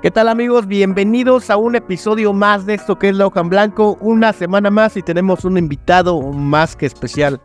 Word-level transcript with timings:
¿Qué 0.00 0.12
tal 0.12 0.28
amigos? 0.28 0.68
Bienvenidos 0.68 1.50
a 1.50 1.56
un 1.56 1.74
episodio 1.74 2.32
más 2.32 2.66
de 2.66 2.74
esto 2.74 3.00
que 3.00 3.08
es 3.08 3.16
La 3.16 3.26
Hoja 3.26 3.40
en 3.40 3.48
Blanco. 3.48 3.98
Una 4.00 4.32
semana 4.32 4.70
más 4.70 4.96
y 4.96 5.02
tenemos 5.02 5.44
un 5.44 5.58
invitado 5.58 6.20
más 6.20 6.76
que 6.76 6.86
especial. 6.86 7.40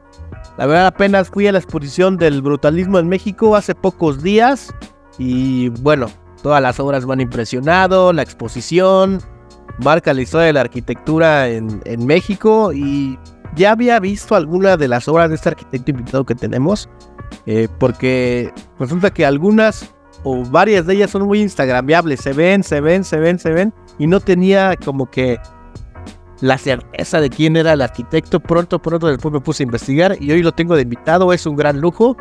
La 0.59 0.67
verdad 0.67 0.85
apenas 0.85 1.31
fui 1.31 1.47
a 1.47 1.51
la 1.51 1.57
exposición 1.57 2.15
del 2.15 2.43
brutalismo 2.43 2.99
en 2.99 3.09
México 3.09 3.55
hace 3.55 3.73
pocos 3.73 4.21
días 4.21 4.71
y 5.17 5.69
bueno, 5.69 6.11
todas 6.43 6.61
las 6.61 6.79
obras 6.79 7.07
me 7.07 7.13
han 7.13 7.21
impresionado, 7.21 8.13
la 8.13 8.21
exposición 8.21 9.19
marca 9.79 10.13
la 10.13 10.21
historia 10.21 10.45
de 10.45 10.53
la 10.53 10.61
arquitectura 10.61 11.49
en, 11.49 11.81
México 12.05 12.71
y 12.71 13.17
ya 13.55 13.71
había 13.71 13.99
visto 13.99 14.35
alguna 14.35 14.77
de 14.77 14.87
las 14.87 15.07
obras 15.07 15.29
de 15.29 15.35
este 15.35 15.49
arquitecto 15.49 15.89
invitado 15.89 16.23
que 16.23 16.35
tenemos, 16.35 16.87
eh, 17.47 17.67
porque 17.79 18.53
resulta 18.77 19.11
que 19.11 19.25
algunas 19.25 19.92
o 20.23 20.43
varias 20.45 20.85
de 20.85 20.95
ellas 20.95 21.11
son 21.11 21.23
muy 21.23 21.41
instagramiables, 21.41 22.21
se 22.21 22.33
ven, 22.33 22.63
se 22.63 22.81
ven, 22.81 23.03
se 23.03 23.17
ven, 23.17 23.39
se 23.39 23.51
ven, 23.51 23.73
y 23.97 24.07
no 24.07 24.19
tenía 24.19 24.75
como 24.83 25.09
que 25.09 25.39
la 26.41 26.57
certeza 26.57 27.21
de 27.21 27.29
quién 27.29 27.55
era 27.55 27.73
el 27.73 27.81
arquitecto. 27.81 28.39
Pronto, 28.39 28.81
pronto 28.81 29.07
después 29.07 29.33
me 29.33 29.39
puse 29.39 29.63
a 29.63 29.65
investigar 29.65 30.17
y 30.19 30.31
hoy 30.31 30.43
lo 30.43 30.51
tengo 30.51 30.75
de 30.75 30.83
invitado, 30.83 31.33
es 31.33 31.45
un 31.45 31.55
gran 31.55 31.79
lujo. 31.79 32.17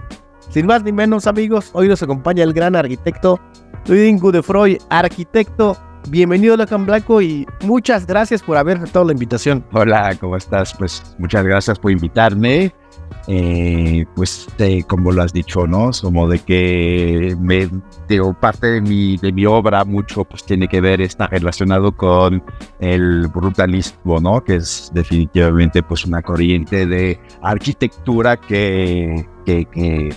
Sin 0.48 0.66
más 0.66 0.82
ni 0.82 0.92
menos, 0.92 1.26
amigos, 1.26 1.70
hoy 1.72 1.88
nos 1.88 2.02
acompaña 2.02 2.42
el 2.44 2.52
gran 2.52 2.76
arquitecto 2.76 3.40
Luis 3.86 4.20
Gudefroy, 4.20 4.78
arquitecto. 4.90 5.76
Bienvenido 6.08 6.60
a 6.60 6.66
Can 6.66 6.86
Blanco 6.86 7.20
y 7.20 7.46
muchas 7.62 8.06
gracias 8.06 8.42
por 8.42 8.56
haber 8.56 8.78
aceptado 8.78 9.04
la 9.04 9.12
invitación. 9.12 9.64
Hola, 9.72 10.16
¿cómo 10.20 10.36
estás? 10.36 10.74
Pues 10.74 11.14
muchas 11.18 11.44
gracias 11.44 11.78
por 11.78 11.92
invitarme. 11.92 12.72
Eh, 13.28 14.04
pues 14.16 14.48
te, 14.56 14.82
como 14.82 15.12
lo 15.12 15.22
has 15.22 15.32
dicho, 15.32 15.66
¿no? 15.66 15.90
Como 16.00 16.28
de 16.28 16.40
que 16.40 17.36
me, 17.40 17.68
parte 18.40 18.66
de 18.66 18.80
mi, 18.80 19.16
de 19.16 19.32
mi 19.32 19.46
obra 19.46 19.84
mucho 19.84 20.24
pues 20.24 20.44
tiene 20.44 20.66
que 20.66 20.80
ver, 20.80 21.00
está 21.00 21.28
relacionado 21.28 21.92
con 21.92 22.42
el 22.80 23.28
brutalismo, 23.28 24.18
¿no? 24.20 24.42
Que 24.42 24.56
es 24.56 24.90
definitivamente 24.92 25.82
pues 25.82 26.04
una 26.04 26.20
corriente 26.20 26.86
de 26.86 27.20
arquitectura 27.42 28.36
que, 28.36 29.24
que, 29.46 30.10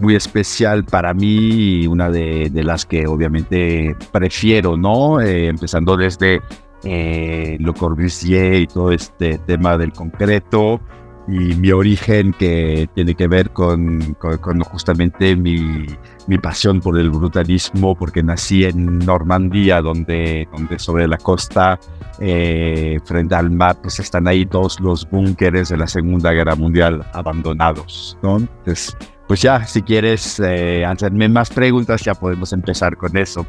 muy 0.00 0.14
especial 0.14 0.84
para 0.84 1.12
mí 1.14 1.82
y 1.82 1.86
una 1.86 2.10
de, 2.10 2.50
de 2.50 2.64
las 2.64 2.84
que 2.84 3.06
obviamente 3.06 3.96
prefiero, 4.10 4.76
¿no? 4.76 5.20
Eh, 5.20 5.46
empezando 5.46 5.96
desde 5.96 6.42
eh, 6.84 7.56
Le 7.58 7.72
Corbusier 7.72 8.54
y 8.54 8.66
todo 8.66 8.92
este 8.92 9.38
tema 9.38 9.78
del 9.78 9.92
concreto 9.92 10.80
y 11.28 11.54
mi 11.54 11.70
origen 11.70 12.32
que 12.32 12.88
tiene 12.94 13.14
que 13.14 13.28
ver 13.28 13.50
con, 13.50 14.16
justamente 14.64 15.36
mi, 15.36 15.86
mi, 16.26 16.38
pasión 16.38 16.80
por 16.80 16.98
el 16.98 17.10
brutalismo, 17.10 17.94
porque 17.94 18.22
nací 18.22 18.64
en 18.64 18.98
Normandía, 18.98 19.80
donde, 19.80 20.48
donde 20.50 20.78
sobre 20.78 21.06
la 21.06 21.18
costa, 21.18 21.78
eh, 22.18 22.98
frente 23.04 23.34
al 23.34 23.50
mar, 23.50 23.76
pues 23.80 24.00
están 24.00 24.26
ahí 24.26 24.44
todos 24.46 24.80
los 24.80 25.08
búnkeres 25.08 25.68
de 25.68 25.76
la 25.76 25.86
Segunda 25.86 26.32
Guerra 26.32 26.56
Mundial 26.56 27.06
abandonados. 27.12 28.18
Entonces, 28.22 28.96
pues 29.28 29.40
ya, 29.42 29.64
si 29.64 29.82
quieres 29.82 30.40
eh, 30.40 30.84
hacerme 30.84 31.28
más 31.28 31.50
preguntas, 31.50 32.02
ya 32.02 32.14
podemos 32.14 32.52
empezar 32.52 32.96
con 32.96 33.16
eso. 33.16 33.46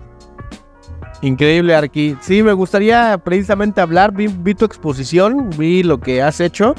Increíble, 1.22 1.74
Arqui. 1.74 2.18
Sí, 2.22 2.44
me 2.44 2.54
gustaría 2.54 3.18
precisamente 3.18 3.82
hablar, 3.82 4.14
vi 4.14 4.54
tu 4.54 4.66
exposición, 4.66 5.50
vi 5.58 5.82
lo 5.82 6.00
que 6.00 6.22
has 6.22 6.40
hecho. 6.40 6.76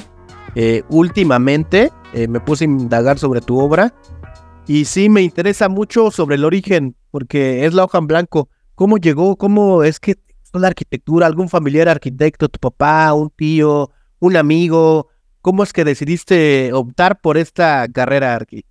Eh, 0.55 0.83
últimamente 0.89 1.91
eh, 2.13 2.29
me 2.29 2.41
puse 2.41 2.65
a 2.65 2.69
indagar 2.69 3.19
sobre 3.19 3.41
tu 3.41 3.59
obra 3.59 3.93
y 4.67 4.85
sí 4.85 5.09
me 5.09 5.23
interesa 5.23 5.69
mucho 5.69 6.11
sobre 6.11 6.37
el 6.37 6.45
origen, 6.45 6.97
porque 7.11 7.67
es 7.67 7.75
la 7.75 7.85
hoja 7.85 7.99
en 7.99 8.07
blanco. 8.07 8.49
¿Cómo 8.75 8.99
llegó? 8.99 9.37
¿Cómo 9.37 9.83
es 9.83 10.01
que 10.01 10.17
la 10.53 10.69
arquitectura? 10.69 11.27
¿Algún 11.27 11.49
familiar 11.49 11.89
arquitecto? 11.89 12.49
¿Tu 12.49 12.59
papá? 12.59 13.13
¿Un 13.13 13.31
tío? 13.31 13.91
¿Un 14.21 14.37
amigo? 14.37 15.09
¿Cómo 15.41 15.63
es 15.63 15.73
que 15.73 15.85
decidiste 15.85 16.73
optar 16.73 17.21
por 17.21 17.37
esta 17.37 17.87
carrera, 17.89 18.35
Arqui? 18.35 18.65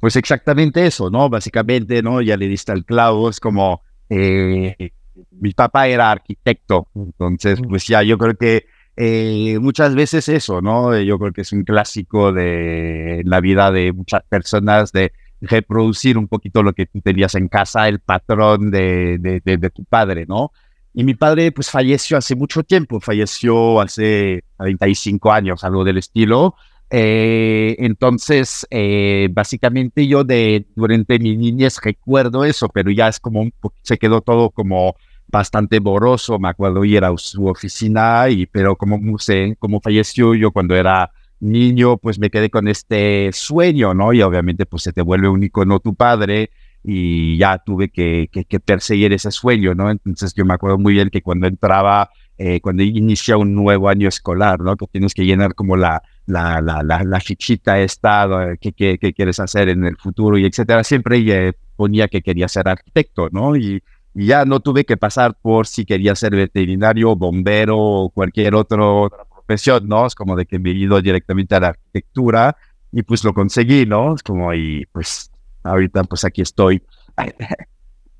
Pues 0.00 0.16
exactamente 0.16 0.86
eso, 0.86 1.10
¿no? 1.10 1.28
Básicamente, 1.28 2.02
¿no? 2.02 2.22
Ya 2.22 2.38
le 2.38 2.46
diste 2.46 2.72
al 2.72 2.86
clavo, 2.86 3.28
es 3.28 3.38
como, 3.38 3.82
eh, 4.08 4.92
mi 5.32 5.52
papá 5.52 5.88
era 5.88 6.10
arquitecto, 6.10 6.88
entonces, 6.94 7.60
pues 7.68 7.86
ya 7.86 8.02
yo 8.02 8.16
creo 8.16 8.34
que 8.34 8.64
eh, 9.02 9.58
muchas 9.60 9.94
veces 9.94 10.28
eso, 10.28 10.60
¿no? 10.60 10.98
Yo 11.00 11.18
creo 11.18 11.32
que 11.32 11.40
es 11.40 11.52
un 11.52 11.64
clásico 11.64 12.32
de 12.32 13.22
la 13.24 13.40
vida 13.40 13.70
de 13.70 13.92
muchas 13.92 14.22
personas 14.28 14.92
de 14.92 15.12
reproducir 15.40 16.18
un 16.18 16.28
poquito 16.28 16.62
lo 16.62 16.72
que 16.72 16.86
tú 16.86 17.00
tenías 17.00 17.34
en 17.34 17.48
casa, 17.48 17.88
el 17.88 18.00
patrón 18.00 18.70
de, 18.70 19.18
de, 19.18 19.40
de, 19.44 19.56
de 19.56 19.70
tu 19.70 19.84
padre, 19.84 20.26
¿no? 20.26 20.52
Y 20.92 21.04
mi 21.04 21.14
padre, 21.14 21.52
pues, 21.52 21.70
falleció 21.70 22.18
hace 22.18 22.34
mucho 22.34 22.62
tiempo, 22.62 23.00
falleció 23.00 23.80
hace 23.80 24.44
35 24.58 25.32
años, 25.32 25.64
algo 25.64 25.84
del 25.84 25.98
estilo, 25.98 26.56
eh, 26.90 27.76
entonces, 27.78 28.66
eh, 28.68 29.28
básicamente 29.30 30.08
yo 30.08 30.24
de 30.24 30.66
durante 30.74 31.20
mi 31.20 31.36
niñez 31.36 31.78
recuerdo 31.82 32.44
eso, 32.44 32.68
pero 32.68 32.90
ya 32.90 33.06
es 33.06 33.20
como 33.20 33.40
un 33.40 33.54
se 33.82 33.96
quedó 33.96 34.20
todo 34.22 34.50
como 34.50 34.96
bastante 35.30 35.78
borroso. 35.80 36.38
Me 36.38 36.48
acuerdo 36.48 36.84
ir 36.84 37.04
a 37.04 37.16
su 37.16 37.46
oficina 37.46 38.28
y, 38.28 38.46
pero 38.46 38.76
como 38.76 39.18
sé, 39.18 39.56
como 39.58 39.80
falleció 39.80 40.34
yo 40.34 40.50
cuando 40.50 40.74
era 40.74 41.10
niño, 41.40 41.96
pues 41.96 42.18
me 42.18 42.30
quedé 42.30 42.50
con 42.50 42.68
este 42.68 43.30
sueño, 43.32 43.94
¿no? 43.94 44.12
Y 44.12 44.22
obviamente, 44.22 44.66
pues 44.66 44.82
se 44.82 44.92
te 44.92 45.02
vuelve 45.02 45.28
un 45.28 45.42
icono 45.42 45.80
tu 45.80 45.94
padre 45.94 46.50
y 46.82 47.36
ya 47.38 47.58
tuve 47.58 47.90
que, 47.90 48.28
que, 48.32 48.44
que 48.44 48.60
perseguir 48.60 49.12
ese 49.12 49.30
sueño, 49.30 49.74
¿no? 49.74 49.90
Entonces 49.90 50.34
yo 50.34 50.44
me 50.44 50.54
acuerdo 50.54 50.78
muy 50.78 50.94
bien 50.94 51.10
que 51.10 51.22
cuando 51.22 51.46
entraba 51.46 52.10
eh, 52.42 52.58
cuando 52.62 52.82
inicia 52.82 53.36
un 53.36 53.54
nuevo 53.54 53.90
año 53.90 54.08
escolar, 54.08 54.60
¿no? 54.60 54.74
Que 54.74 54.86
tienes 54.86 55.12
que 55.12 55.26
llenar 55.26 55.54
como 55.54 55.76
la, 55.76 56.02
la, 56.24 56.62
la, 56.62 56.82
la, 56.82 57.04
la 57.04 57.20
fichita 57.20 57.78
esta, 57.78 58.56
qué, 58.58 58.72
qué, 58.72 58.96
qué, 58.98 59.12
quieres 59.12 59.38
hacer 59.40 59.68
en 59.68 59.84
el 59.84 59.98
futuro 59.98 60.38
y 60.38 60.46
etcétera. 60.46 60.82
Siempre 60.82 61.54
ponía 61.76 62.08
que 62.08 62.22
quería 62.22 62.48
ser 62.48 62.66
arquitecto, 62.66 63.28
¿no? 63.30 63.56
Y, 63.56 63.82
y, 64.14 64.26
ya 64.26 64.44
no 64.44 64.60
tuve 64.60 64.84
que 64.84 64.96
pasar 64.96 65.34
por 65.40 65.66
si 65.66 65.84
quería 65.84 66.14
ser 66.14 66.34
veterinario, 66.34 67.16
bombero 67.16 67.78
o 67.78 68.10
cualquier 68.10 68.54
otro, 68.54 69.02
otra 69.02 69.24
profesión, 69.24 69.88
¿no? 69.88 70.06
Es 70.06 70.14
como 70.14 70.36
de 70.36 70.46
que 70.46 70.58
me 70.58 70.70
he 70.70 70.74
ido 70.74 71.00
directamente 71.00 71.54
a 71.54 71.60
la 71.60 71.68
arquitectura 71.68 72.56
y 72.92 73.02
pues 73.02 73.24
lo 73.24 73.34
conseguí, 73.34 73.86
¿no? 73.86 74.14
Es 74.14 74.22
como, 74.22 74.52
y 74.54 74.86
pues 74.92 75.30
ahorita 75.62 76.04
pues 76.04 76.24
aquí 76.24 76.42
estoy. 76.42 76.82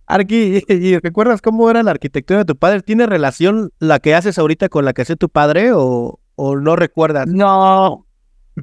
Arqui, 0.06 0.64
¿y 0.68 0.98
recuerdas 0.98 1.40
cómo 1.40 1.70
era 1.70 1.84
la 1.84 1.92
arquitectura 1.92 2.40
de 2.40 2.44
tu 2.44 2.56
padre? 2.56 2.82
¿Tiene 2.82 3.06
relación 3.06 3.70
la 3.78 4.00
que 4.00 4.14
haces 4.14 4.38
ahorita 4.38 4.68
con 4.68 4.84
la 4.84 4.92
que 4.92 5.02
hace 5.02 5.14
tu 5.14 5.28
padre 5.28 5.70
o, 5.72 6.18
o 6.34 6.56
no 6.56 6.74
recuerdas? 6.74 7.28
No, 7.28 8.06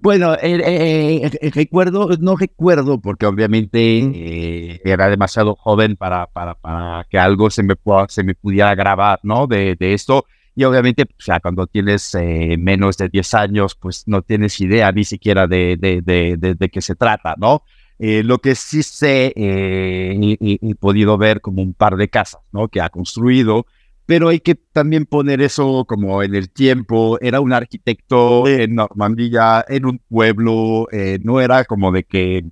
bueno, 0.02 0.34
eh, 0.36 0.62
eh, 0.66 1.32
eh, 1.42 1.52
recuerdo, 1.54 2.10
no 2.20 2.36
recuerdo, 2.36 3.00
porque 3.00 3.26
obviamente 3.26 3.80
eh, 3.80 4.82
era 4.84 5.10
demasiado 5.10 5.56
joven 5.56 5.96
para, 5.96 6.28
para, 6.28 6.56
para 6.56 7.06
que 7.10 7.18
algo 7.18 7.50
se 7.50 7.64
me, 7.64 7.76
se 8.10 8.24
me 8.24 8.36
pudiera 8.36 8.76
grabar, 8.76 9.20
¿no? 9.24 9.48
De, 9.48 9.76
de 9.76 9.94
esto. 9.94 10.26
Y 10.56 10.64
obviamente, 10.64 11.04
o 11.04 11.22
sea, 11.22 11.40
cuando 11.40 11.68
tienes 11.68 12.18
menos 12.58 12.98
de 12.98 13.10
10 13.10 13.34
años, 13.36 13.76
pues 13.76 14.04
no 14.08 14.24
tienes 14.24 14.60
idea 14.60 14.92
ni 14.92 15.04
siquiera 15.04 15.46
de, 15.46 15.78
de, 15.80 16.02
de, 16.02 16.36
de, 16.38 16.56
de 16.56 16.70
qué 16.70 16.82
se 16.82 16.96
trata, 16.96 17.36
¿no? 17.38 17.62
Eh, 18.00 18.22
lo 18.24 18.38
que 18.38 18.54
sí 18.54 18.84
sé 18.84 19.34
eh, 19.36 20.16
y, 20.16 20.34
y, 20.34 20.60
y, 20.62 20.72
he 20.72 20.76
podido 20.76 21.18
ver 21.18 21.42
como 21.42 21.64
un 21.64 21.74
par 21.74 21.98
de 21.98 22.10
casas 22.10 22.42
¿no? 22.52 22.68
que 22.68 22.80
ha 22.80 22.90
construido, 22.90 23.66
pero 24.08 24.30
hay 24.30 24.40
que 24.40 24.56
también 24.56 25.06
poner 25.06 25.42
eso 25.42 25.86
como 25.86 26.24
en 26.24 26.34
el 26.34 26.50
tiempo. 26.50 27.20
Era 27.22 27.42
un 27.42 27.52
arquitecto 27.52 28.48
en 28.48 28.76
Normandía, 28.76 29.64
en 29.68 29.86
un 29.86 30.00
pueblo, 30.00 30.88
eh, 30.94 31.20
no 31.24 31.42
era 31.42 31.66
como 31.66 31.92
de 31.92 32.06
que 32.06 32.46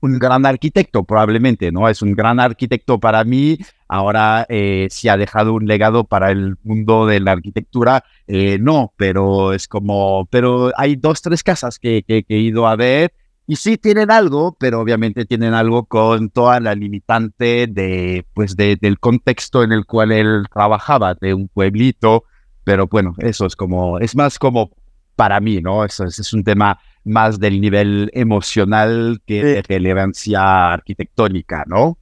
un 0.00 0.18
gran 0.18 0.44
arquitecto, 0.44 1.04
probablemente, 1.04 1.70
¿no? 1.70 1.88
Es 1.88 2.02
un 2.02 2.12
gran 2.14 2.40
arquitecto 2.40 2.98
para 2.98 3.22
mí. 3.22 3.56
Ahora 3.88 4.46
eh, 4.48 4.88
si 4.90 5.08
ha 5.08 5.16
dejado 5.16 5.54
un 5.54 5.66
legado 5.66 6.02
para 6.04 6.32
el 6.32 6.56
mundo 6.64 7.06
de 7.06 7.20
la 7.20 7.32
arquitectura, 7.32 8.04
eh, 8.26 8.58
no, 8.60 8.92
pero 8.96 9.52
es 9.52 9.68
como, 9.68 10.26
pero 10.26 10.72
hay 10.76 10.96
dos, 10.96 11.22
tres 11.22 11.44
casas 11.44 11.78
que, 11.78 12.02
que, 12.02 12.24
he 12.28 12.38
ido 12.38 12.66
a 12.66 12.74
ver 12.74 13.14
y 13.46 13.56
sí 13.56 13.78
tienen 13.78 14.10
algo, 14.10 14.56
pero 14.58 14.80
obviamente 14.80 15.24
tienen 15.24 15.54
algo 15.54 15.84
con 15.84 16.30
toda 16.30 16.58
la 16.58 16.74
limitante 16.74 17.68
de, 17.68 18.26
pues, 18.34 18.56
de, 18.56 18.76
del 18.80 18.98
contexto 18.98 19.62
en 19.62 19.72
el 19.72 19.86
cual 19.86 20.10
él 20.10 20.46
trabajaba, 20.52 21.14
de 21.14 21.32
un 21.32 21.48
pueblito. 21.48 22.24
Pero 22.64 22.88
bueno, 22.88 23.14
eso 23.18 23.46
es 23.46 23.54
como, 23.54 24.00
es 24.00 24.16
más 24.16 24.40
como 24.40 24.72
para 25.14 25.38
mí, 25.40 25.60
¿no? 25.60 25.84
Eso 25.84 26.04
es, 26.04 26.32
un 26.32 26.42
tema 26.42 26.80
más 27.04 27.38
del 27.38 27.60
nivel 27.60 28.10
emocional 28.14 29.20
que 29.24 29.44
de 29.44 29.62
relevancia 29.62 30.72
arquitectónica, 30.72 31.64
¿no? 31.68 31.98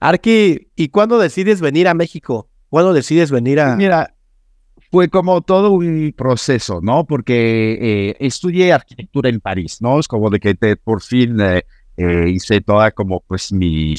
Arqui, 0.00 0.68
¿y 0.74 0.88
cuándo 0.88 1.18
decides 1.18 1.60
venir 1.60 1.86
a 1.86 1.94
México? 1.94 2.48
¿Cuándo 2.68 2.92
decides 2.92 3.30
venir 3.30 3.60
a...? 3.60 3.76
Mira, 3.76 4.14
fue 4.90 5.08
como 5.08 5.42
todo 5.42 5.70
un 5.72 6.14
proceso, 6.16 6.80
¿no? 6.82 7.04
Porque 7.04 7.78
eh, 7.80 8.16
estudié 8.20 8.72
arquitectura 8.72 9.28
en 9.28 9.40
París, 9.40 9.78
¿no? 9.80 10.00
Es 10.00 10.08
como 10.08 10.30
de 10.30 10.40
que 10.40 10.54
por 10.76 11.02
fin 11.02 11.38
eh, 11.40 11.64
eh, 11.96 12.28
hice 12.28 12.60
toda 12.60 12.90
como 12.92 13.20
pues 13.26 13.52
mi... 13.52 13.94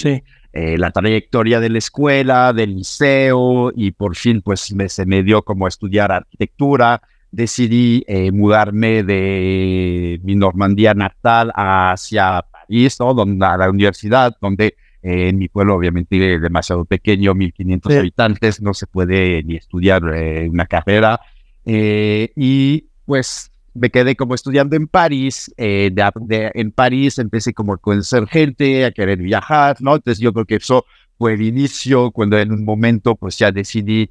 la 0.52 0.92
trayectoria 0.92 1.60
de 1.60 1.70
la 1.70 1.78
escuela, 1.78 2.54
del 2.54 2.76
liceo 2.76 3.72
y 3.76 3.92
por 3.92 4.16
fin 4.16 4.42
pues 4.42 4.74
me, 4.74 4.90
se 4.90 5.06
me 5.06 5.22
dio 5.24 5.44
como 5.44 5.68
estudiar 5.68 6.12
arquitectura. 6.12 7.02
Decidí 7.32 8.04
mudarme 8.34 9.04
de 9.04 10.20
mi 10.24 10.36
Normandía 10.36 10.96
natal 10.96 11.52
hacia 11.54 12.44
París, 12.52 13.00
¿no? 13.00 13.14
Donde, 13.14 13.46
a 13.46 13.58
la 13.58 13.70
universidad, 13.70 14.36
donde 14.42 14.76
en 15.02 15.38
mi 15.38 15.48
pueblo, 15.48 15.76
obviamente, 15.76 16.36
es 16.36 16.42
demasiado 16.42 16.86
pequeño, 16.86 17.34
1500 17.34 17.96
habitantes, 17.96 18.62
no 18.62 18.74
se 18.74 18.88
puede 18.88 19.44
ni 19.44 19.56
estudiar 19.56 20.04
eh, 20.14 20.48
una 20.50 20.66
carrera. 20.66 21.20
Eh, 21.66 22.32
y 22.36 22.86
pues 23.06 23.52
me 23.74 23.90
quedé 23.90 24.16
como 24.16 24.36
estudiando 24.36 24.76
en 24.76 24.88
París. 24.88 25.54
Eh, 25.58 25.94
en 26.30 26.72
París 26.72 27.18
empecé 27.18 27.54
como 27.54 27.74
a 27.74 27.78
conocer 27.78 28.28
gente, 28.28 28.86
a 28.86 28.92
querer 28.92 29.20
viajar, 29.20 29.78
¿no? 29.80 29.96
Entonces 29.96 30.20
yo 30.20 30.34
creo 30.34 30.46
que 30.46 30.56
eso 30.56 30.86
fue 31.18 31.34
el 31.34 31.42
inicio, 31.42 32.12
cuando 32.12 32.38
en 32.38 32.52
un 32.52 32.66
momento 32.66 33.16
pues 33.16 33.38
ya 33.38 33.52
decidí 33.52 34.10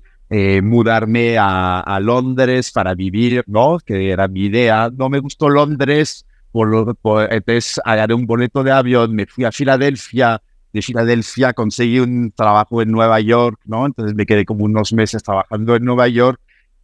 mudarme 0.62 1.38
a, 1.38 1.80
a, 1.80 2.00
Londres 2.00 2.70
para 2.70 2.94
vivir, 2.94 3.42
¿no? 3.46 3.78
Que 3.78 4.10
era 4.10 4.28
mi 4.28 4.44
idea. 4.44 4.90
No 4.94 5.08
me 5.08 5.20
gustó 5.20 5.48
Londres, 5.48 6.26
por 6.52 6.96
por, 6.96 7.32
entonces 7.32 7.80
agarré 7.84 8.12
un 8.14 8.26
boleto 8.26 8.62
de 8.62 8.72
avión, 8.72 9.14
me 9.14 9.26
fui 9.26 9.44
a 9.44 9.52
Filadelfia, 9.52 10.42
de 10.72 10.82
Filadelfia, 10.82 11.52
conseguí 11.52 12.00
un 12.00 12.32
trabajo 12.32 12.82
en 12.82 12.90
Nueva 12.90 13.20
York, 13.20 13.60
¿no? 13.64 13.86
Entonces 13.86 14.14
me 14.14 14.26
quedé 14.26 14.44
como 14.44 14.64
unos 14.64 14.92
meses 14.92 15.22
trabajando 15.22 15.76
en 15.76 15.84
Nueva 15.84 16.08
York. 16.08 16.40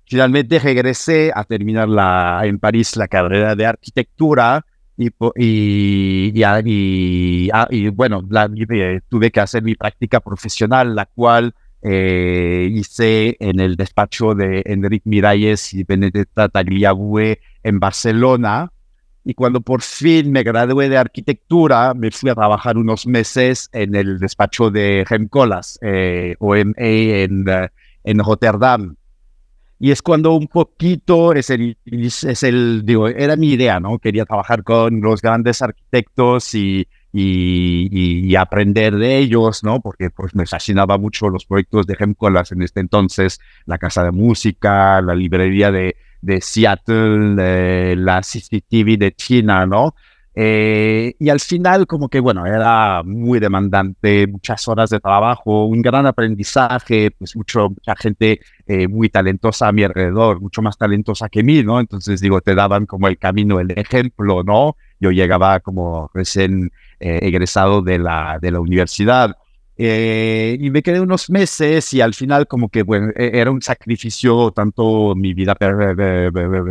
Finalmente 0.07 0.59
regresé 0.59 1.33
a 1.35 1.45
terminar 1.45 1.89
la, 1.89 2.43
en 2.45 2.59
París 2.59 2.97
la 2.97 3.09
carrera 3.09 3.55
de 3.55 3.67
arquitectura 3.67 4.65
y, 4.97 5.09
y, 5.37 6.33
y, 6.65 7.51
y 7.71 7.89
bueno, 7.89 8.23
la, 8.29 8.49
eh, 8.71 9.01
tuve 9.09 9.31
que 9.31 9.41
hacer 9.41 9.63
mi 9.63 9.75
práctica 9.75 10.21
profesional, 10.21 10.95
la 10.95 11.07
cual 11.07 11.55
eh, 11.83 12.69
hice 12.71 13.37
en 13.41 13.61
el 13.61 13.77
despacho 13.77 14.35
de 14.35 14.63
Enrique 14.65 15.09
Miralles 15.09 15.75
y 15.75 15.85
Benedetta 15.85 16.49
Tagliabue 16.49 17.41
en 17.63 17.81
Barcelona, 17.81 18.71
y 19.25 19.35
cuando 19.35 19.63
por 19.63 19.81
fin 19.81 20.31
me 20.31 20.43
gradué 20.43 20.91
de 20.91 20.99
arquitectura, 20.99 21.95
me 21.95 22.11
fui 22.11 22.29
a 22.29 22.35
trabajar 22.35 22.77
unos 22.77 23.07
meses 23.07 23.71
en 23.73 23.95
el 23.95 24.19
despacho 24.19 24.71
de 24.71 25.05
Gemcolas, 25.09 25.79
eh, 25.81 26.37
OMA 26.39 26.75
en, 26.77 27.49
eh, 27.49 27.69
en 28.05 28.19
Rotterdam. 28.19 28.97
Y 29.81 29.91
es 29.91 30.03
cuando 30.03 30.35
un 30.35 30.47
poquito 30.47 31.33
es 31.33 31.51
el, 31.51 31.77
es 31.85 32.43
el, 32.43 32.83
digo, 32.85 33.09
era 33.09 33.35
mi 33.37 33.53
idea, 33.53 33.81
¿no? 33.81 33.99
Quería 33.99 34.25
trabajar 34.25 34.63
con 34.63 35.01
los 35.01 35.21
grandes 35.21 35.63
arquitectos 35.63 36.55
y, 36.55 36.87
y, 37.13 37.89
y, 37.91 38.37
aprender 38.37 38.95
de 38.97 39.19
ellos, 39.19 39.65
¿no? 39.65 39.81
Porque 39.81 40.11
pues 40.11 40.35
me 40.35 40.47
fascinaba 40.47 40.97
mucho 40.99 41.29
los 41.29 41.45
proyectos 41.45 41.87
de 41.87 41.97
Gemcolas 41.97 42.53
en 42.53 42.63
este 42.63 42.81
entonces, 42.81 43.41
la 43.67 43.79
casa 43.79 44.05
de 44.05 44.13
música, 44.13 45.01
la 45.03 45.15
librería 45.15 45.71
de, 45.71 45.97
de 46.25 46.41
Seattle, 46.41 47.97
la 47.97 48.21
CCTV 48.21 48.99
de 48.99 49.13
China, 49.15 49.67
¿no? 49.67 49.95
Eh, 50.37 51.15
y 51.21 51.29
al 51.29 51.39
final, 51.39 51.87
como 51.87 52.09
que, 52.09 52.19
bueno, 52.19 52.45
era 52.45 53.03
muy 53.05 53.39
demandante, 53.39 54.27
muchas 54.27 54.67
horas 54.67 54.91
de 54.91 54.99
trabajo, 54.99 55.67
un 55.67 55.81
gran 55.81 56.07
aprendizaje, 56.07 57.13
pues 57.13 57.37
mucho, 57.37 57.69
mucha 57.71 57.95
gente 57.95 58.41
eh, 58.67 58.89
muy 58.89 59.09
talentosa 59.09 59.69
a 59.69 59.73
mi 59.73 59.85
alrededor, 59.85 60.41
mucho 60.41 60.61
más 60.61 60.77
talentosa 60.77 61.29
que 61.29 61.45
mí, 61.45 61.63
¿no? 61.63 61.79
Entonces, 61.79 62.21
digo, 62.21 62.41
te 62.41 62.57
daban 62.57 62.87
como 62.87 63.07
el 63.07 63.17
camino, 63.17 63.61
el 63.61 63.71
ejemplo, 63.79 64.43
¿no? 64.43 64.77
Yo 64.99 65.13
llegaba 65.13 65.61
como 65.61 66.11
recién 66.13 66.73
eh, 66.99 67.21
egresado 67.23 67.83
de 67.83 67.99
la, 67.99 68.39
de 68.41 68.51
la 68.51 68.61
universidad. 68.61 69.37
Eh, 69.77 70.57
y 70.61 70.71
me 70.71 70.83
quedé 70.83 71.01
unos 71.01 71.31
meses 71.31 71.93
y 71.95 72.01
al 72.01 72.15
final 72.15 72.47
como 72.47 72.69
que 72.69 72.85
bueno, 72.85 73.09
e-, 73.17 73.33
era 73.35 73.51
un 73.51 73.61
sacrificio 73.61 74.53
tanto 74.53 75.15
mi 75.17 75.35
vida 75.35 75.57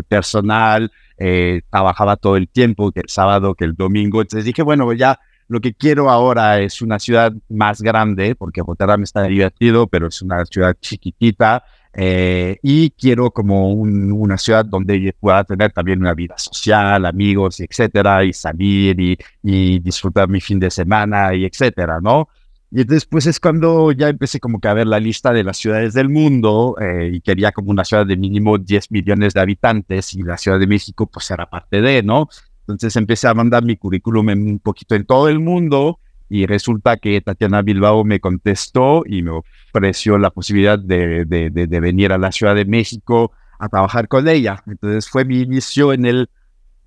personal, 0.07 0.91
eh, 1.17 1.61
trabajaba 1.69 2.15
todo 2.15 2.37
el 2.37 2.47
tiempo, 2.47 2.91
que 2.91 3.01
el 3.01 3.09
sábado, 3.09 3.55
que 3.55 3.65
el 3.65 3.75
domingo. 3.75 4.21
Entonces 4.21 4.45
dije, 4.45 4.61
bueno, 4.61 4.91
ya 4.93 5.19
lo 5.47 5.59
que 5.59 5.73
quiero 5.73 6.09
ahora 6.09 6.61
es 6.61 6.81
una 6.81 6.99
ciudad 6.99 7.33
más 7.49 7.81
grande, 7.81 8.35
porque 8.35 8.61
Rotterdam 8.65 9.03
está 9.03 9.23
divertido, 9.23 9.87
pero 9.87 10.07
es 10.07 10.21
una 10.21 10.45
ciudad 10.45 10.75
chiquitita. 10.79 11.63
Eh, 11.95 12.57
y 12.63 12.89
quiero 12.91 13.29
como 13.29 13.71
una 13.71 14.37
ciudad 14.39 14.65
donde 14.65 15.15
pueda 15.19 15.43
tener 15.43 15.71
también 15.71 15.99
una 15.99 16.15
vida 16.15 16.35
social, 16.37 17.05
amigos, 17.05 17.59
etcétera, 17.59 18.23
y 18.23 18.33
salir 18.33 18.99
y, 18.99 19.17
y 19.43 19.77
disfrutar 19.79 20.27
mi 20.27 20.41
fin 20.41 20.59
de 20.59 20.71
semana 20.71 21.35
y 21.35 21.45
etcétera, 21.45 21.99
¿no? 22.01 22.29
Y 22.75 22.85
después 22.85 23.27
es 23.27 23.39
cuando 23.39 23.91
ya 23.91 24.09
empecé 24.09 24.39
como 24.39 24.59
que 24.59 24.67
a 24.67 24.73
ver 24.73 24.87
la 24.87 24.99
lista 24.99 25.31
de 25.31 25.43
las 25.43 25.57
ciudades 25.57 25.93
del 25.93 26.09
mundo 26.09 26.75
eh, 26.81 27.11
y 27.13 27.21
quería 27.21 27.51
como 27.51 27.69
una 27.69 27.85
ciudad 27.85 28.03
de 28.03 28.17
mínimo 28.17 28.57
10 28.57 28.89
millones 28.89 29.35
de 29.35 29.41
habitantes 29.41 30.15
y 30.15 30.23
la 30.23 30.37
Ciudad 30.37 30.59
de 30.59 30.65
México 30.65 31.05
pues 31.05 31.29
era 31.29 31.47
parte 31.47 31.81
de, 31.81 32.01
¿no? 32.01 32.29
Entonces 32.61 32.95
empecé 32.95 33.27
a 33.27 33.35
mandar 33.35 33.63
mi 33.63 33.77
currículum 33.77 34.27
un 34.29 34.57
poquito 34.57 34.95
en 34.95 35.05
todo 35.05 35.29
el 35.29 35.39
mundo 35.39 35.99
y 36.29 36.47
resulta 36.47 36.97
que 36.97 37.21
Tatiana 37.21 37.61
Bilbao 37.61 38.03
me 38.03 38.19
contestó 38.19 39.03
y 39.05 39.21
me 39.21 39.29
ofreció 39.69 40.17
la 40.17 40.31
posibilidad 40.31 40.79
de, 40.79 41.25
de, 41.25 41.51
de, 41.51 41.67
de 41.67 41.79
venir 41.79 42.11
a 42.11 42.17
la 42.17 42.31
Ciudad 42.31 42.55
de 42.55 42.65
México 42.65 43.33
a 43.59 43.69
trabajar 43.69 44.07
con 44.07 44.27
ella. 44.27 44.63
Entonces 44.65 45.07
fue 45.07 45.25
mi 45.25 45.41
inicio 45.41 45.93
en 45.93 46.07
el 46.07 46.27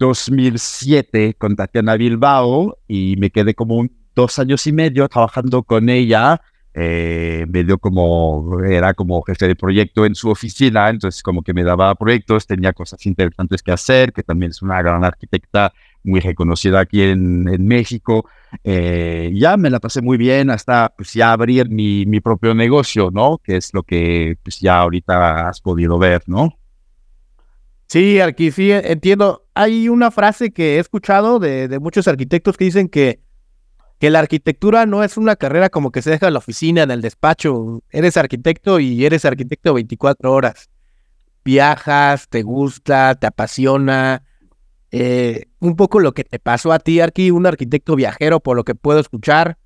2007 0.00 1.34
con 1.34 1.54
Tatiana 1.54 1.94
Bilbao 1.96 2.76
y 2.88 3.14
me 3.20 3.30
quedé 3.30 3.54
como 3.54 3.76
un 3.76 4.05
dos 4.16 4.40
años 4.40 4.66
y 4.66 4.72
medio 4.72 5.08
trabajando 5.08 5.62
con 5.62 5.88
ella. 5.88 6.40
Eh, 6.78 7.46
me 7.48 7.64
dio 7.64 7.78
como, 7.78 8.60
era 8.62 8.92
como 8.92 9.22
jefe 9.22 9.48
de 9.48 9.56
proyecto 9.56 10.04
en 10.04 10.14
su 10.14 10.28
oficina, 10.28 10.90
entonces 10.90 11.22
como 11.22 11.42
que 11.42 11.54
me 11.54 11.64
daba 11.64 11.94
proyectos, 11.94 12.46
tenía 12.46 12.74
cosas 12.74 13.06
interesantes 13.06 13.62
que 13.62 13.72
hacer, 13.72 14.12
que 14.12 14.22
también 14.22 14.50
es 14.50 14.60
una 14.60 14.82
gran 14.82 15.02
arquitecta 15.02 15.72
muy 16.04 16.20
reconocida 16.20 16.80
aquí 16.80 17.02
en, 17.02 17.66
México. 17.66 18.28
Eh, 18.62 19.32
ya 19.34 19.56
me 19.56 19.70
la 19.70 19.80
pasé 19.80 20.02
muy 20.02 20.18
bien 20.18 20.50
hasta 20.50 20.92
pues 20.94 21.14
ya 21.14 21.32
abrir 21.32 21.70
mi, 21.70 22.04
mi 22.04 22.20
propio 22.20 22.54
negocio, 22.54 23.10
¿no? 23.10 23.38
Que 23.38 23.56
es 23.56 23.72
lo 23.72 23.82
que 23.82 24.36
pues 24.42 24.60
ya 24.60 24.78
ahorita 24.80 25.48
has 25.48 25.60
podido 25.62 25.98
ver, 25.98 26.22
¿no? 26.26 26.58
Sí, 27.86 28.20
aquí 28.20 28.50
sí 28.50 28.70
entiendo. 28.70 29.46
Hay 29.54 29.88
una 29.88 30.10
frase 30.10 30.52
que 30.52 30.76
he 30.76 30.78
escuchado 30.78 31.38
de, 31.38 31.68
de 31.68 31.78
muchos 31.78 32.06
arquitectos 32.06 32.56
que 32.56 32.66
dicen 32.66 32.88
que 32.88 33.20
que 33.98 34.10
la 34.10 34.18
arquitectura 34.18 34.84
no 34.86 35.02
es 35.02 35.16
una 35.16 35.36
carrera 35.36 35.70
como 35.70 35.90
que 35.90 36.02
se 36.02 36.10
deja 36.10 36.26
en 36.26 36.34
la 36.34 36.38
oficina, 36.38 36.82
en 36.82 36.90
el 36.90 37.00
despacho. 37.00 37.82
Eres 37.90 38.16
arquitecto 38.16 38.78
y 38.78 39.04
eres 39.04 39.24
arquitecto 39.24 39.74
24 39.74 40.32
horas. 40.32 40.68
Viajas, 41.44 42.28
te 42.28 42.42
gusta, 42.42 43.14
te 43.14 43.26
apasiona. 43.26 44.22
Eh, 44.90 45.46
un 45.60 45.76
poco 45.76 46.00
lo 46.00 46.12
que 46.12 46.24
te 46.24 46.38
pasó 46.38 46.72
a 46.72 46.78
ti, 46.78 47.00
Arqui, 47.00 47.30
un 47.30 47.46
arquitecto 47.46 47.96
viajero, 47.96 48.40
por 48.40 48.56
lo 48.56 48.64
que 48.64 48.74
puedo 48.74 49.00
escuchar. 49.00 49.58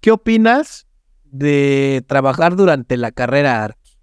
¿Qué 0.00 0.10
opinas 0.10 0.86
de 1.24 2.04
trabajar 2.06 2.56
durante 2.56 2.96
la 2.96 3.12
carrera, 3.12 3.64
Arqui? 3.64 3.98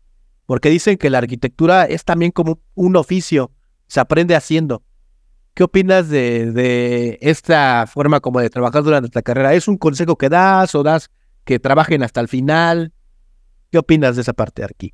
Porque 0.46 0.70
dicen 0.70 0.98
que 0.98 1.12
la 1.12 1.20
arquitectura 1.20 1.86
es 1.86 2.06
también 2.06 2.32
como 2.32 2.60
un 2.74 2.96
oficio, 2.96 3.52
se 3.88 4.00
aprende 4.00 4.36
haciendo. 4.36 4.82
¿Qué 5.54 5.64
opinas 5.64 6.10
de, 6.10 7.18
esta 7.22 7.86
forma 7.88 8.20
como 8.20 8.40
de 8.40 8.50
trabajar 8.50 8.84
durante 8.84 9.10
la 9.14 9.22
carrera? 9.22 9.54
¿Es 9.54 9.68
un 9.68 9.78
consejo 9.78 10.18
que 10.18 10.30
das 10.30 10.74
o 10.76 10.84
das 10.84 11.10
que 11.44 11.60
trabajen 11.60 12.04
hasta 12.04 12.22
el 12.22 12.28
final? 12.28 12.94
¿Qué 13.72 13.78
opinas 13.78 14.16
de 14.16 14.22
esa 14.22 14.34
parte, 14.34 14.64
Arqui? 14.64 14.94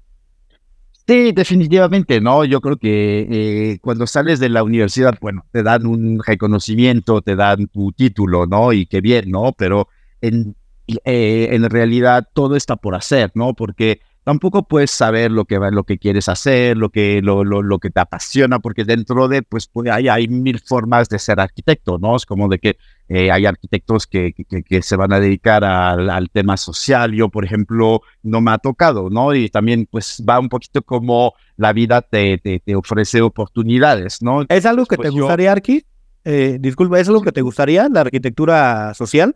Sí, 1.08 1.34
definitivamente, 1.34 2.20
¿no? 2.20 2.46
Yo 2.46 2.62
creo 2.62 2.78
que 2.78 3.28
eh, 3.30 3.80
cuando 3.80 4.08
sales 4.08 4.40
de 4.40 4.50
la 4.50 4.64
universidad, 4.64 5.16
bueno, 5.22 5.46
te 5.52 5.62
dan 5.62 5.86
un 5.86 6.20
reconocimiento, 6.26 7.22
te 7.22 7.36
dan 7.36 7.68
tu 7.68 7.92
título, 7.92 8.48
¿no? 8.48 8.74
Y 8.74 8.88
qué 8.88 9.02
bien, 9.02 9.30
¿no? 9.30 9.54
Pero 9.56 9.88
en, 10.22 10.56
eh, 10.88 11.50
en 11.52 11.70
realidad 11.70 12.28
todo 12.34 12.56
está 12.56 12.76
por 12.76 12.96
hacer, 12.96 13.32
¿no? 13.36 13.54
Porque 13.54 14.02
tampoco 14.26 14.68
puedes 14.68 14.90
saber 14.90 15.32
lo 15.32 15.46
que, 15.46 15.60
lo 15.72 15.84
que 15.84 16.00
quieres 16.00 16.28
hacer, 16.28 16.76
lo 16.76 16.90
que, 16.90 17.22
lo, 17.22 17.44
lo, 17.44 17.62
lo 17.62 17.78
que 17.78 17.92
te 17.92 18.00
apasiona, 18.00 18.58
porque 18.60 18.84
dentro 18.84 19.28
de, 19.28 19.44
pues, 19.44 19.68
pues 19.68 19.90
hay, 19.90 20.10
hay, 20.10 20.28
mil 20.28 20.60
formas 20.60 21.08
de 21.10 21.20
ser 21.20 21.40
arquitecto, 21.40 22.00
¿no? 22.00 22.16
Es 22.16 22.26
como 22.26 22.50
de 22.50 22.58
que 22.58 22.78
eh, 23.08 23.32
hay 23.32 23.46
arquitectos 23.46 24.08
que, 24.08 24.34
que, 24.34 24.64
que, 24.64 24.82
se 24.82 24.96
van 24.96 25.14
a 25.14 25.20
dedicar 25.20 25.64
al, 25.64 26.10
al, 26.10 26.32
tema 26.32 26.58
social. 26.58 27.14
Yo, 27.14 27.30
por 27.30 27.46
ejemplo, 27.46 28.02
no 28.24 28.42
me 28.42 28.50
ha 28.50 28.58
tocado, 28.58 29.12
¿no? 29.12 29.36
Y 29.36 29.48
también, 29.50 29.88
pues, 29.90 30.24
va 30.28 30.40
un 30.40 30.50
poquito 30.50 30.82
como 30.82 31.36
la 31.56 31.72
vida 31.72 32.02
te, 32.02 32.40
te, 32.40 32.60
te 32.60 32.76
ofrece 32.76 33.22
oportunidades, 33.22 34.24
¿no? 34.24 34.44
¿Es 34.50 34.66
algo 34.66 34.88
que 34.88 34.96
pues 34.96 35.10
te 35.10 35.12
gustaría, 35.12 35.46
yo... 35.46 35.52
Arqui? 35.52 35.86
Eh, 36.24 36.58
disculpa, 36.60 37.00
¿es 37.00 37.08
algo 37.08 37.22
que 37.22 37.32
te 37.32 37.42
gustaría, 37.42 37.88
la 37.90 38.02
arquitectura 38.02 38.96
social? 38.96 39.36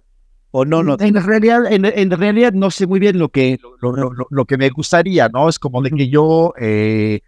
¿O 0.51 0.65
no, 0.65 0.81
no? 0.81 0.97
En 0.99 1.13
realidad, 1.13 1.71
en, 1.71 1.85
en 1.85 2.11
realidad 2.11 2.53
no 2.53 2.71
sé 2.71 2.87
muy 2.87 2.99
bien 2.99 3.19
lo 3.19 3.29
que, 3.29 3.59
lo, 3.81 3.91
lo, 3.91 4.11
lo, 4.11 4.27
lo, 4.29 4.45
que 4.45 4.57
me 4.57 4.69
gustaría, 4.69 5.29
¿no? 5.29 5.47
Es 5.47 5.59
como 5.59 5.81
de 5.81 5.91
que 5.91 6.09
yo, 6.09 6.53
eh, 6.59 7.21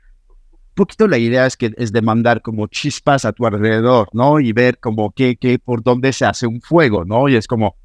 un 0.57 0.75
poquito 0.75 1.07
la 1.07 1.19
idea 1.19 1.45
es 1.45 1.55
que 1.55 1.71
es 1.77 1.91
de 1.91 2.01
mandar 2.01 2.41
como 2.41 2.65
chispas 2.67 3.25
a 3.25 3.33
tu 3.33 3.45
alrededor, 3.45 4.09
¿no? 4.13 4.39
Y 4.39 4.53
ver 4.53 4.79
como 4.79 5.11
que, 5.11 5.35
que 5.35 5.59
por 5.59 5.83
dónde 5.83 6.13
se 6.13 6.25
hace 6.25 6.47
un 6.47 6.61
fuego, 6.61 7.05
¿no? 7.05 7.29
Y 7.29 7.35
es 7.35 7.45
como, 7.45 7.75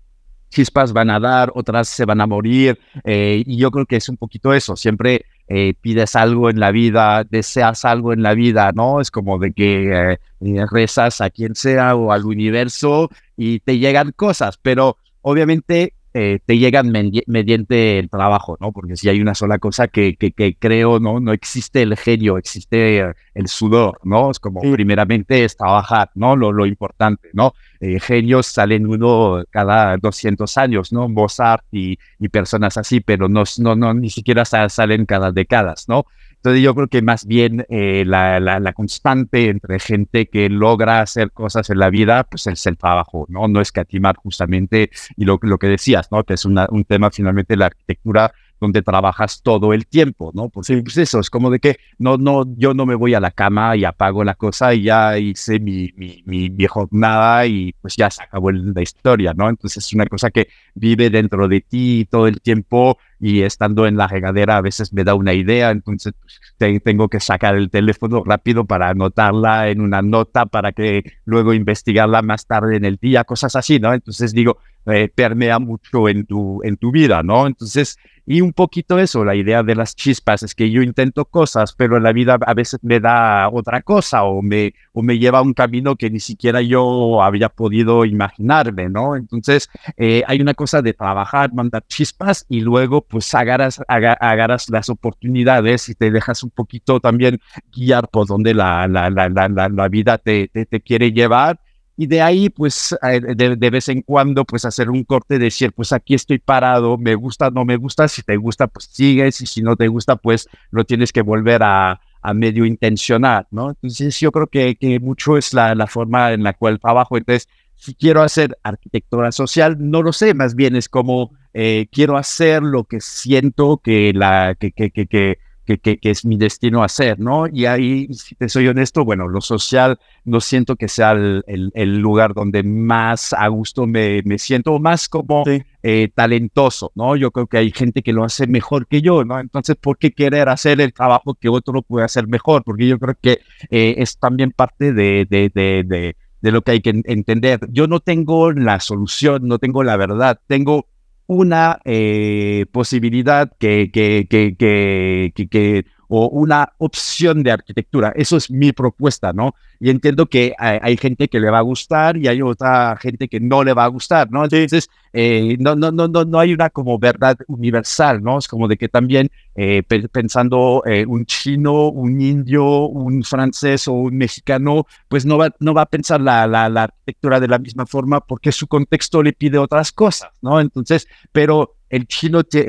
chispas 0.49 0.93
van 0.93 1.11
a 1.11 1.21
dar, 1.21 1.53
otras 1.55 1.89
se 1.89 2.05
van 2.05 2.21
a 2.21 2.27
morir, 2.27 2.79
eh, 3.05 3.43
y 3.45 3.57
yo 3.59 3.71
creo 3.71 3.85
que 3.85 3.97
es 3.97 4.09
un 4.09 4.17
poquito 4.17 4.55
eso, 4.55 4.77
siempre 4.77 5.27
eh, 5.49 5.75
pides 5.81 6.17
algo 6.17 6.51
en 6.51 6.61
la 6.61 6.71
vida, 6.71 7.25
deseas 7.25 7.85
algo 7.85 8.13
en 8.13 8.23
la 8.23 8.35
vida, 8.35 8.73
¿no? 8.75 9.01
Es 9.01 9.11
como 9.11 9.39
de 9.39 9.53
que 9.53 10.19
eh, 10.41 10.67
rezas 10.71 11.21
a 11.21 11.31
quien 11.31 11.55
sea 11.55 11.95
o 11.95 12.13
al 12.13 12.25
universo 12.25 13.11
y 13.37 13.61
te 13.61 13.79
llegan 13.79 14.13
cosas, 14.13 14.59
pero 14.61 14.97
obviamente 15.27 15.93
eh, 16.15 16.39
te 16.47 16.57
llegan 16.57 16.93
mediante 17.27 17.99
el 17.99 18.09
trabajo, 18.09 18.57
¿no? 18.61 18.71
Porque 18.71 18.97
si 18.97 19.09
hay 19.09 19.21
una 19.21 19.35
sola 19.35 19.59
cosa 19.59 19.89
que, 19.89 20.15
que, 20.17 20.31
que, 20.31 20.55
creo, 20.55 21.01
¿no? 21.01 21.19
No 21.19 21.33
existe 21.33 21.83
el 21.83 21.97
genio, 21.97 22.39
existe 22.39 23.01
el 23.35 23.49
sudor, 23.49 23.99
¿no? 24.05 24.31
Es 24.31 24.39
como, 24.39 24.63
sí. 24.63 24.71
primeramente 24.73 25.45
es 25.45 25.57
trabajar, 25.57 26.11
¿no? 26.15 26.37
Lo, 26.37 26.53
lo 26.53 26.65
importante, 26.65 27.29
¿no? 27.33 27.55
Eh, 27.81 27.99
genios 27.99 28.47
salen 28.47 28.87
uno 28.87 29.43
cada 29.51 29.97
200 29.97 30.57
años, 30.57 30.93
¿no? 30.93 31.09
Mozart 31.09 31.65
y, 31.73 31.99
y 32.21 32.29
personas 32.29 32.77
así, 32.77 33.01
pero 33.01 33.29
no, 33.29 33.43
no, 33.59 33.75
no, 33.75 33.93
ni 33.93 34.11
siquiera 34.11 34.45
salen 34.45 35.07
cada 35.07 35.33
décadas, 35.33 35.87
¿no? 35.89 36.07
Entonces 36.47 36.63
yo 36.63 36.77
creo 36.77 36.87
que 36.87 37.03
más 37.03 37.27
bien 37.27 37.67
eh, 37.69 38.05
la, 38.07 38.39
la, 38.39 38.61
la, 38.61 38.73
constante 38.73 39.49
entre 39.49 39.81
gente 39.81 40.29
que 40.29 40.49
logra 40.49 41.01
hacer 41.01 41.33
cosas 41.33 41.71
en 41.71 41.81
la 41.81 41.91
vida, 41.91 42.23
pues 42.23 42.47
es 42.47 42.65
el 42.67 42.79
trabajo, 42.79 43.27
¿no? 43.29 43.49
No 43.49 43.61
escatimar 43.61 44.15
justamente, 44.15 44.91
y 45.17 45.25
lo, 45.25 45.41
lo 45.43 45.59
que 45.59 45.67
decías, 45.67 46.07
¿no? 46.13 46.23
Que 46.23 46.35
es 46.35 46.45
una, 46.45 46.69
un 46.71 46.85
tema 46.85 47.11
finalmente 47.11 47.57
la 47.57 47.67
arquitectura 47.67 48.33
donde 48.61 48.83
trabajas 48.83 49.43
todo 49.43 49.73
el 49.73 49.89
tiempo, 49.89 50.31
¿no? 50.35 50.49
Porque 50.49 50.77
sí. 50.77 50.83
pues 50.83 50.97
eso, 50.99 51.19
es 51.19 51.31
como 51.31 51.51
de 51.51 51.59
que 51.59 51.79
no, 51.99 52.17
no, 52.17 52.45
yo 52.57 52.75
no 52.75 52.87
me 52.87 52.95
voy 52.95 53.15
a 53.15 53.21
la 53.21 53.33
cama 53.33 53.77
y 53.77 53.85
apago 53.85 54.23
la 54.23 54.35
cosa 54.35 54.73
y 54.73 54.85
ya 54.85 55.19
hice 55.19 55.59
mi, 55.59 55.93
mi, 55.97 56.23
mi, 56.27 56.49
mi 56.49 56.67
jornada 56.67 57.45
y 57.47 57.75
pues 57.83 57.97
ya 57.97 58.09
se 58.09 58.23
acabó 58.23 58.53
la 58.53 58.83
historia, 58.83 59.35
¿no? 59.35 59.49
Entonces 59.49 59.85
es 59.85 59.93
una 59.93 60.07
cosa 60.07 60.31
que 60.31 60.47
vive 60.75 61.11
dentro 61.11 61.49
de 61.49 61.61
ti 61.61 62.07
todo 62.09 62.29
el 62.29 62.41
tiempo 62.41 62.99
y 63.21 63.43
estando 63.43 63.87
en 63.87 63.97
la 63.97 64.07
regadera 64.07 64.57
a 64.57 64.61
veces 64.61 64.93
me 64.93 65.05
da 65.05 65.15
una 65.15 65.33
idea, 65.33 65.71
entonces 65.71 66.15
te, 66.59 66.81
tengo 66.81 67.09
que 67.09 67.21
sacar 67.21 67.57
el 67.57 67.71
teléfono 67.71 68.23
rápido 68.25 68.65
para 68.65 68.91
anotarla 68.91 69.69
en 69.69 69.81
una 69.81 70.03
nota 70.03 70.47
para 70.47 70.73
que 70.73 71.05
luego 71.25 71.55
investigarla 71.55 72.23
más 72.23 72.47
tarde 72.47 72.77
en 72.77 72.85
el 72.85 72.97
día, 72.97 73.25
cosas 73.25 73.57
así, 73.57 73.79
¿no? 73.79 73.95
Entonces 73.95 74.33
digo, 74.33 74.59
eh, 74.87 75.11
permea 75.13 75.59
mucho 75.59 76.09
en 76.09 76.27
tu, 76.27 76.61
en 76.63 76.77
tu 76.77 76.93
vida, 76.93 77.23
¿no? 77.23 77.47
Entonces, 77.47 77.99
y 78.25 78.41
un 78.41 78.53
poquito 78.53 78.99
eso, 78.99 79.25
la 79.25 79.37
idea 79.37 79.63
de 79.63 79.77
las 79.77 79.95
chispas 79.95 80.43
es 80.43 80.55
que 80.55 80.71
yo 80.71 80.83
intento 80.83 81.25
cosas, 81.25 81.75
pero 81.77 82.01
la 82.01 82.13
vida 82.13 82.39
a 82.45 82.55
veces 82.55 82.81
me 82.83 82.99
da 82.99 83.49
otra 83.49 83.83
cosa 83.83 84.25
o 84.25 84.43
me, 84.43 84.75
o 84.93 85.03
me 85.03 85.19
lleva 85.19 85.39
a 85.39 85.43
un 85.43 85.55
camino 85.55 85.95
que 85.95 86.11
ni 86.11 86.19
siquiera 86.19 86.61
yo 86.61 87.23
había 87.23 87.49
podido 87.49 88.05
imaginarme, 88.05 88.89
¿no? 88.89 89.15
Entonces, 89.17 89.71
eh, 89.97 90.23
hay 90.27 90.41
una 90.41 90.55
cosa 90.55 90.83
de 90.83 90.93
trabajar, 90.93 91.53
mandar 91.53 91.85
chispas 91.87 92.47
y 92.49 92.61
luego 92.61 93.03
pues 93.09 93.35
agarras, 93.35 93.81
agarras 93.89 94.69
las 94.71 94.89
oportunidades 94.89 95.89
y 95.89 95.95
te 95.95 96.11
dejas 96.11 96.43
un 96.43 96.51
poquito 96.51 97.01
también 97.01 97.39
guiar 97.73 98.09
por 98.09 98.27
donde 98.27 98.55
la, 98.55 98.87
la, 98.89 99.11
la, 99.11 99.29
la, 99.29 99.69
la 99.69 99.89
vida 99.89 100.19
te, 100.19 100.49
te, 100.49 100.81
quiere 100.81 101.13
llevar 101.13 101.61
y 101.97 102.07
de 102.07 102.21
ahí, 102.21 102.51
pues, 102.51 102.95
de, 103.03 103.57
de, 103.57 103.71
vez 103.71 103.89
en 103.89 104.03
cuando, 104.03 104.45
pues, 104.45 104.67
hacer 104.67 104.91
un 104.91 105.03
corte, 105.05 105.39
decir, 105.39 105.73
pues, 105.73 105.93
aquí 105.93 106.15
estoy 106.15 106.39
parado, 106.39 106.99
me 106.99 107.15
gusta, 107.15 107.51
no 107.51 107.65
me 107.65 107.77
gusta, 107.77 108.07
si 108.07 108.23
te 108.23 108.37
gusta, 108.37 108.67
pues, 108.67 108.91
sigues, 108.93 109.41
y 109.41 109.47
si 109.47 109.63
no 109.63 109.77
te 109.77 109.89
gusta, 109.89 110.17
pues, 110.17 110.47
lo 110.71 110.85
tienes 110.85 111.11
que 111.11 111.23
volver 111.23 111.63
a, 111.63 111.99
a 112.21 112.35
medio 112.35 112.67
intencionar, 112.67 113.47
¿no? 113.51 113.71
Entonces, 113.71 114.21
yo 114.21 114.31
creo 114.31 114.47
que, 114.49 114.77
que 114.77 115.01
mucho 115.01 115.39
es 115.39 115.55
la, 115.55 115.75
la 115.75 115.87
forma 115.87 116.33
en 116.33 116.43
la 116.43 116.53
cual 116.53 116.81
trabajo. 116.81 117.17
Entonces, 117.17 117.49
si 117.77 117.95
quiero 117.95 118.23
hacer 118.23 118.59
arquitectura 118.63 119.31
social, 119.33 119.77
no 119.79 120.03
lo 120.03 120.13
sé, 120.13 120.35
más 120.35 120.55
bien 120.55 120.77
es 120.77 120.89
como 120.89 121.33
eh, 121.55 121.87
quiero 121.93 122.17
hacer 122.17 122.63
lo 122.63 122.85
que 122.85 123.01
siento 123.01 123.79
que, 123.79 124.13
la, 124.15 124.57
que, 124.59 124.73
que, 124.73 124.91
que, 124.91 125.07
que 125.07 125.39
que, 125.67 125.79
que, 125.79 125.99
que, 125.99 126.11
es 126.11 126.25
mi 126.25 126.37
destino 126.37 126.83
hacer, 126.83 127.19
¿no? 127.19 127.47
Y 127.49 127.67
ahí, 127.67 128.09
si 128.15 128.37
te 128.37 128.49
soy 128.49 128.69
honesto, 128.69 129.05
bueno, 129.05 129.27
lo 129.27 129.41
social 129.41 129.99
no 130.25 130.41
siento 130.41 130.77
que 130.77 130.89
sea 130.89 131.13
el, 131.13 131.43
el, 131.49 131.73
el 131.75 131.99
lugar 131.99 132.35
donde 132.35 132.63
más 132.63 133.33
a 133.33 133.49
gusto 133.49 133.87
me, 133.87 134.23
me 134.25 134.39
siento, 134.39 134.79
más 134.79 135.09
como 135.09 135.45
sí. 135.45 135.63
eh, 135.83 136.09
talentoso, 136.15 136.93
¿no? 136.95 137.17
Yo 137.17 137.33
creo 137.33 137.49
que 137.49 137.59
hay 137.59 137.73
gente 137.73 138.03
que 138.03 138.13
lo 138.13 138.23
hace 138.25 138.47
mejor 138.47 138.87
que 138.87 139.03
yo, 139.03 139.25
¿no? 139.25 139.41
Entonces, 139.41 139.77
¿por 139.77 139.99
qué 139.99 140.13
querer 140.13 140.49
hacer 140.49 140.81
el 140.81 140.93
trabajo 140.93 141.35
que 141.35 141.49
otro 141.49 141.83
puede 141.83 142.05
hacer 142.05 142.29
mejor? 142.29 142.63
Porque 142.63 142.87
yo 142.87 142.99
creo 143.01 143.17
que 143.21 143.41
eh, 143.71 143.97
es 143.99 144.19
también 144.19 144.53
parte 144.53 144.93
de, 144.93 145.27
de, 145.29 145.51
de, 145.53 145.83
de, 145.85 146.17
de 146.41 146.53
lo 146.53 146.63
que 146.63 146.73
hay 146.73 146.81
que 146.81 147.03
entender. 147.05 147.61
Yo 147.71 147.87
no 147.87 148.01
tengo 148.01 148.53
la 148.53 148.81
solución, 148.81 149.49
no 149.49 149.59
tengo 149.59 149.83
la 149.83 149.97
verdad, 149.97 150.41
tengo 150.47 150.87
una 151.27 151.81
eh, 151.85 152.67
posibilidad 152.73 153.51
que, 153.59 153.91
que, 153.93 154.27
que, 154.29 154.57
que, 154.57 155.49
que 155.49 155.85
o 156.09 156.29
una 156.29 156.73
opción 156.79 157.43
de 157.43 157.51
arquitectura. 157.51 158.13
Eso 158.17 158.37
es 158.37 158.51
mi 158.51 158.73
propuesta, 158.73 159.33
¿no? 159.33 159.55
Y 159.79 159.91
entiendo 159.91 160.27
que 160.27 160.55
hay, 160.59 160.79
hay, 160.81 160.97
gente 160.97 161.29
que 161.29 161.41
le 161.41 161.51
va 161.51 161.59
a 161.59 161.63
gustar 161.63 162.17
y 162.17 162.29
hay 162.29 162.41
otra 162.41 162.97
gente 162.97 163.29
que 163.29 163.41
no 163.41 163.63
le 163.63 163.75
va 163.75 163.85
a 163.85 163.89
gustar, 163.89 164.31
¿no? 164.31 164.45
Entonces, 164.45 164.89
eh, 165.13 165.57
no, 165.61 165.75
no, 165.77 165.91
no, 165.91 166.09
no, 166.09 166.25
no 166.25 166.39
hay 166.39 166.53
una 166.53 166.71
como 166.71 166.99
verdad 166.99 167.39
universal, 167.49 168.23
¿no? 168.23 168.39
Es 168.39 168.49
como 168.49 168.69
de 168.69 168.77
que 168.77 168.89
también 168.89 169.31
eh, 169.55 169.83
pensando 169.83 170.83
eh, 170.87 171.05
un 171.07 171.27
chino, 171.27 171.89
un 171.89 172.21
indio, 172.21 172.87
un 172.87 173.23
francés 173.23 173.89
o 173.89 173.93
un 173.93 174.17
mexicano, 174.17 174.87
pues 175.09 175.25
no 175.25 175.39
va, 175.39 175.55
no 175.61 175.75
va 175.75 175.83
a 175.83 175.87
pensar 175.87 176.21
la, 176.21 176.47
la, 176.47 176.69
la 176.69 176.85
arquitectura 176.85 177.41
de 177.41 177.49
la 177.49 177.59
misma 177.59 177.87
forma 177.87 178.21
porque 178.21 178.53
su 178.53 178.67
contexto 178.67 179.23
le 179.23 179.33
pide 179.33 179.59
otras 179.59 179.93
cosas, 179.93 180.31
¿no? 180.43 180.61
Entonces, 180.61 181.07
pero 181.33 181.76
el 181.89 182.07
chino 182.07 182.45
te, 182.45 182.65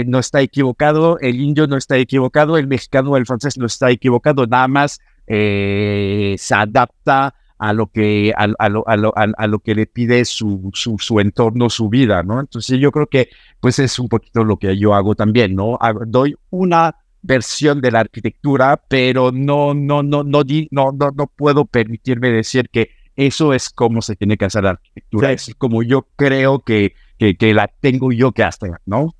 eh, 0.00 0.04
no 0.06 0.18
está 0.18 0.40
equivocado, 0.40 1.18
el 1.20 1.40
indio 1.40 1.66
no 1.66 1.76
está 1.76 1.96
equivocado, 1.96 2.56
el 2.56 2.66
mexicano 2.66 3.10
o 3.10 3.16
el 3.16 3.26
francés 3.26 3.58
no 3.58 3.66
está 3.66 3.90
equivocado, 3.90 4.46
nada 4.46 4.68
más 4.68 5.00
eh, 5.26 6.34
se 6.38 6.54
adapta 6.54 7.34
a 7.58 7.72
lo 7.74 7.88
que 7.88 8.32
a, 8.36 8.48
a, 8.58 8.68
lo, 8.68 8.88
a, 8.88 8.96
lo, 8.96 9.12
a, 9.14 9.46
lo, 9.46 9.58
que 9.58 9.74
le 9.74 9.86
pide 9.86 10.24
su, 10.24 10.70
su, 10.72 10.96
su, 10.98 11.20
entorno, 11.20 11.68
su 11.68 11.90
vida, 11.90 12.22
¿no? 12.22 12.40
Entonces 12.40 12.80
yo 12.80 12.90
creo 12.90 13.06
que 13.06 13.28
pues 13.60 13.78
es 13.78 13.98
un 13.98 14.08
poquito 14.08 14.42
lo 14.44 14.56
que 14.56 14.78
yo 14.78 14.94
hago 14.94 15.14
también, 15.14 15.54
¿no? 15.54 15.78
Doy 16.06 16.34
una 16.48 16.96
versión 17.22 17.82
de 17.82 17.90
la 17.90 18.00
arquitectura, 18.00 18.82
pero 18.88 19.30
no, 19.30 19.74
no, 19.74 20.02
no, 20.02 20.24
no, 20.24 20.42
no, 20.42 20.92
no, 20.92 21.10
no 21.14 21.26
puedo 21.26 21.66
permitirme 21.66 22.30
decir 22.30 22.70
que 22.70 22.92
eso 23.14 23.52
es 23.52 23.68
como 23.68 24.00
se 24.00 24.16
tiene 24.16 24.38
que 24.38 24.46
hacer 24.46 24.64
la 24.64 24.70
arquitectura, 24.70 25.36
sí. 25.36 25.50
es 25.50 25.54
como 25.56 25.82
yo 25.82 26.08
creo 26.16 26.60
que 26.60 26.94
que, 27.20 27.36
que, 27.36 27.52
la 27.52 27.68
tengo 27.80 28.12
yo 28.12 28.32
que 28.32 28.42
hacer, 28.42 28.72
¿no? 28.86 29.14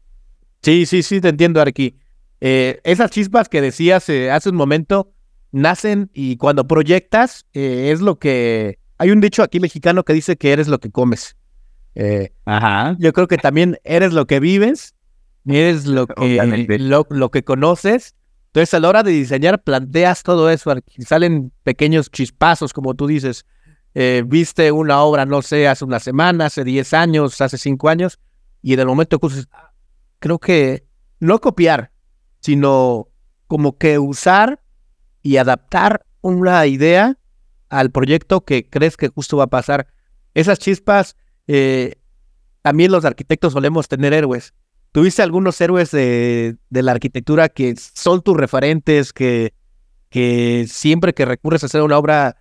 Sí, 0.62 0.86
sí, 0.86 1.02
sí, 1.02 1.20
te 1.20 1.28
entiendo, 1.28 1.60
Arqui. 1.60 1.96
Eh, 2.40 2.80
esas 2.82 3.10
chispas 3.10 3.50
que 3.50 3.60
decías 3.60 4.08
eh, 4.08 4.30
hace 4.30 4.48
un 4.48 4.56
momento 4.56 5.12
nacen 5.52 6.10
y 6.14 6.38
cuando 6.38 6.66
proyectas 6.66 7.44
eh, 7.52 7.90
es 7.92 8.00
lo 8.00 8.18
que... 8.18 8.78
Hay 8.96 9.10
un 9.10 9.20
dicho 9.20 9.42
aquí 9.42 9.60
mexicano 9.60 10.02
que 10.02 10.14
dice 10.14 10.36
que 10.36 10.52
eres 10.52 10.66
lo 10.66 10.78
que 10.78 10.90
comes. 10.90 11.36
Ajá. 12.46 12.96
Yo 12.98 13.12
creo 13.12 13.28
que 13.28 13.36
también 13.36 13.78
eres 13.84 14.14
lo 14.14 14.26
que 14.26 14.40
vives, 14.40 14.94
eres 15.46 15.84
lo 15.84 16.06
que, 16.06 16.78
lo, 16.78 17.06
lo, 17.10 17.30
que 17.30 17.44
conoces. 17.44 18.14
Entonces 18.46 18.72
a 18.72 18.80
la 18.80 18.88
hora 18.88 19.02
de 19.02 19.10
diseñar 19.10 19.62
planteas 19.62 20.22
todo 20.22 20.48
eso, 20.48 20.70
Arqui. 20.70 21.02
salen 21.02 21.52
pequeños 21.64 22.10
chispazos, 22.10 22.72
como 22.72 22.94
tú 22.94 23.06
dices 23.06 23.44
eh, 23.94 24.22
viste 24.26 24.70
una 24.72 25.02
obra, 25.02 25.26
no 25.26 25.42
sé, 25.42 25.66
hace 25.66 25.84
una 25.84 26.00
semana, 26.00 26.46
hace 26.46 26.64
10 26.64 26.94
años, 26.94 27.40
hace 27.40 27.58
5 27.58 27.88
años, 27.88 28.18
y 28.62 28.74
en 28.74 28.80
el 28.80 28.86
momento 28.86 29.18
que 29.18 29.28
creo 30.18 30.38
que 30.38 30.84
no 31.18 31.40
copiar, 31.40 31.90
sino 32.40 33.08
como 33.46 33.76
que 33.76 33.98
usar 33.98 34.62
y 35.22 35.36
adaptar 35.36 36.06
una 36.20 36.66
idea 36.66 37.18
al 37.68 37.90
proyecto 37.90 38.42
que 38.42 38.68
crees 38.68 38.96
que 38.96 39.08
justo 39.08 39.36
va 39.36 39.44
a 39.44 39.48
pasar. 39.48 39.88
Esas 40.34 40.58
chispas, 40.58 41.16
eh, 41.46 41.96
también 42.62 42.92
los 42.92 43.04
arquitectos 43.04 43.52
solemos 43.52 43.88
tener 43.88 44.12
héroes. 44.12 44.54
¿Tuviste 44.92 45.22
algunos 45.22 45.60
héroes 45.60 45.90
de, 45.90 46.56
la 46.70 46.92
arquitectura 46.92 47.48
que 47.48 47.74
son 47.76 48.22
tus 48.22 48.36
referentes, 48.36 49.12
que, 49.12 49.54
que 50.08 50.66
siempre 50.68 51.14
que 51.14 51.24
recurres 51.24 51.62
a 51.62 51.66
hacer 51.66 51.82
una 51.82 51.98
obra 51.98 52.36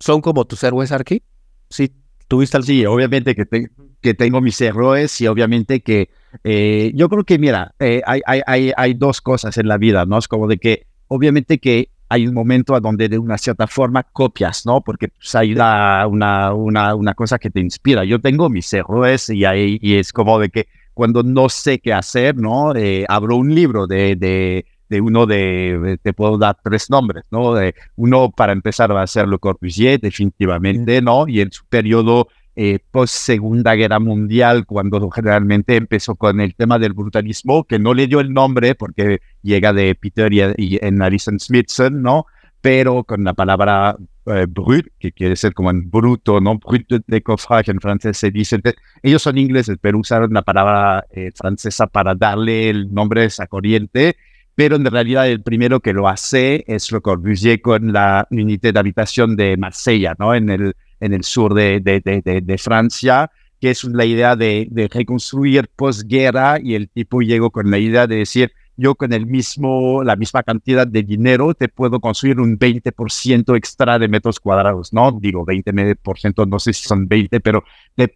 son 0.00 0.20
como 0.20 0.44
tus 0.46 0.62
héroes, 0.64 0.90
Arqui? 0.90 1.22
Sí, 1.68 1.92
tuviste 2.26 2.56
algo. 2.56 2.66
Sí, 2.66 2.84
obviamente 2.86 3.34
que, 3.34 3.68
que 4.00 4.14
tengo 4.14 4.40
mis 4.40 4.60
héroes 4.60 5.20
y 5.20 5.26
obviamente 5.26 5.80
que 5.80 6.10
eh, 6.42 6.90
yo 6.94 7.08
creo 7.08 7.24
que, 7.24 7.38
mira, 7.38 7.74
eh, 7.78 8.02
hay, 8.06 8.20
hay, 8.24 8.72
hay, 8.76 8.94
dos 8.94 9.20
cosas 9.20 9.56
en 9.58 9.68
la 9.68 9.78
vida, 9.78 10.06
¿no? 10.06 10.18
Es 10.18 10.26
como 10.26 10.48
de 10.48 10.58
que, 10.58 10.86
obviamente 11.08 11.58
que 11.58 11.90
hay 12.08 12.26
un 12.26 12.34
momento 12.34 12.74
a 12.74 12.80
donde 12.80 13.08
de 13.08 13.18
una 13.18 13.38
cierta 13.38 13.66
forma 13.66 14.02
copias, 14.02 14.66
¿no? 14.66 14.80
Porque 14.80 15.08
pues, 15.08 15.34
hay 15.34 15.52
una, 15.52 16.06
una, 16.08 16.54
una, 16.94 17.14
cosa 17.14 17.38
que 17.38 17.50
te 17.50 17.60
inspira. 17.60 18.04
Yo 18.04 18.20
tengo 18.20 18.48
mis 18.48 18.72
héroes 18.72 19.28
y, 19.30 19.42
y 19.44 19.94
es 19.94 20.12
como 20.12 20.38
de 20.40 20.48
que 20.48 20.66
cuando 20.94 21.22
no 21.22 21.48
sé 21.48 21.78
qué 21.78 21.92
hacer, 21.92 22.36
¿no? 22.36 22.74
Eh, 22.74 23.04
abro 23.08 23.36
un 23.36 23.54
libro 23.54 23.86
de, 23.86 24.16
de, 24.16 24.66
de 24.90 25.00
uno 25.00 25.24
de, 25.24 25.98
te 26.02 26.12
puedo 26.12 26.36
dar 26.36 26.58
tres 26.62 26.90
nombres, 26.90 27.24
¿no? 27.30 27.54
De, 27.54 27.74
uno 27.96 28.30
para 28.30 28.52
empezar 28.52 28.94
va 28.94 29.02
a 29.02 29.06
ser 29.06 29.28
Le 29.28 29.38
Corbusier, 29.38 30.00
definitivamente, 30.00 31.00
¿no? 31.00 31.26
Y 31.28 31.40
en 31.40 31.52
su 31.52 31.64
periodo 31.66 32.28
eh, 32.56 32.80
post 32.90 33.14
Segunda 33.14 33.74
Guerra 33.76 34.00
Mundial, 34.00 34.66
cuando 34.66 35.08
generalmente 35.10 35.76
empezó 35.76 36.16
con 36.16 36.40
el 36.40 36.56
tema 36.56 36.78
del 36.80 36.92
brutalismo, 36.92 37.64
que 37.64 37.78
no 37.78 37.94
le 37.94 38.08
dio 38.08 38.18
el 38.18 38.34
nombre 38.34 38.74
porque 38.74 39.20
llega 39.42 39.72
de 39.72 39.94
Peter 39.94 40.32
y, 40.32 40.42
y 40.58 40.78
en 40.82 41.00
Alison 41.00 41.38
Smithson, 41.38 42.02
¿no? 42.02 42.26
Pero 42.60 43.04
con 43.04 43.22
la 43.24 43.32
palabra 43.32 43.96
eh, 44.26 44.46
brut, 44.48 44.86
que 44.98 45.12
quiere 45.12 45.36
ser 45.36 45.54
como 45.54 45.70
en 45.70 45.88
bruto, 45.88 46.40
¿no? 46.40 46.58
Brut 46.58 47.04
de 47.06 47.22
coffrage 47.22 47.70
en 47.70 47.80
francés 47.80 48.18
se 48.18 48.30
dice. 48.32 48.60
Ellos 49.02 49.22
son 49.22 49.38
ingleses, 49.38 49.78
pero 49.80 49.98
usaron 49.98 50.32
la 50.32 50.42
palabra 50.42 51.06
eh, 51.10 51.30
francesa 51.34 51.86
para 51.86 52.14
darle 52.14 52.70
el 52.70 52.92
nombre 52.92 53.22
de 53.22 53.28
esa 53.28 53.46
corriente 53.46 54.16
pero 54.54 54.76
en 54.76 54.84
realidad 54.84 55.28
el 55.28 55.42
primero 55.42 55.80
que 55.80 55.92
lo 55.92 56.08
hace 56.08 56.64
es 56.66 56.90
Le 56.92 57.00
Corbusier 57.00 57.60
con 57.60 57.92
la 57.92 58.26
unidad 58.30 58.72
de 58.72 58.78
habitación 58.78 59.36
de 59.36 59.56
Marsella, 59.56 60.14
¿no? 60.18 60.34
En 60.34 60.50
el, 60.50 60.74
en 61.00 61.14
el 61.14 61.24
sur 61.24 61.54
de, 61.54 61.80
de, 61.80 62.00
de, 62.00 62.40
de 62.40 62.58
Francia, 62.58 63.30
que 63.60 63.70
es 63.70 63.84
la 63.84 64.04
idea 64.04 64.36
de, 64.36 64.88
reconstruir 64.92 65.68
posguerra 65.76 66.58
y 66.60 66.74
el 66.74 66.88
tipo 66.88 67.20
llegó 67.20 67.50
con 67.50 67.70
la 67.70 67.78
idea 67.78 68.06
de 68.06 68.16
decir, 68.16 68.52
yo 68.76 68.94
con 68.94 69.12
el 69.12 69.26
mismo, 69.26 70.02
la 70.02 70.16
misma 70.16 70.42
cantidad 70.42 70.86
de 70.86 71.02
dinero 71.02 71.52
te 71.52 71.68
puedo 71.68 72.00
construir 72.00 72.40
un 72.40 72.58
20% 72.58 73.54
extra 73.56 73.98
de 73.98 74.08
metros 74.08 74.40
cuadrados, 74.40 74.94
¿no? 74.94 75.12
Digo 75.20 75.44
20%, 75.44 76.48
no 76.48 76.58
sé 76.58 76.72
si 76.72 76.88
son 76.88 77.06
20, 77.06 77.40
pero 77.40 77.62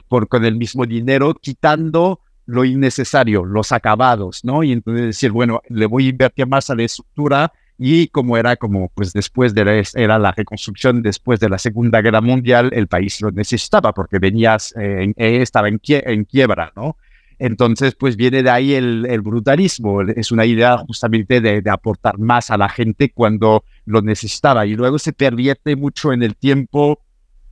por, 0.09 0.27
con 0.29 0.45
el 0.47 0.57
mismo 0.57 0.87
dinero, 0.87 1.35
quitando 1.35 2.21
lo 2.47 2.65
innecesario, 2.65 3.45
los 3.45 3.73
acabados, 3.73 4.45
¿no? 4.45 4.63
Y 4.63 4.73
entonces 4.73 5.07
decir, 5.07 5.31
bueno, 5.31 5.63
le 5.69 5.87
voy 5.87 6.07
a 6.07 6.11
invertir 6.11 6.47
más 6.47 6.71
a 6.71 6.75
la 6.75 6.83
estructura 6.83 7.53
y 7.79 8.09
como 8.09 8.37
era 8.37 8.57
como 8.57 8.91
pues 8.95 9.13
después 9.13 9.55
de 9.55 9.65
la, 9.65 9.83
era 9.95 10.19
la 10.19 10.33
reconstrucción 10.33 11.03
después 11.03 11.41
de 11.41 11.49
la 11.49 11.59
Segunda 11.59 12.01
Guerra 12.03 12.21
Mundial, 12.21 12.71
el 12.73 12.87
país 12.87 13.21
lo 13.21 13.31
necesitaba 13.31 13.93
porque 13.93 14.19
venías, 14.19 14.75
eh, 14.79 15.13
eh, 15.17 15.43
estaba 15.43 15.69
en, 15.69 15.81
en, 15.83 16.25
quiebra, 16.25 16.73
¿no? 16.77 16.97
Entonces, 17.41 17.97
pues 17.97 18.15
viene 18.17 18.45
de 18.45 18.51
ahí 18.51 18.75
el, 18.75 19.07
el 19.11 19.21
brutalismo, 19.21 20.03
es 20.03 20.31
una 20.31 20.47
idea 20.47 20.79
justamente 20.79 21.41
de, 21.41 21.63
de, 21.63 21.71
aportar 21.71 22.17
más 22.17 22.53
a 22.53 22.57
la 22.57 22.69
gente 22.69 23.11
cuando 23.11 23.65
lo 23.87 24.03
necesitaba 24.03 24.67
y 24.67 24.77
luego 24.77 25.01
se 25.01 25.13
pervierte 25.13 25.75
mucho 25.75 26.13
en 26.13 26.23
el 26.23 26.37
tiempo 26.37 27.01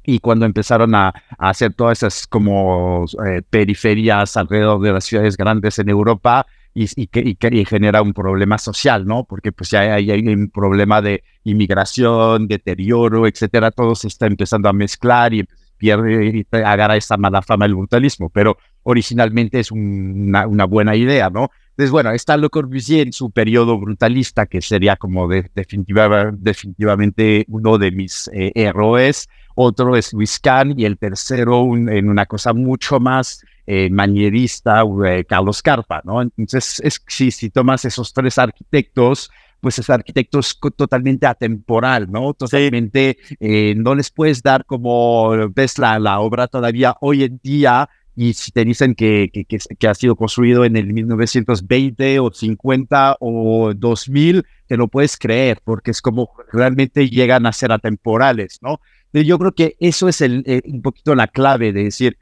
y 0.04 0.18
cuando 0.18 0.46
empezaron 0.46 0.94
a, 0.94 1.12
hacer 1.38 1.74
todas 1.74 1.98
esas 1.98 2.26
como 2.26 3.04
eh, 3.26 3.42
periferias 3.48 4.36
alrededor 4.36 4.80
de 4.80 4.92
las 4.92 5.04
ciudades 5.04 5.36
grandes 5.36 5.78
en 5.78 5.88
Europa, 5.88 6.46
y, 6.74 7.06
que, 7.06 7.36
y, 7.52 7.64
genera 7.66 8.00
un 8.00 8.14
problema 8.14 8.56
social, 8.58 9.06
¿no? 9.06 9.24
Porque 9.24 9.52
pues 9.52 9.70
ya 9.70 9.80
hay, 9.80 10.10
hay, 10.10 10.26
un 10.26 10.48
problema 10.48 11.02
de 11.02 11.22
inmigración, 11.44 12.48
deterioro, 12.48 13.26
etcétera, 13.26 13.70
todo 13.70 13.94
se 13.94 14.08
está 14.08 14.26
empezando 14.26 14.68
a 14.68 14.72
mezclar 14.72 15.34
y 15.34 15.44
pierde 15.76 16.46
y 16.50 16.56
agarra 16.56 16.96
esa 16.96 17.16
mala 17.16 17.42
fama 17.42 17.66
el 17.66 17.74
brutalismo, 17.74 18.30
pero 18.30 18.56
originalmente 18.84 19.60
es 19.60 19.70
una, 19.70 20.46
una, 20.46 20.64
buena 20.64 20.96
idea, 20.96 21.28
¿no? 21.28 21.50
Entonces, 21.70 21.90
bueno, 21.90 22.10
está 22.12 22.36
Le 22.36 22.48
Corbusier 22.48 23.08
en 23.08 23.12
su 23.12 23.30
periodo 23.30 23.78
brutalista, 23.78 24.46
que 24.46 24.62
sería 24.62 24.96
como 24.96 25.26
de, 25.26 25.50
definitivamente 25.54 27.44
uno 27.48 27.78
de 27.78 27.90
mis 27.90 28.30
eh, 28.32 28.52
héroes, 28.54 29.28
otro 29.54 29.96
es 29.96 30.12
Luis 30.12 30.38
Kahn 30.38 30.78
y 30.78 30.84
el 30.84 30.98
tercero 30.98 31.64
en 31.76 32.08
una 32.08 32.26
cosa 32.26 32.52
mucho 32.52 33.00
más 33.00 33.44
eh, 33.64 33.90
manierista, 33.90 34.82
eh, 35.06 35.24
Carlos 35.24 35.62
Carpa, 35.62 36.02
¿no? 36.04 36.20
Entonces, 36.20 36.80
es, 36.82 37.00
si, 37.06 37.30
si 37.30 37.48
tomas 37.48 37.84
esos 37.84 38.12
tres 38.12 38.36
arquitectos, 38.36 39.30
pues 39.60 39.78
es 39.78 39.88
arquitectos 39.88 40.58
totalmente 40.76 41.26
atemporal, 41.26 42.10
¿no? 42.10 42.34
Totalmente, 42.34 43.18
eh, 43.38 43.74
no 43.76 43.94
les 43.94 44.10
puedes 44.10 44.42
dar 44.42 44.64
como, 44.66 45.30
ves 45.54 45.78
la, 45.78 46.00
la 46.00 46.18
obra 46.18 46.48
todavía 46.48 46.96
hoy 47.00 47.22
en 47.22 47.38
día, 47.40 47.88
y 48.16 48.34
si 48.34 48.50
te 48.50 48.64
dicen 48.64 48.96
que, 48.96 49.30
que, 49.32 49.44
que, 49.44 49.88
ha 49.88 49.94
sido 49.94 50.16
construido 50.16 50.64
en 50.64 50.76
el 50.76 50.92
1920 50.92 52.18
o 52.18 52.32
50 52.32 53.16
o 53.20 53.72
2000, 53.74 54.44
te 54.72 54.78
lo 54.78 54.88
puedes 54.88 55.18
creer, 55.18 55.61
porque 55.62 55.90
es 55.90 56.00
como 56.00 56.30
realmente 56.50 57.11
llegan 57.11 57.44
a 57.44 57.52
ser 57.52 57.72
atemporales, 57.72 58.58
¿no? 58.62 58.80
Yo 59.12 59.38
creo 59.38 59.52
que 59.52 59.76
eso 59.80 60.08
es 60.08 60.22
el, 60.22 60.62
un 60.64 60.80
poquito 60.80 61.14
la 61.14 61.26
clave 61.26 61.74
de 61.74 61.85
decir, 61.85 62.16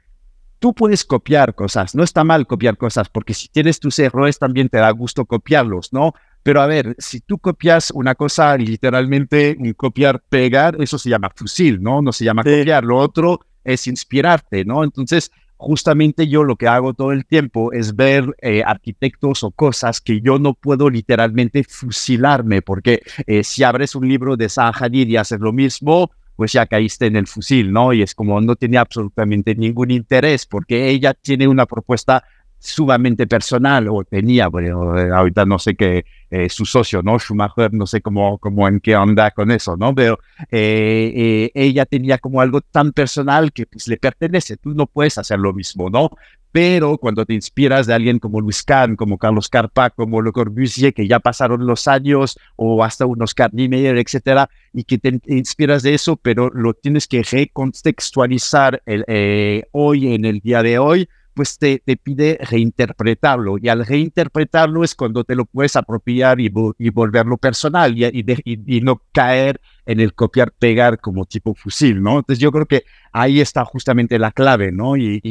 tú 0.59 0.73
puedes 0.73 1.05
copiar 1.05 1.55
cosas, 1.55 1.95
no 1.95 2.03
está 2.03 2.25
mal 2.25 2.45
copiar 2.47 2.75
cosas, 2.75 3.07
porque 3.07 3.33
si 3.33 3.47
tienes 3.47 3.79
tus 3.79 3.97
errores 3.99 4.37
también 4.37 4.67
te 4.67 4.79
da 4.79 4.91
gusto 4.91 5.23
copiarlos, 5.23 5.93
¿no? 5.93 6.13
Pero 6.43 6.59
a 6.61 6.65
ver, 6.65 6.93
si 6.97 7.21
tú 7.21 7.37
copias 7.37 7.89
una 7.91 8.15
cosa 8.15 8.57
literalmente, 8.57 9.57
copiar, 9.77 10.21
pegar, 10.27 10.75
eso 10.81 10.97
se 10.97 11.09
llama 11.09 11.31
fusil, 11.33 11.81
¿no? 11.81 12.01
No 12.01 12.11
se 12.11 12.25
llama 12.25 12.43
copiar. 12.43 12.83
Lo 12.83 12.97
otro 12.97 13.39
es 13.63 13.87
inspirarte, 13.87 14.65
¿no? 14.65 14.83
Entonces, 14.83 15.31
justamente 15.61 16.27
yo 16.27 16.43
lo 16.43 16.55
que 16.55 16.67
hago 16.67 16.95
todo 16.95 17.11
el 17.11 17.23
tiempo 17.23 17.71
es 17.71 17.95
ver 17.95 18.35
eh, 18.41 18.63
arquitectos 18.65 19.43
o 19.43 19.51
cosas 19.51 20.01
que 20.01 20.19
yo 20.19 20.39
no 20.39 20.55
puedo 20.55 20.89
literalmente 20.89 21.63
fusilarme, 21.63 22.63
porque 22.63 23.03
eh, 23.27 23.43
si 23.43 23.63
abres 23.63 23.93
un 23.93 24.07
libro 24.07 24.35
de 24.35 24.49
Hadid 24.55 25.07
y 25.07 25.17
haces 25.17 25.39
lo 25.39 25.53
mismo, 25.53 26.09
pues 26.35 26.53
ya 26.53 26.65
caíste 26.65 27.05
en 27.05 27.15
el 27.15 27.27
fusil, 27.27 27.71
¿no? 27.71 27.93
Y 27.93 28.01
es 28.01 28.15
como 28.15 28.41
no 28.41 28.55
tenía 28.55 28.81
absolutamente 28.81 29.53
ningún 29.53 29.91
interés 29.91 30.47
porque 30.47 30.89
ella 30.89 31.13
tiene 31.13 31.47
una 31.47 31.67
propuesta 31.67 32.23
sumamente 32.61 33.25
personal, 33.25 33.87
o 33.89 34.03
tenía, 34.03 34.47
bueno, 34.47 34.97
eh, 34.97 35.11
ahorita 35.11 35.45
no 35.45 35.57
sé 35.57 35.75
qué, 35.75 36.05
eh, 36.29 36.47
su 36.47 36.65
socio, 36.65 37.01
¿no? 37.01 37.17
Schumacher, 37.17 37.73
no 37.73 37.87
sé 37.87 38.01
cómo, 38.01 38.37
cómo 38.37 38.67
en 38.67 38.79
qué 38.79 38.93
anda 38.93 39.31
con 39.31 39.49
eso, 39.51 39.75
¿no? 39.75 39.93
Pero 39.95 40.19
eh, 40.51 41.49
ella 41.55 41.85
tenía 41.85 42.19
como 42.19 42.39
algo 42.39 42.61
tan 42.61 42.91
personal 42.93 43.51
que 43.51 43.65
pues 43.65 43.87
le 43.87 43.97
pertenece, 43.97 44.57
tú 44.57 44.73
no 44.75 44.85
puedes 44.85 45.17
hacer 45.17 45.39
lo 45.39 45.53
mismo, 45.53 45.89
¿no? 45.89 46.11
pero 46.51 46.97
cuando 46.97 47.25
te 47.25 47.33
inspiras 47.33 47.87
de 47.87 47.93
alguien 47.93 48.19
como 48.19 48.41
Luis 48.41 48.63
Kahn, 48.63 48.95
como 48.95 49.17
Carlos 49.17 49.47
Carpa, 49.47 49.89
como 49.89 50.21
Le 50.21 50.31
Corbusier, 50.31 50.93
que 50.93 51.07
ya 51.07 51.19
pasaron 51.19 51.65
los 51.65 51.87
años, 51.87 52.37
o 52.55 52.83
hasta 52.83 53.05
un 53.05 53.21
Oscar 53.21 53.53
Niemeyer, 53.53 53.97
etcétera, 53.97 54.49
y 54.73 54.83
que 54.83 54.97
te 54.97 55.19
inspiras 55.27 55.81
de 55.83 55.93
eso, 55.93 56.17
pero 56.17 56.49
lo 56.49 56.73
tienes 56.73 57.07
que 57.07 57.23
recontextualizar 57.23 58.81
el, 58.85 59.05
eh, 59.07 59.63
hoy, 59.71 60.13
en 60.13 60.25
el 60.25 60.39
día 60.41 60.61
de 60.61 60.77
hoy, 60.77 61.07
pues 61.33 61.57
te, 61.57 61.81
te, 61.85 61.97
pide 61.97 62.37
reinterpretarlo. 62.41 63.57
Y 63.57 63.69
al 63.69 63.85
reinterpretarlo 63.85 64.83
es 64.83 64.95
cuando 64.95 65.23
te 65.23 65.35
lo 65.35 65.45
puedes 65.45 65.75
apropiar 65.75 66.39
y, 66.39 66.51
y 66.77 66.89
volverlo 66.89 67.37
personal 67.37 67.97
y, 67.97 68.05
y, 68.05 68.25
y, 68.45 68.81
no 68.81 69.01
caer 69.11 69.61
en 69.85 69.99
el 69.99 70.13
copiar-pegar 70.13 70.99
como 70.99 71.25
tipo 71.25 71.55
fusil, 71.55 72.01
¿no? 72.01 72.19
Entonces 72.19 72.39
yo 72.39 72.51
creo 72.51 72.65
que 72.65 72.83
ahí 73.11 73.41
está 73.41 73.65
justamente 73.65 74.19
la 74.19 74.31
clave, 74.31 74.71
¿no? 74.71 74.97
Y, 74.97 75.21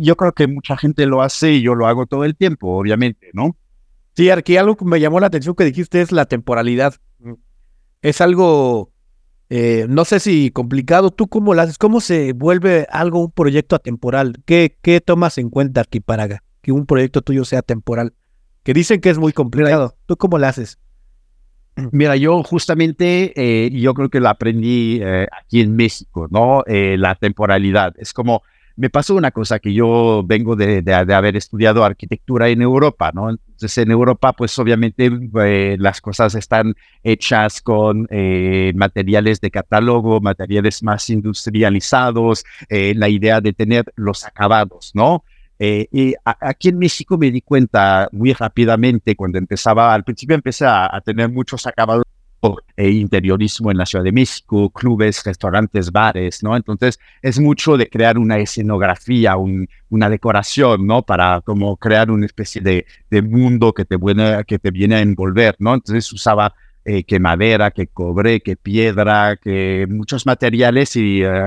yo 0.00 0.16
creo 0.16 0.32
que 0.32 0.46
mucha 0.46 0.76
gente 0.76 1.06
lo 1.06 1.22
hace 1.22 1.52
y 1.52 1.62
yo 1.62 1.74
lo 1.74 1.86
hago 1.86 2.06
todo 2.06 2.24
el 2.24 2.36
tiempo, 2.36 2.76
obviamente, 2.78 3.30
¿no? 3.32 3.56
Sí, 4.16 4.30
aquí 4.30 4.56
algo 4.56 4.76
que 4.76 4.84
me 4.84 5.00
llamó 5.00 5.18
la 5.18 5.26
atención 5.26 5.54
que 5.54 5.64
dijiste 5.64 6.00
es 6.00 6.12
la 6.12 6.26
temporalidad. 6.26 6.94
Es 8.00 8.20
algo 8.20 8.93
eh, 9.56 9.86
no 9.88 10.04
sé 10.04 10.18
si 10.18 10.50
complicado. 10.50 11.12
¿Tú 11.12 11.28
cómo 11.28 11.54
lo 11.54 11.62
haces? 11.62 11.78
¿Cómo 11.78 12.00
se 12.00 12.32
vuelve 12.32 12.88
algo 12.90 13.20
un 13.20 13.30
proyecto 13.30 13.76
atemporal? 13.76 14.42
¿Qué, 14.46 14.76
qué 14.82 15.00
tomas 15.00 15.38
en 15.38 15.48
cuenta 15.48 15.82
aquí 15.82 16.00
para 16.00 16.42
que 16.60 16.72
un 16.72 16.86
proyecto 16.86 17.22
tuyo 17.22 17.44
sea 17.44 17.62
temporal? 17.62 18.14
Que 18.64 18.74
dicen 18.74 19.00
que 19.00 19.10
es 19.10 19.18
muy 19.18 19.32
complicado. 19.32 19.94
¿Tú 20.06 20.16
cómo 20.16 20.40
lo 20.40 20.46
haces? 20.48 20.80
Mira, 21.92 22.16
yo 22.16 22.42
justamente, 22.42 23.32
eh, 23.36 23.70
yo 23.70 23.94
creo 23.94 24.08
que 24.08 24.18
lo 24.18 24.28
aprendí 24.28 24.98
eh, 25.00 25.28
aquí 25.40 25.60
en 25.60 25.76
México, 25.76 26.26
¿no? 26.32 26.64
la 26.66 27.14
temporalidad. 27.14 27.94
Es 27.96 28.12
como, 28.12 28.42
me 28.76 28.90
pasó 28.90 29.14
una 29.14 29.30
cosa 29.30 29.58
que 29.58 29.72
yo 29.72 30.22
vengo 30.26 30.56
de, 30.56 30.82
de, 30.82 30.94
haber 30.94 31.36
estudiado 31.36 31.84
arquitectura 31.84 32.48
en 32.48 32.62
Europa, 32.62 33.12
¿no? 33.14 33.30
Entonces 33.30 33.78
en 33.78 33.90
Europa, 33.90 34.32
pues 34.32 34.58
obviamente 34.58 35.10
eh, 35.44 35.76
las 35.78 36.00
cosas 36.00 36.34
están 36.34 36.74
hechas 37.02 37.60
con 37.60 38.08
eh, 38.10 38.72
materiales 38.74 39.40
de 39.40 39.50
catálogo, 39.50 40.20
materiales 40.20 40.82
más 40.82 41.08
industrializados, 41.08 42.44
eh, 42.68 42.94
la 42.96 43.08
idea 43.08 43.40
de 43.40 43.52
tener 43.52 43.84
los 43.96 44.24
acabados, 44.24 44.92
¿no? 44.94 45.24
y 45.56 46.14
aquí 46.24 46.68
en 46.68 46.78
México 46.78 47.16
me 47.16 47.30
di 47.30 47.40
cuenta 47.40 48.08
muy 48.12 48.34
rápidamente 48.34 49.16
cuando 49.16 49.38
empezaba, 49.38 49.94
al 49.94 50.04
principio 50.04 50.34
empecé 50.34 50.66
a 50.66 51.00
tener 51.02 51.30
muchos 51.30 51.66
acabados 51.66 52.04
e 52.76 52.90
interiorismo 52.90 53.70
en 53.70 53.78
la 53.78 53.86
Ciudad 53.86 54.04
de 54.04 54.12
México, 54.12 54.70
clubes, 54.70 55.22
restaurantes, 55.24 55.90
bares, 55.90 56.42
¿no? 56.42 56.56
Entonces 56.56 56.98
es 57.22 57.38
mucho 57.38 57.76
de 57.76 57.88
crear 57.88 58.18
una 58.18 58.38
escenografía, 58.38 59.36
una 59.36 60.08
decoración, 60.08 60.86
¿no? 60.86 61.02
Para 61.02 61.40
como 61.42 61.76
crear 61.76 62.10
una 62.10 62.26
especie 62.26 62.60
de, 62.60 62.84
mundo 63.22 63.72
que 63.72 63.84
te, 63.84 63.96
viene, 63.96 64.44
que 64.46 64.58
te 64.58 64.70
viene 64.70 64.96
a 64.96 65.00
envolver, 65.00 65.56
¿no? 65.58 65.74
Entonces 65.74 66.12
usaba 66.12 66.54
eh, 66.84 67.04
que 67.04 67.18
madera, 67.18 67.70
que 67.70 67.86
cobre, 67.86 68.40
que 68.40 68.56
piedra, 68.56 69.36
que 69.36 69.86
muchos 69.88 70.26
materiales 70.26 70.96
y 70.96 71.22
eh, 71.22 71.44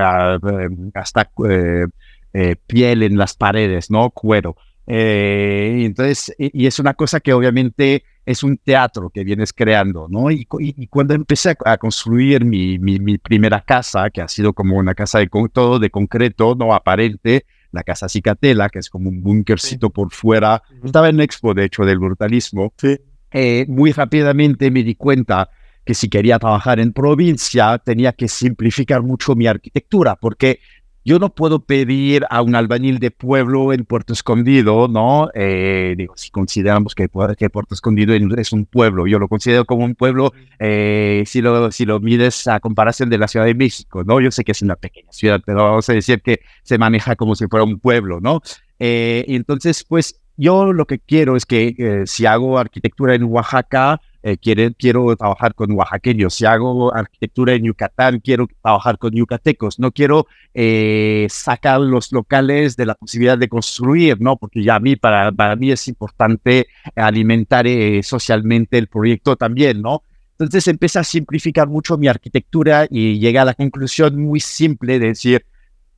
hasta 0.96 1.30
eh, 1.48 2.56
piel 2.66 3.04
en 3.04 3.18
las 3.18 3.36
paredes, 3.36 3.92
¿no? 3.92 4.10
Cuero. 4.10 4.56
entonces, 4.88 6.34
y 6.40 6.66
es 6.66 6.80
una 6.80 6.94
cosa 6.94 7.20
que 7.20 7.34
obviamente 7.34 8.04
es 8.28 8.44
un 8.44 8.58
teatro 8.58 9.10
que 9.10 9.24
vienes 9.24 9.54
creando, 9.54 10.08
¿no? 10.10 10.30
Y, 10.30 10.46
cuando 10.90 11.14
empecé 11.14 11.56
a, 11.64 11.78
construir 11.78 12.44
mi, 12.44 12.78
mi, 12.78 13.18
primera 13.18 13.62
casa, 13.62 14.10
que 14.10 14.22
ha 14.22 14.28
sido 14.28 14.52
como 14.52 14.76
una 14.76 14.94
casa 14.94 15.20
de 15.20 15.30
todo 15.52 15.80
de 15.80 15.90
concreto, 15.90 16.54
no 16.54 16.74
aparente, 16.74 17.46
la 17.72 17.84
casa 17.84 18.10
Cicatela, 18.10 18.68
que 18.68 18.80
es 18.80 18.90
como 18.90 19.08
un 19.08 19.22
búnkercito 19.24 19.92
por 19.92 20.12
fuera, 20.12 20.62
estaba 20.84 21.08
en 21.08 21.22
Expo, 21.22 21.54
de 21.54 21.64
hecho, 21.64 21.86
del 21.86 22.00
brutalismo, 22.00 22.74
sí. 22.76 23.00
Eh, 23.32 23.66
muy 23.70 23.94
rápidamente 23.94 24.72
me 24.72 24.84
di 24.84 24.96
cuenta 24.96 25.50
que 25.86 25.94
si 25.94 26.10
quería 26.10 26.38
trabajar 26.38 26.82
en 26.82 26.92
provincia 26.92 27.78
tenía 27.78 28.12
que 28.12 28.28
simplificar 28.28 29.04
mucho 29.04 29.36
mi 29.36 29.48
arquitectura, 29.48 30.18
porque 30.18 30.60
yo 31.08 31.20
no 31.20 31.30
puedo 31.30 31.60
pedir 31.60 32.26
a 32.30 32.42
un 32.42 32.54
albañil 32.54 33.00
de 33.00 33.12
pueblo 33.12 33.72
en 33.72 33.86
Puerto 33.86 34.12
Escondido, 34.12 34.90
¿no? 34.90 35.30
Eh, 35.34 35.96
digo, 35.98 36.18
si 36.18 36.32
consideramos 36.32 36.96
que, 36.96 37.08
Puerto 37.08 37.74
Escondido 37.74 38.14
es 38.14 38.52
un 38.52 38.66
pueblo, 38.66 39.08
yo 39.08 39.18
lo 39.18 39.30
considero 39.30 39.64
como 39.64 39.86
un 39.86 39.96
pueblo 39.96 40.34
eh, 40.60 41.24
si, 41.26 41.42
lo, 41.42 41.72
si 41.72 41.86
lo 41.86 42.02
mides 42.02 42.50
a 42.50 42.60
comparación 42.60 43.10
de 43.10 43.18
la 43.18 43.30
Ciudad 43.30 43.46
de 43.46 43.56
México, 43.56 44.04
¿no? 44.04 44.20
Yo 44.20 44.32
sé 44.32 44.44
que 44.44 44.52
es 44.52 44.62
una 44.62 44.76
pequeña 44.76 45.14
ciudad, 45.14 45.42
pero 45.46 45.64
vamos 45.64 45.88
a 45.88 45.94
decir 45.94 46.22
que 46.22 46.42
se 46.64 46.78
maneja 46.78 47.16
como 47.16 47.36
si 47.36 47.48
fuera 47.48 47.64
un 47.64 47.80
pueblo, 47.80 48.20
¿no? 48.20 48.42
Eh, 48.78 49.24
entonces, 49.30 49.86
pues 49.86 50.20
yo 50.36 50.74
lo 50.74 50.88
que 50.88 51.00
quiero 51.00 51.38
es 51.38 51.46
que 51.46 52.04
si 52.06 52.26
hago 52.26 52.60
arquitectura 52.60 53.16
en 53.16 53.24
Oaxaca, 53.24 54.02
eh, 54.28 54.38
quiero 54.78 55.16
trabajar 55.16 55.56
con 55.56 55.72
oaxaqueños, 55.72 56.34
si 56.34 56.46
hago 56.46 56.94
arquitectura 56.94 57.54
en 57.54 57.64
Yucatán, 57.64 58.20
quiero 58.20 58.48
trabajar 58.62 58.98
con 58.98 59.12
yucatecos, 59.12 59.80
no 59.80 59.92
quiero 59.92 60.28
eh, 60.54 61.28
sacar 61.30 61.80
los 61.80 62.12
locales 62.12 62.76
de 62.76 62.88
la 62.88 62.96
posibilidad 62.96 63.38
de 63.38 63.48
construir, 63.48 64.20
¿no? 64.20 64.36
Porque 64.36 64.64
ya 64.64 64.76
a 64.76 64.80
mí, 64.82 64.98
para, 64.98 65.32
para 65.32 65.56
mí 65.56 65.72
es 65.72 65.88
importante 65.88 66.68
alimentar 66.96 67.68
eh, 67.68 68.04
socialmente 68.04 68.78
el 68.78 68.88
proyecto 68.88 69.38
también, 69.38 69.82
¿no? 69.82 70.04
Entonces 70.32 70.68
empecé 70.68 71.00
a 71.00 71.06
simplificar 71.06 71.70
mucho 71.70 71.98
mi 71.98 72.10
arquitectura 72.10 72.86
y 72.90 73.20
llegué 73.20 73.40
a 73.40 73.46
la 73.46 73.54
conclusión 73.54 74.22
muy 74.22 74.42
simple 74.42 75.00
de 75.00 75.08
decir, 75.08 75.46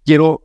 quiero 0.05 0.43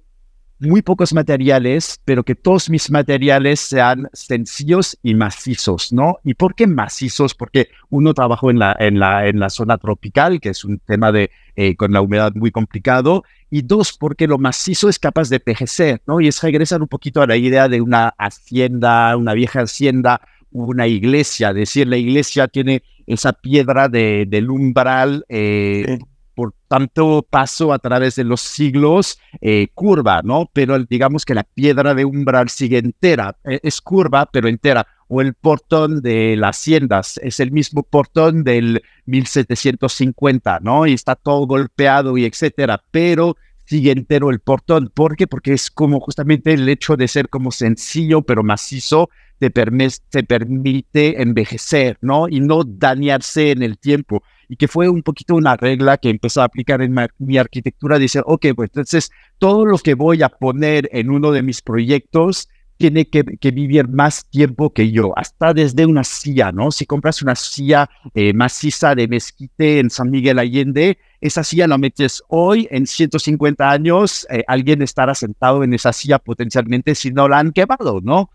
muy 0.60 0.82
pocos 0.82 1.12
materiales, 1.12 2.00
pero 2.04 2.22
que 2.22 2.34
todos 2.34 2.70
mis 2.70 2.90
materiales 2.90 3.60
sean 3.60 4.08
sencillos 4.12 4.98
y 5.02 5.14
macizos, 5.14 5.92
¿no? 5.92 6.18
¿Y 6.24 6.34
por 6.34 6.54
qué 6.54 6.66
macizos? 6.66 7.34
Porque 7.34 7.68
uno 7.90 8.14
trabajó 8.14 8.50
en 8.50 8.58
la, 8.58 8.76
en 8.78 8.98
la, 8.98 9.26
en 9.26 9.40
la 9.40 9.50
zona 9.50 9.78
tropical, 9.78 10.40
que 10.40 10.50
es 10.50 10.64
un 10.64 10.78
tema 10.78 11.12
de, 11.12 11.30
eh, 11.56 11.76
con 11.76 11.92
la 11.92 12.00
humedad 12.00 12.32
muy 12.34 12.50
complicado, 12.50 13.24
y 13.50 13.62
dos, 13.62 13.92
porque 13.92 14.26
lo 14.26 14.38
macizo 14.38 14.88
es 14.88 14.98
capaz 14.98 15.28
de 15.28 15.36
envejecer, 15.36 16.00
¿no? 16.06 16.20
Y 16.20 16.28
es 16.28 16.42
regresar 16.42 16.82
un 16.82 16.88
poquito 16.88 17.20
a 17.22 17.26
la 17.26 17.36
idea 17.36 17.68
de 17.68 17.80
una 17.80 18.14
hacienda, 18.18 19.16
una 19.16 19.34
vieja 19.34 19.60
hacienda, 19.60 20.20
una 20.50 20.86
iglesia, 20.86 21.52
decir, 21.52 21.88
la 21.88 21.96
iglesia 21.96 22.48
tiene 22.48 22.82
esa 23.06 23.32
piedra 23.32 23.88
de, 23.88 24.24
del 24.28 24.50
umbral, 24.50 25.24
eh, 25.28 25.98
por 26.34 26.54
tanto 26.68 27.26
paso 27.28 27.72
a 27.72 27.78
través 27.78 28.16
de 28.16 28.24
los 28.24 28.40
siglos 28.40 29.18
eh, 29.40 29.68
curva, 29.74 30.22
¿no? 30.22 30.50
Pero 30.52 30.78
digamos 30.78 31.24
que 31.24 31.34
la 31.34 31.44
piedra 31.44 31.94
de 31.94 32.04
umbral 32.04 32.48
sigue 32.48 32.78
entera, 32.78 33.36
e, 33.44 33.60
es 33.62 33.80
curva, 33.80 34.26
pero 34.26 34.48
entera. 34.48 34.86
O 35.08 35.20
el 35.20 35.34
portón 35.34 36.00
de 36.00 36.34
las 36.36 36.58
haciendas, 36.58 37.20
es 37.22 37.38
el 37.38 37.52
mismo 37.52 37.82
portón 37.82 38.42
del 38.42 38.82
1750, 39.06 40.60
¿no? 40.60 40.86
Y 40.86 40.94
está 40.94 41.14
todo 41.14 41.46
golpeado 41.46 42.16
y 42.16 42.24
etcétera, 42.24 42.82
pero 42.90 43.36
sigue 43.64 43.92
entero 43.92 44.30
el 44.30 44.40
portón. 44.40 44.90
¿Por 44.92 45.16
qué? 45.16 45.26
Porque 45.26 45.52
es 45.52 45.70
como 45.70 46.00
justamente 46.00 46.52
el 46.52 46.68
hecho 46.68 46.96
de 46.96 47.08
ser 47.08 47.28
como 47.28 47.50
sencillo 47.50 48.22
pero 48.22 48.42
macizo 48.42 49.10
te, 49.38 49.50
te 49.50 50.22
permite 50.22 51.20
envejecer, 51.22 51.98
¿no? 52.00 52.28
Y 52.28 52.40
no 52.40 52.62
dañarse 52.64 53.50
en 53.50 53.62
el 53.62 53.78
tiempo 53.78 54.22
y 54.48 54.56
que 54.56 54.68
fue 54.68 54.88
un 54.88 55.02
poquito 55.02 55.34
una 55.34 55.56
regla 55.56 55.96
que 55.98 56.10
empezó 56.10 56.42
a 56.42 56.44
aplicar 56.44 56.82
en 56.82 56.94
mi 57.18 57.38
arquitectura, 57.38 57.98
dice, 57.98 58.20
ok, 58.24 58.46
pues 58.54 58.70
entonces 58.70 59.10
todo 59.38 59.64
lo 59.66 59.78
que 59.78 59.94
voy 59.94 60.22
a 60.22 60.28
poner 60.28 60.88
en 60.92 61.10
uno 61.10 61.32
de 61.32 61.42
mis 61.42 61.62
proyectos 61.62 62.48
tiene 62.76 63.06
que, 63.08 63.22
vivir 63.50 63.88
más 63.88 64.28
tiempo 64.28 64.72
que 64.72 64.90
yo, 64.90 65.12
hasta 65.16 65.54
desde 65.54 65.86
una 65.86 66.04
silla, 66.04 66.52
¿no? 66.52 66.70
Si 66.70 66.86
compras 66.86 67.22
una 67.22 67.34
silla 67.34 67.88
eh, 68.14 68.32
maciza 68.32 68.94
de 68.94 69.08
mezquite 69.08 69.78
en 69.78 69.90
San 69.90 70.10
Miguel 70.10 70.38
Allende, 70.38 70.98
esa 71.20 71.44
silla 71.44 71.66
la 71.66 71.78
metes 71.78 72.22
hoy, 72.28 72.68
en 72.70 72.86
150 72.86 73.70
años, 73.70 74.26
eh, 74.30 74.44
alguien 74.46 74.82
estará 74.82 75.14
sentado 75.14 75.62
en 75.62 75.72
esa 75.72 75.92
silla 75.92 76.18
potencialmente 76.18 76.94
si 76.94 77.10
no 77.10 77.28
la 77.28 77.38
han 77.38 77.52
quemado, 77.52 78.00
¿no? 78.02 78.30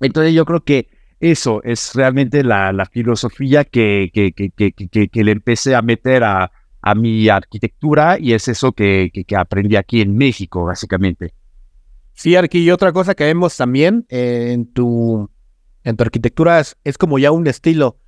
Entonces 0.00 0.32
yo 0.34 0.44
creo 0.44 0.64
que 0.64 0.88
eso 1.20 1.62
es 1.64 1.94
realmente 1.94 2.44
la, 2.44 2.72
la 2.72 2.86
filosofía 2.86 3.64
que, 3.64 4.10
que, 4.12 4.32
que, 4.32 5.24
le 5.24 5.32
empecé 5.32 5.74
a 5.74 5.82
meter 5.82 6.22
a, 6.24 6.52
a 6.82 6.94
mi 6.94 7.28
arquitectura 7.28 8.18
y 8.20 8.34
es 8.34 8.46
eso 8.48 8.72
que, 8.72 9.10
que, 9.26 9.36
aprendí 9.36 9.76
aquí 9.76 10.02
en 10.02 10.16
México, 10.16 10.66
básicamente. 10.66 11.32
Sí, 12.14 12.36
Arqui, 12.36 12.62
y 12.62 12.70
otra 12.70 12.92
cosa 12.92 13.14
que 13.14 13.24
vemos 13.24 13.56
también 13.56 14.06
eh, 14.08 14.52
en, 14.52 14.72
tu, 14.72 15.28
en 15.82 15.96
tu 15.96 16.04
arquitectura 16.04 16.62
es, 16.84 16.98
como 16.98 17.18
ya 17.18 17.32
un 17.32 17.46
estilo. 17.46 17.98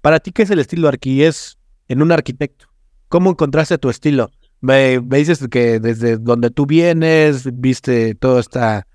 Para 0.00 0.20
ti, 0.20 0.30
¿qué 0.30 0.42
es 0.42 0.50
el 0.50 0.60
estilo, 0.60 0.88
Arqui? 0.88 1.24
Es 1.24 1.58
en 1.88 2.00
un 2.00 2.12
arquitecto. 2.12 2.66
¿Cómo 3.08 3.30
encontraste 3.30 3.76
tu 3.78 3.90
estilo? 3.90 4.30
Me, 4.60 5.00
dices 5.00 5.46
que 5.50 5.80
desde 5.80 6.16
donde 6.16 6.50
tú 6.50 6.64
vienes, 6.64 7.48
viste 7.60 8.14
toda 8.14 8.40
esta 8.40 8.86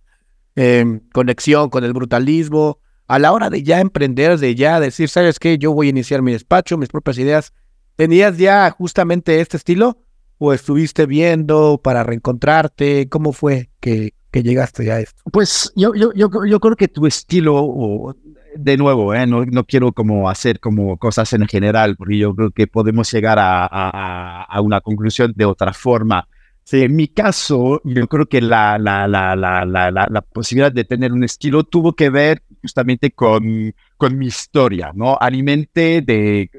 em, 0.55 1.01
conexión 1.13 1.69
con 1.69 1.83
el 1.83 1.93
brutalismo, 1.93 2.79
a 3.07 3.19
la 3.19 3.33
hora 3.33 3.49
de 3.49 3.61
ya 3.61 3.81
emprender, 3.81 4.39
de 4.39 4.55
ya 4.55 4.79
decir, 4.79 5.09
¿sabes 5.09 5.37
qué? 5.37 5.57
Yo 5.57 5.73
voy 5.73 5.87
a 5.87 5.89
iniciar 5.89 6.21
mi 6.21 6.31
despacho, 6.31 6.77
mis 6.77 6.89
propias 6.89 7.17
ideas. 7.17 7.53
¿Tenías 7.97 8.37
ya 8.37 8.69
justamente 8.71 9.41
este 9.41 9.57
estilo? 9.57 9.97
¿O 10.37 10.53
estuviste 10.53 11.05
viendo 11.05 11.81
para 11.83 12.03
reencontrarte? 12.03 13.09
¿Cómo 13.09 13.33
fue 13.33 13.69
que, 13.81 14.13
que 14.31 14.43
llegaste 14.43 14.91
a 14.91 14.99
esto? 14.99 15.21
Pues 15.31 15.71
yo, 15.75 15.93
yo, 15.93 16.11
yo, 16.13 16.29
yo 16.45 16.59
creo 16.59 16.75
que 16.75 16.87
tu 16.87 17.05
estilo, 17.05 18.15
de 18.55 18.77
nuevo, 18.77 19.13
¿eh? 19.13 19.27
no, 19.27 19.45
no 19.45 19.65
quiero 19.65 19.91
como 19.91 20.29
hacer 20.29 20.59
como 20.59 20.97
cosas 20.97 21.31
en 21.33 21.47
general, 21.47 21.95
porque 21.95 22.17
yo 22.17 22.33
creo 22.35 22.51
que 22.51 22.67
podemos 22.67 23.11
llegar 23.11 23.39
a, 23.39 23.65
a, 23.65 24.43
a 24.43 24.61
una 24.61 24.81
conclusión 24.81 25.33
de 25.35 25.45
otra 25.45 25.73
forma. 25.73 26.27
Sí, 26.63 26.83
en 26.83 26.95
mi 26.95 27.07
caso, 27.07 27.81
yo 27.83 28.07
creo 28.07 28.27
que 28.27 28.39
la, 28.39 28.77
la, 28.77 29.07
la, 29.07 29.35
la, 29.35 30.21
posibilidad 30.21 30.71
de 30.71 30.85
tener 30.85 31.11
un 31.11 31.23
estilo 31.23 31.63
tuvo 31.63 31.93
que 31.93 32.09
ver 32.09 32.43
justamente 32.61 33.11
con, 33.11 33.73
con 33.97 34.17
mi 34.17 34.27
historia, 34.27 34.91
¿no? 34.93 35.17
Alimente 35.19 36.01
de, 36.01 36.49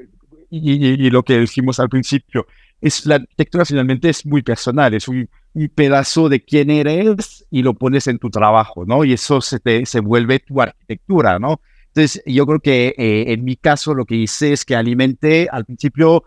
y, 0.49 1.09
lo 1.09 1.23
que 1.23 1.39
dijimos 1.39 1.79
al 1.79 1.89
principio, 1.89 2.45
es 2.83 3.05
la 3.05 3.15
arquitectura 3.15 3.63
finalmente 3.63 4.09
es 4.09 4.25
muy 4.25 4.41
personal, 4.41 4.93
es 4.93 5.07
un, 5.07 5.29
pedazo 5.73 6.29
de 6.29 6.43
quién 6.43 6.69
eres 6.69 7.45
y 7.49 7.61
lo 7.61 7.75
pones 7.75 8.07
en 8.07 8.19
tu 8.19 8.29
trabajo, 8.29 8.85
¿no? 8.85 9.05
Y 9.05 9.13
eso 9.13 9.39
se, 9.39 9.59
te, 9.59 9.85
se 9.85 9.99
vuelve 9.99 10.39
tu 10.39 10.59
arquitectura, 10.61 11.39
¿no? 11.39 11.61
Entonces, 11.95 12.23
yo 12.25 12.47
creo 12.47 12.59
que 12.59 12.95
eh, 12.97 13.33
en 13.33 13.43
mi 13.43 13.55
caso 13.55 13.93
lo 13.93 14.05
que 14.05 14.15
hice 14.15 14.51
es 14.51 14.65
que 14.65 14.75
alimenté 14.75 15.47
al 15.51 15.63
principio 15.63 16.23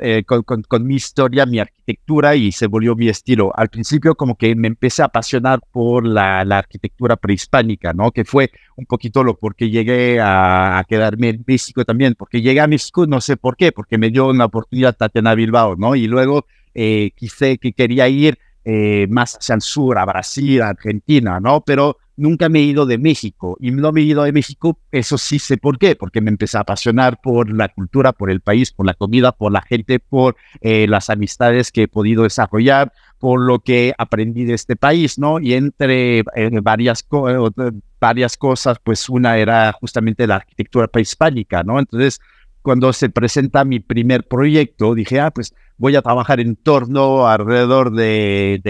eh, 0.00 0.24
con, 0.24 0.86
mi 0.86 0.94
historia, 0.94 1.44
mi 1.44 1.58
arquitectura 1.58 2.34
y 2.34 2.50
se 2.50 2.66
volvió 2.66 2.96
mi 2.96 3.10
estilo. 3.10 3.52
Al 3.54 3.68
principio 3.68 4.14
como 4.14 4.38
que 4.38 4.56
me 4.56 4.68
empecé 4.68 5.02
a 5.02 5.06
apasionar 5.06 5.60
por 5.70 6.06
la, 6.06 6.40
arquitectura 6.40 7.16
prehispánica, 7.16 7.92
¿no? 7.92 8.10
Que 8.10 8.24
fue 8.24 8.52
un 8.76 8.86
poquito 8.86 9.22
lo 9.22 9.36
porque 9.36 9.68
llegué 9.68 10.18
a, 10.18 10.82
quedarme 10.88 11.28
en 11.28 11.44
México 11.46 11.84
también, 11.84 12.14
porque 12.16 12.40
llegué 12.40 12.60
a 12.60 12.66
México, 12.66 13.06
no 13.06 13.20
sé 13.20 13.36
por 13.36 13.58
qué, 13.58 13.70
porque 13.70 13.98
me 13.98 14.08
dio 14.08 14.28
una 14.28 14.46
oportunidad 14.46 14.96
Tatiana 14.96 15.34
Bilbao, 15.34 15.76
¿no? 15.76 15.94
Y 15.94 16.06
luego 16.06 16.46
eh, 16.74 17.10
quise 17.16 17.58
que 17.58 17.74
quería 17.74 18.08
ir 18.08 18.38
eh, 18.64 19.06
más 19.10 19.36
hacia 19.36 19.54
el 19.54 19.60
sur, 19.60 19.98
a 19.98 20.04
Brasil, 20.04 20.62
a 20.62 20.68
Argentina, 20.68 21.40
¿no? 21.40 21.62
Pero 21.62 21.98
nunca 22.16 22.48
me 22.48 22.60
he 22.60 22.62
ido 22.62 22.86
de 22.86 22.98
México 22.98 23.56
y 23.60 23.70
no 23.70 23.92
me 23.92 24.00
he 24.00 24.04
ido 24.04 24.22
de 24.22 24.32
México, 24.32 24.78
eso 24.90 25.18
sí 25.18 25.38
sé 25.38 25.56
por 25.56 25.78
qué, 25.78 25.96
porque 25.96 26.20
me 26.20 26.30
empecé 26.30 26.58
a 26.58 26.60
apasionar 26.60 27.20
por 27.20 27.50
la 27.50 27.68
cultura, 27.68 28.12
por 28.12 28.30
el 28.30 28.40
país, 28.40 28.70
por 28.72 28.86
la 28.86 28.94
comida, 28.94 29.32
por 29.32 29.52
la 29.52 29.62
gente, 29.62 29.98
por 29.98 30.36
eh, 30.60 30.86
las 30.88 31.10
amistades 31.10 31.72
que 31.72 31.84
he 31.84 31.88
podido 31.88 32.22
desarrollar, 32.24 32.92
por 33.18 33.40
lo 33.40 33.60
que 33.60 33.94
aprendí 33.98 34.44
de 34.44 34.54
este 34.54 34.76
país, 34.76 35.18
¿no? 35.18 35.40
Y 35.40 35.54
entre 35.54 36.20
eh, 36.20 36.50
varias, 36.62 37.06
varias 38.00 38.36
cosas, 38.36 38.78
pues 38.82 39.08
una 39.08 39.38
era 39.38 39.72
justamente 39.72 40.26
la 40.26 40.36
arquitectura 40.36 40.88
prehispánica, 40.88 41.62
¿no? 41.62 41.78
Entonces, 41.78 42.20
cuando 42.62 42.92
se 42.92 43.10
presenta 43.10 43.64
mi 43.64 43.80
primer 43.80 44.26
proyecto, 44.26 44.94
dije, 44.94 45.20
ah, 45.20 45.30
pues 45.30 45.54
voy 45.76 45.96
a 45.96 46.02
trabajar 46.02 46.38
en 46.38 46.54
torno 46.54 47.26
alrededor 47.26 47.92
de, 47.92 48.60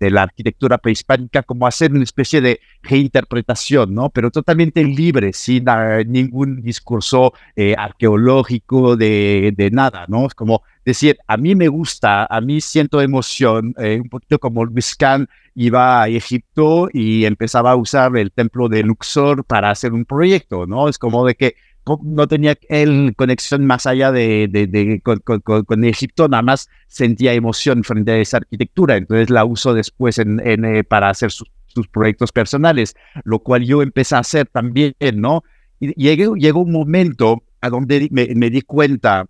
la 0.00 0.22
arquitectura 0.22 0.76
prehispánica, 0.76 1.42
como 1.42 1.66
hacer 1.66 1.92
una 1.92 2.04
especie 2.04 2.42
de 2.42 2.60
reinterpretación, 2.82 3.94
¿no? 3.94 4.10
Pero 4.10 4.30
totalmente 4.30 4.84
libre, 4.84 5.32
sin 5.32 5.66
ah, 5.66 6.02
ningún 6.06 6.60
discurso 6.60 7.32
eh, 7.56 7.74
arqueológico 7.78 8.96
de, 8.96 9.70
nada, 9.72 10.04
¿no? 10.08 10.26
Es 10.26 10.34
como 10.34 10.62
decir, 10.84 11.16
a 11.26 11.38
mí 11.38 11.54
me 11.54 11.68
gusta, 11.68 12.26
a 12.26 12.40
mí 12.42 12.60
siento 12.60 13.00
emoción, 13.00 13.74
eh, 13.78 13.98
un 14.02 14.10
poquito 14.10 14.38
como 14.38 14.66
Luis 14.66 14.94
Kahn 14.94 15.26
iba 15.54 16.02
a 16.02 16.08
Egipto 16.08 16.90
y 16.92 17.24
empezaba 17.24 17.70
a 17.70 17.76
usar 17.76 18.14
el 18.18 18.30
templo 18.30 18.68
de 18.68 18.82
Luxor 18.82 19.44
para 19.44 19.70
hacer 19.70 19.94
un 19.94 20.04
proyecto, 20.04 20.66
¿no? 20.66 20.88
Es 20.88 20.98
como 20.98 21.24
de 21.24 21.34
que 21.34 21.54
no 22.02 22.26
tenía 22.26 22.56
él 22.68 23.14
conexión 23.16 23.66
más 23.66 23.86
allá 23.86 24.10
de, 24.10 24.48
de, 24.48 25.02
con, 25.02 25.84
Egipto, 25.84 26.28
nada 26.28 26.42
más 26.42 26.68
sentía 26.86 27.34
emoción 27.34 27.84
frente 27.84 28.12
a 28.12 28.18
esa 28.18 28.38
arquitectura, 28.38 28.96
entonces 28.96 29.30
la 29.30 29.44
uso 29.44 29.74
después 29.74 30.18
en, 30.18 30.40
eh, 30.40 30.84
para 30.84 31.10
hacer 31.10 31.30
sus, 31.30 31.48
proyectos 31.90 32.30
personales, 32.30 32.94
lo 33.24 33.40
cual 33.40 33.64
yo 33.64 33.82
empecé 33.82 34.14
a 34.14 34.20
hacer 34.20 34.46
también, 34.46 34.94
¿no? 35.16 35.42
Y 35.80 35.92
llegó, 35.94 36.36
llegó 36.36 36.60
un 36.60 36.70
momento 36.70 37.42
a 37.60 37.68
donde 37.68 38.06
me, 38.12 38.48
di 38.48 38.62
cuenta 38.62 39.26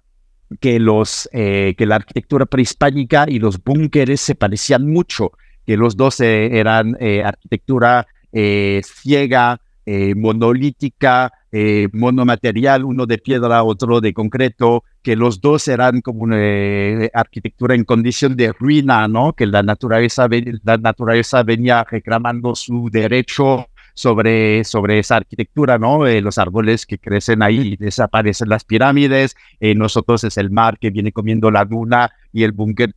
que, 0.60 0.78
los, 0.78 1.26
eh, 1.32 1.74
que 1.78 1.86
la 1.86 1.96
arquitectura 1.96 2.44
prehispánica 2.44 3.24
y 3.26 3.38
los 3.38 3.64
búnkeres 3.64 4.20
se 4.20 4.34
parecían 4.34 4.86
mucho, 4.86 5.32
que 5.64 5.78
los 5.78 5.96
dos 5.96 6.20
eh, 6.20 6.58
eran 6.58 6.98
arquitectura 7.24 8.06
ciega, 8.30 9.58
monolítica, 9.86 11.32
eh, 11.56 11.88
monomaterial, 11.92 12.84
uno 12.84 13.06
de 13.06 13.18
piedra, 13.18 13.62
otro 13.62 14.00
de 14.00 14.12
concreto, 14.12 14.82
que 15.04 15.14
los 15.14 15.40
dos 15.40 15.68
eran 15.68 16.00
como 16.00 16.24
una 16.24 16.36
eh, 16.40 17.12
arquitectura 17.14 17.76
en 17.76 17.84
condición 17.84 18.34
de 18.34 18.52
ruina, 18.52 19.06
¿no? 19.06 19.34
Que 19.34 19.46
la 19.46 19.62
naturaleza, 19.62 20.26
la 20.64 20.78
naturaleza 20.78 21.44
venía 21.44 21.84
reclamando 21.88 22.56
su 22.56 22.88
derecho 22.90 23.68
sobre, 23.94 24.64
sobre 24.64 24.98
esa 24.98 25.14
arquitectura, 25.14 25.78
¿no? 25.78 26.08
Eh, 26.08 26.20
los 26.20 26.38
árboles 26.38 26.86
que 26.86 26.98
crecen 26.98 27.40
ahí, 27.40 27.76
desaparecen 27.76 28.48
las 28.48 28.64
pirámides, 28.64 29.36
nosotros 29.60 30.24
es 30.24 30.36
el 30.38 30.50
mar 30.50 30.76
que 30.80 30.90
viene 30.90 31.12
comiendo 31.12 31.52
la 31.52 31.64
duna 31.64 32.10
y 32.32 32.42
el 32.42 32.50
búnker 32.50 32.96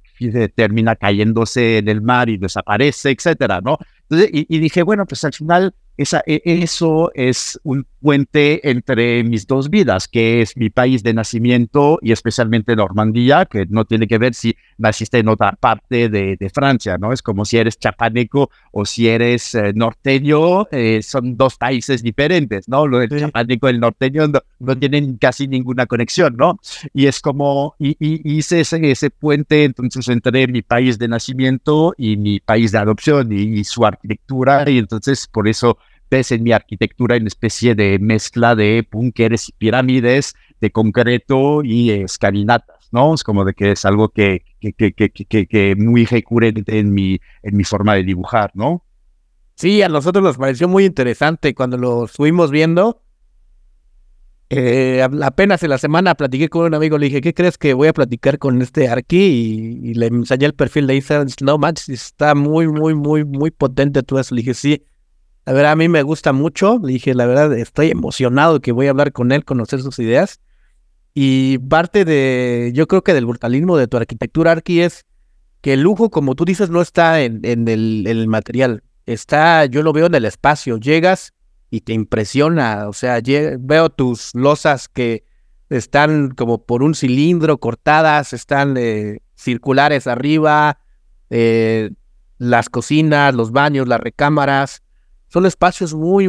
termina 0.56 0.96
cayéndose 0.96 1.78
en 1.78 1.90
el 1.90 2.02
mar 2.02 2.28
y 2.28 2.38
desaparece, 2.38 3.12
etcétera, 3.12 3.62
¿no? 3.62 3.78
Entonces, 4.10 4.32
y 4.34 4.58
dije, 4.58 4.82
bueno, 4.82 5.06
pues 5.06 5.24
al 5.26 5.34
final 5.34 5.76
esa, 5.98 6.24
e, 6.26 6.42
eso 6.46 7.12
es 7.14 7.60
un 7.64 7.86
puente 8.00 8.70
entre 8.70 9.24
mis 9.24 9.48
dos 9.48 9.70
vidas, 9.70 10.08
que 10.08 10.42
es 10.42 10.56
mi 10.56 10.70
país 10.70 11.04
de 11.04 11.14
nacimiento 11.14 12.00
y 12.02 12.12
especialmente 12.12 12.76
Normandía, 12.76 13.46
que 13.46 13.66
no 13.68 13.86
tiene 13.86 14.08
que 14.08 14.18
ver 14.18 14.34
si 14.34 14.56
naciste 14.78 15.20
en 15.20 15.28
otra 15.28 15.54
parte 15.54 16.08
de, 16.08 16.38
Francia, 16.54 16.98
¿no? 16.98 17.12
Es 17.12 17.22
como 17.22 17.44
si 17.44 17.58
eres 17.58 17.78
chapaneco 17.78 18.50
o 18.72 18.86
si 18.86 19.10
eres 19.10 19.54
eh, 19.54 19.74
norteño, 19.76 20.68
eh, 20.72 21.02
son 21.04 21.36
dos 21.36 21.58
países 21.58 22.02
diferentes, 22.02 22.70
¿no? 22.70 22.88
Lo 22.88 23.00
del 23.00 23.10
chapaneco 23.10 23.68
y 23.68 23.72
el 23.72 23.80
norteño 23.82 24.28
no, 24.60 24.78
tienen 24.78 25.18
casi 25.18 25.48
ninguna 25.48 25.86
conexión, 25.88 26.38
¿no? 26.38 26.58
Y 26.94 27.08
es 27.08 27.20
como, 27.20 27.76
y, 27.80 27.98
hice 28.00 28.62
ese, 28.62 28.90
ese, 28.90 29.10
puente 29.10 29.66
entonces 29.66 30.08
entre 30.08 30.48
mi 30.48 30.62
país 30.62 30.98
de 30.98 31.08
nacimiento 31.08 31.94
y 31.98 32.16
mi 32.16 32.40
país 32.40 32.72
de 32.72 32.78
adopción 32.78 33.32
y 33.32 33.64
su 33.64 33.86
arquitectura, 33.86 34.70
y 34.70 34.78
entonces 34.78 35.28
por 35.28 35.48
eso 35.48 35.78
ves 36.10 36.32
en 36.32 36.44
mi 36.44 36.52
arquitectura 36.52 37.18
una 37.18 37.28
especie 37.28 37.76
de 37.76 38.00
mezcla 38.00 38.56
de 38.56 38.88
búnkeres 38.92 39.50
y 39.50 39.54
pirámides, 39.54 40.36
de 40.62 40.72
concreto 40.72 41.64
y 41.64 41.92
escalinatas, 41.92 42.90
¿no? 42.92 43.14
Es 43.14 43.24
como 43.24 43.46
de 43.46 43.54
que 43.54 43.72
es 43.72 43.86
algo 43.86 44.10
que, 44.10 44.44
que, 44.60 44.74
que, 44.74 44.94
que, 44.94 45.48
que 45.48 45.76
muy 45.78 46.06
recurrente 46.06 46.80
en 46.80 46.94
mi, 46.94 47.20
en 47.44 47.58
mi 47.58 47.64
forma 47.64 47.96
de 47.96 48.04
dibujar, 48.04 48.52
¿no? 48.54 48.84
Sí, 49.56 49.82
a 49.82 49.90
nosotros 49.90 50.24
nos 50.24 50.38
pareció 50.38 50.68
muy 50.68 50.86
interesante 50.86 51.56
cuando 51.56 51.78
lo 51.78 52.06
estuvimos 52.06 52.52
viendo. 52.52 53.02
Eh, 54.50 55.06
apenas 55.24 55.62
en 55.64 55.72
la 55.72 55.78
semana 55.78 56.16
platiqué 56.16 56.48
con 56.48 56.66
un 56.66 56.74
amigo, 56.74 56.98
le 56.98 57.08
dije, 57.08 57.20
¿qué 57.20 57.34
crees 57.34 57.58
que 57.58 57.74
voy 57.74 57.90
a 57.90 57.94
platicar 57.94 58.38
con 58.38 58.62
este 58.62 58.88
Arqui? 58.88 59.82
Y, 59.84 59.94
le 59.96 60.08
enseñé 60.08 60.46
el 60.46 60.54
perfil 60.54 60.88
de 60.88 61.04
no 61.42 61.58
manches, 61.58 61.90
está 61.90 62.34
muy, 62.34 62.68
muy, 62.68 62.96
muy, 62.96 63.26
muy 63.26 63.52
potente 63.52 64.04
todo 64.04 64.20
eso. 64.20 64.36
Le 64.36 64.42
dije, 64.42 64.54
sí, 64.54 64.84
la 65.48 65.54
verdad, 65.54 65.72
a 65.72 65.76
mí 65.78 65.88
me 65.88 66.04
gusta 66.04 66.34
mucho. 66.34 66.78
Le 66.84 66.92
dije, 66.92 67.14
la 67.14 67.26
verdad, 67.26 67.58
estoy 67.58 67.90
emocionado 67.90 68.60
que 68.60 68.74
voy 68.74 68.88
a 68.88 68.90
hablar 68.90 69.14
con 69.14 69.32
él, 69.32 69.46
conocer 69.46 69.82
sus 69.82 69.98
ideas. 69.98 70.42
Y 71.14 71.58
parte 71.60 72.04
de, 72.04 72.72
yo 72.74 72.86
creo 72.86 73.02
que 73.02 73.14
del 73.14 73.26
brutalismo 73.26 73.78
de 73.78 73.88
tu 73.88 73.96
arquitectura, 73.96 74.52
Arqui, 74.52 74.82
es 74.82 75.06
que 75.62 75.72
el 75.72 75.84
lujo, 75.84 76.10
como 76.10 76.36
tú 76.36 76.44
dices, 76.44 76.70
no 76.70 76.82
está 76.82 77.22
en, 77.22 77.40
el, 77.46 78.28
material. 78.28 78.84
Está, 79.06 79.64
yo 79.68 79.84
lo 79.84 79.94
veo 79.94 80.08
en 80.08 80.16
el 80.16 80.26
espacio. 80.26 80.80
Llegas 80.80 81.32
y 81.70 81.80
te 81.80 81.94
impresiona. 81.94 82.90
O 82.90 82.94
sea, 82.94 83.22
veo 83.58 83.90
tus 83.90 84.36
losas 84.36 84.90
que 84.90 85.24
están 85.70 86.32
como 86.32 86.66
por 86.66 86.84
un 86.84 86.94
cilindro 86.94 87.58
cortadas, 87.58 88.34
están 88.34 88.76
eh, 88.76 89.22
circulares 89.34 90.08
arriba, 90.08 90.80
eh, 91.30 91.92
las 92.38 92.68
cocinas, 92.68 93.34
los 93.34 93.54
baños, 93.54 93.88
las 93.88 94.02
recámaras 94.02 94.84
son 95.38 95.46
espacios 95.46 95.94
muy, 95.94 96.28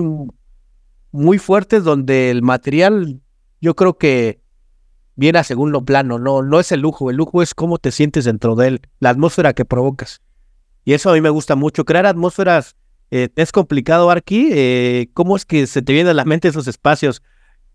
muy 1.13 1.39
fuertes 1.39 1.83
donde 1.83 2.31
el 2.31 2.43
material 2.43 3.23
yo 3.59 3.75
creo 3.75 3.97
que 3.97 4.43
viene 5.17 5.39
a 5.39 5.45
segundo 5.45 5.83
plano, 5.83 6.19
no, 6.19 6.43
no 6.43 6.61
es 6.61 6.73
el 6.73 6.81
lujo, 6.81 7.09
el 7.09 7.17
lujo 7.17 7.41
es 7.41 7.55
cómo 7.55 7.79
te 7.79 7.91
sientes 7.91 8.27
dentro 8.27 8.55
de 8.55 8.69
él, 8.69 8.81
la 9.01 9.09
atmósfera 9.09 9.55
que 9.55 9.65
provocas. 9.65 10.21
Y 10.85 10.93
eso 10.93 11.09
a 11.09 11.15
mí 11.15 11.23
me 11.23 11.31
gusta 11.31 11.57
mucho, 11.57 11.87
crear 11.87 12.05
atmósferas 12.05 12.77
eh, 13.11 13.31
es 13.35 13.51
complicado 13.51 14.11
aquí, 14.11 14.51
eh, 14.53 15.09
¿cómo 15.15 15.37
es 15.37 15.47
que 15.47 15.67
se 15.67 15.81
te 15.81 15.95
vienen 15.95 16.11
a 16.11 16.15
la 16.15 16.27
mente 16.27 16.49
esos 16.49 16.69
espacios? 16.69 17.23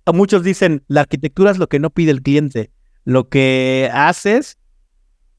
Muchos 0.06 0.44
dicen, 0.44 0.84
la 0.88 1.02
arquitectura 1.02 1.50
es 1.50 1.58
lo 1.58 1.68
que 1.68 1.80
no 1.80 1.90
pide 1.90 2.12
el 2.12 2.22
cliente, 2.22 2.70
lo 3.06 3.28
que 3.30 3.90
haces, 3.92 4.60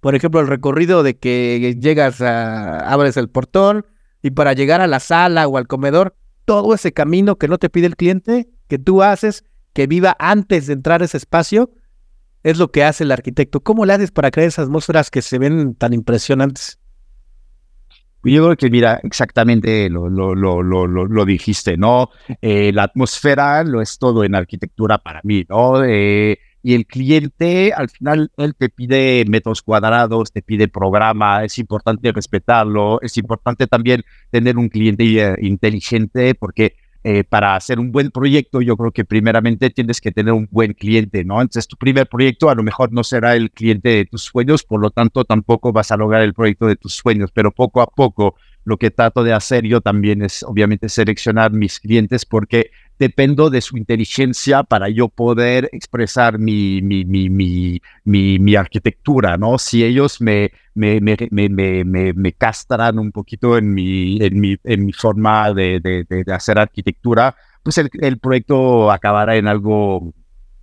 por 0.00 0.16
ejemplo, 0.16 0.40
el 0.40 0.48
recorrido 0.48 1.04
de 1.04 1.16
que 1.16 1.76
llegas 1.78 2.20
a, 2.20 2.80
abres 2.80 3.16
el 3.16 3.28
portón, 3.28 3.86
y 4.24 4.30
para 4.30 4.54
llegar 4.54 4.80
a 4.80 4.86
la 4.86 5.00
sala 5.00 5.46
o 5.46 5.58
al 5.58 5.66
comedor, 5.66 6.16
todo 6.46 6.72
ese 6.72 6.94
camino 6.94 7.36
que 7.36 7.46
no 7.46 7.58
te 7.58 7.68
pide 7.68 7.86
el 7.86 7.94
cliente, 7.94 8.48
que 8.68 8.78
tú 8.78 9.02
haces, 9.02 9.44
que 9.74 9.86
viva 9.86 10.16
antes 10.18 10.66
de 10.66 10.72
entrar 10.72 11.02
a 11.02 11.04
ese 11.04 11.18
espacio, 11.18 11.70
es 12.42 12.56
lo 12.56 12.72
que 12.72 12.84
hace 12.84 13.04
el 13.04 13.12
arquitecto. 13.12 13.60
¿Cómo 13.60 13.84
le 13.84 13.92
haces 13.92 14.12
para 14.12 14.30
crear 14.30 14.48
esas 14.48 14.64
atmósferas 14.64 15.10
que 15.10 15.20
se 15.20 15.38
ven 15.38 15.74
tan 15.74 15.92
impresionantes? 15.92 16.78
Yo 18.22 18.44
creo 18.44 18.56
que, 18.56 18.70
mira, 18.70 18.98
exactamente 19.02 19.90
lo, 19.90 20.08
lo, 20.08 20.34
lo, 20.34 20.62
lo, 20.62 20.86
lo 20.86 21.24
dijiste, 21.26 21.76
¿no? 21.76 22.08
Eh, 22.40 22.72
la 22.72 22.84
atmósfera 22.84 23.62
lo 23.62 23.82
es 23.82 23.98
todo 23.98 24.24
en 24.24 24.34
arquitectura 24.34 24.96
para 24.96 25.20
mí, 25.22 25.44
¿no? 25.50 25.84
Eh, 25.84 26.38
y 26.64 26.74
el 26.74 26.86
cliente 26.86 27.74
al 27.74 27.90
final 27.90 28.32
él 28.38 28.54
te 28.56 28.70
pide 28.70 29.26
metros 29.28 29.60
cuadrados, 29.60 30.32
te 30.32 30.40
pide 30.40 30.66
programa, 30.66 31.44
es 31.44 31.58
importante 31.58 32.10
respetarlo, 32.10 33.02
es 33.02 33.18
importante 33.18 33.66
también 33.66 34.02
tener 34.30 34.56
un 34.56 34.70
cliente 34.70 35.04
eh, 35.04 35.36
inteligente 35.42 36.34
porque 36.34 36.74
eh, 37.04 37.22
para 37.22 37.54
hacer 37.54 37.78
un 37.78 37.92
buen 37.92 38.10
proyecto 38.10 38.62
yo 38.62 38.78
creo 38.78 38.92
que 38.92 39.04
primeramente 39.04 39.68
tienes 39.68 40.00
que 40.00 40.10
tener 40.10 40.32
un 40.32 40.48
buen 40.50 40.72
cliente, 40.72 41.22
¿no? 41.22 41.42
Entonces 41.42 41.68
tu 41.68 41.76
primer 41.76 42.08
proyecto 42.08 42.48
a 42.48 42.54
lo 42.54 42.62
mejor 42.62 42.90
no 42.94 43.04
será 43.04 43.36
el 43.36 43.50
cliente 43.50 43.90
de 43.90 44.06
tus 44.06 44.22
sueños, 44.22 44.64
por 44.64 44.80
lo 44.80 44.90
tanto 44.90 45.26
tampoco 45.26 45.70
vas 45.70 45.92
a 45.92 45.98
lograr 45.98 46.22
el 46.22 46.32
proyecto 46.32 46.66
de 46.66 46.76
tus 46.76 46.94
sueños, 46.94 47.30
pero 47.30 47.50
poco 47.52 47.82
a 47.82 47.86
poco 47.88 48.36
lo 48.64 48.76
que 48.76 48.90
trato 48.90 49.22
de 49.22 49.32
hacer 49.32 49.64
yo 49.64 49.80
también 49.80 50.22
es 50.22 50.42
obviamente 50.42 50.88
seleccionar 50.88 51.52
mis 51.52 51.80
clientes 51.80 52.24
porque 52.24 52.70
dependo 52.98 53.50
de 53.50 53.60
su 53.60 53.76
inteligencia 53.76 54.62
para 54.62 54.88
yo 54.88 55.08
poder 55.08 55.68
expresar 55.72 56.38
mi, 56.38 56.80
mi, 56.80 57.04
mi, 57.04 57.28
mi, 57.28 58.38
mi, 58.38 58.56
arquitectura, 58.56 59.36
¿no? 59.36 59.58
Si 59.58 59.84
ellos 59.84 60.20
me, 60.20 60.52
me, 60.74 61.00
me, 61.00 61.84
me, 62.14 62.32
castran 62.32 62.98
un 62.98 63.10
poquito 63.10 63.58
en 63.58 63.74
mi, 63.74 64.18
en 64.20 64.40
mi, 64.40 64.56
en 64.62 64.86
mi 64.86 64.92
forma 64.92 65.52
de, 65.52 65.80
de, 65.80 66.24
de 66.24 66.32
hacer 66.32 66.58
arquitectura, 66.58 67.34
pues 67.62 67.78
el, 67.78 67.90
el 68.00 68.18
proyecto 68.18 68.92
acabará 68.92 69.36
en 69.36 69.48
algo 69.48 70.14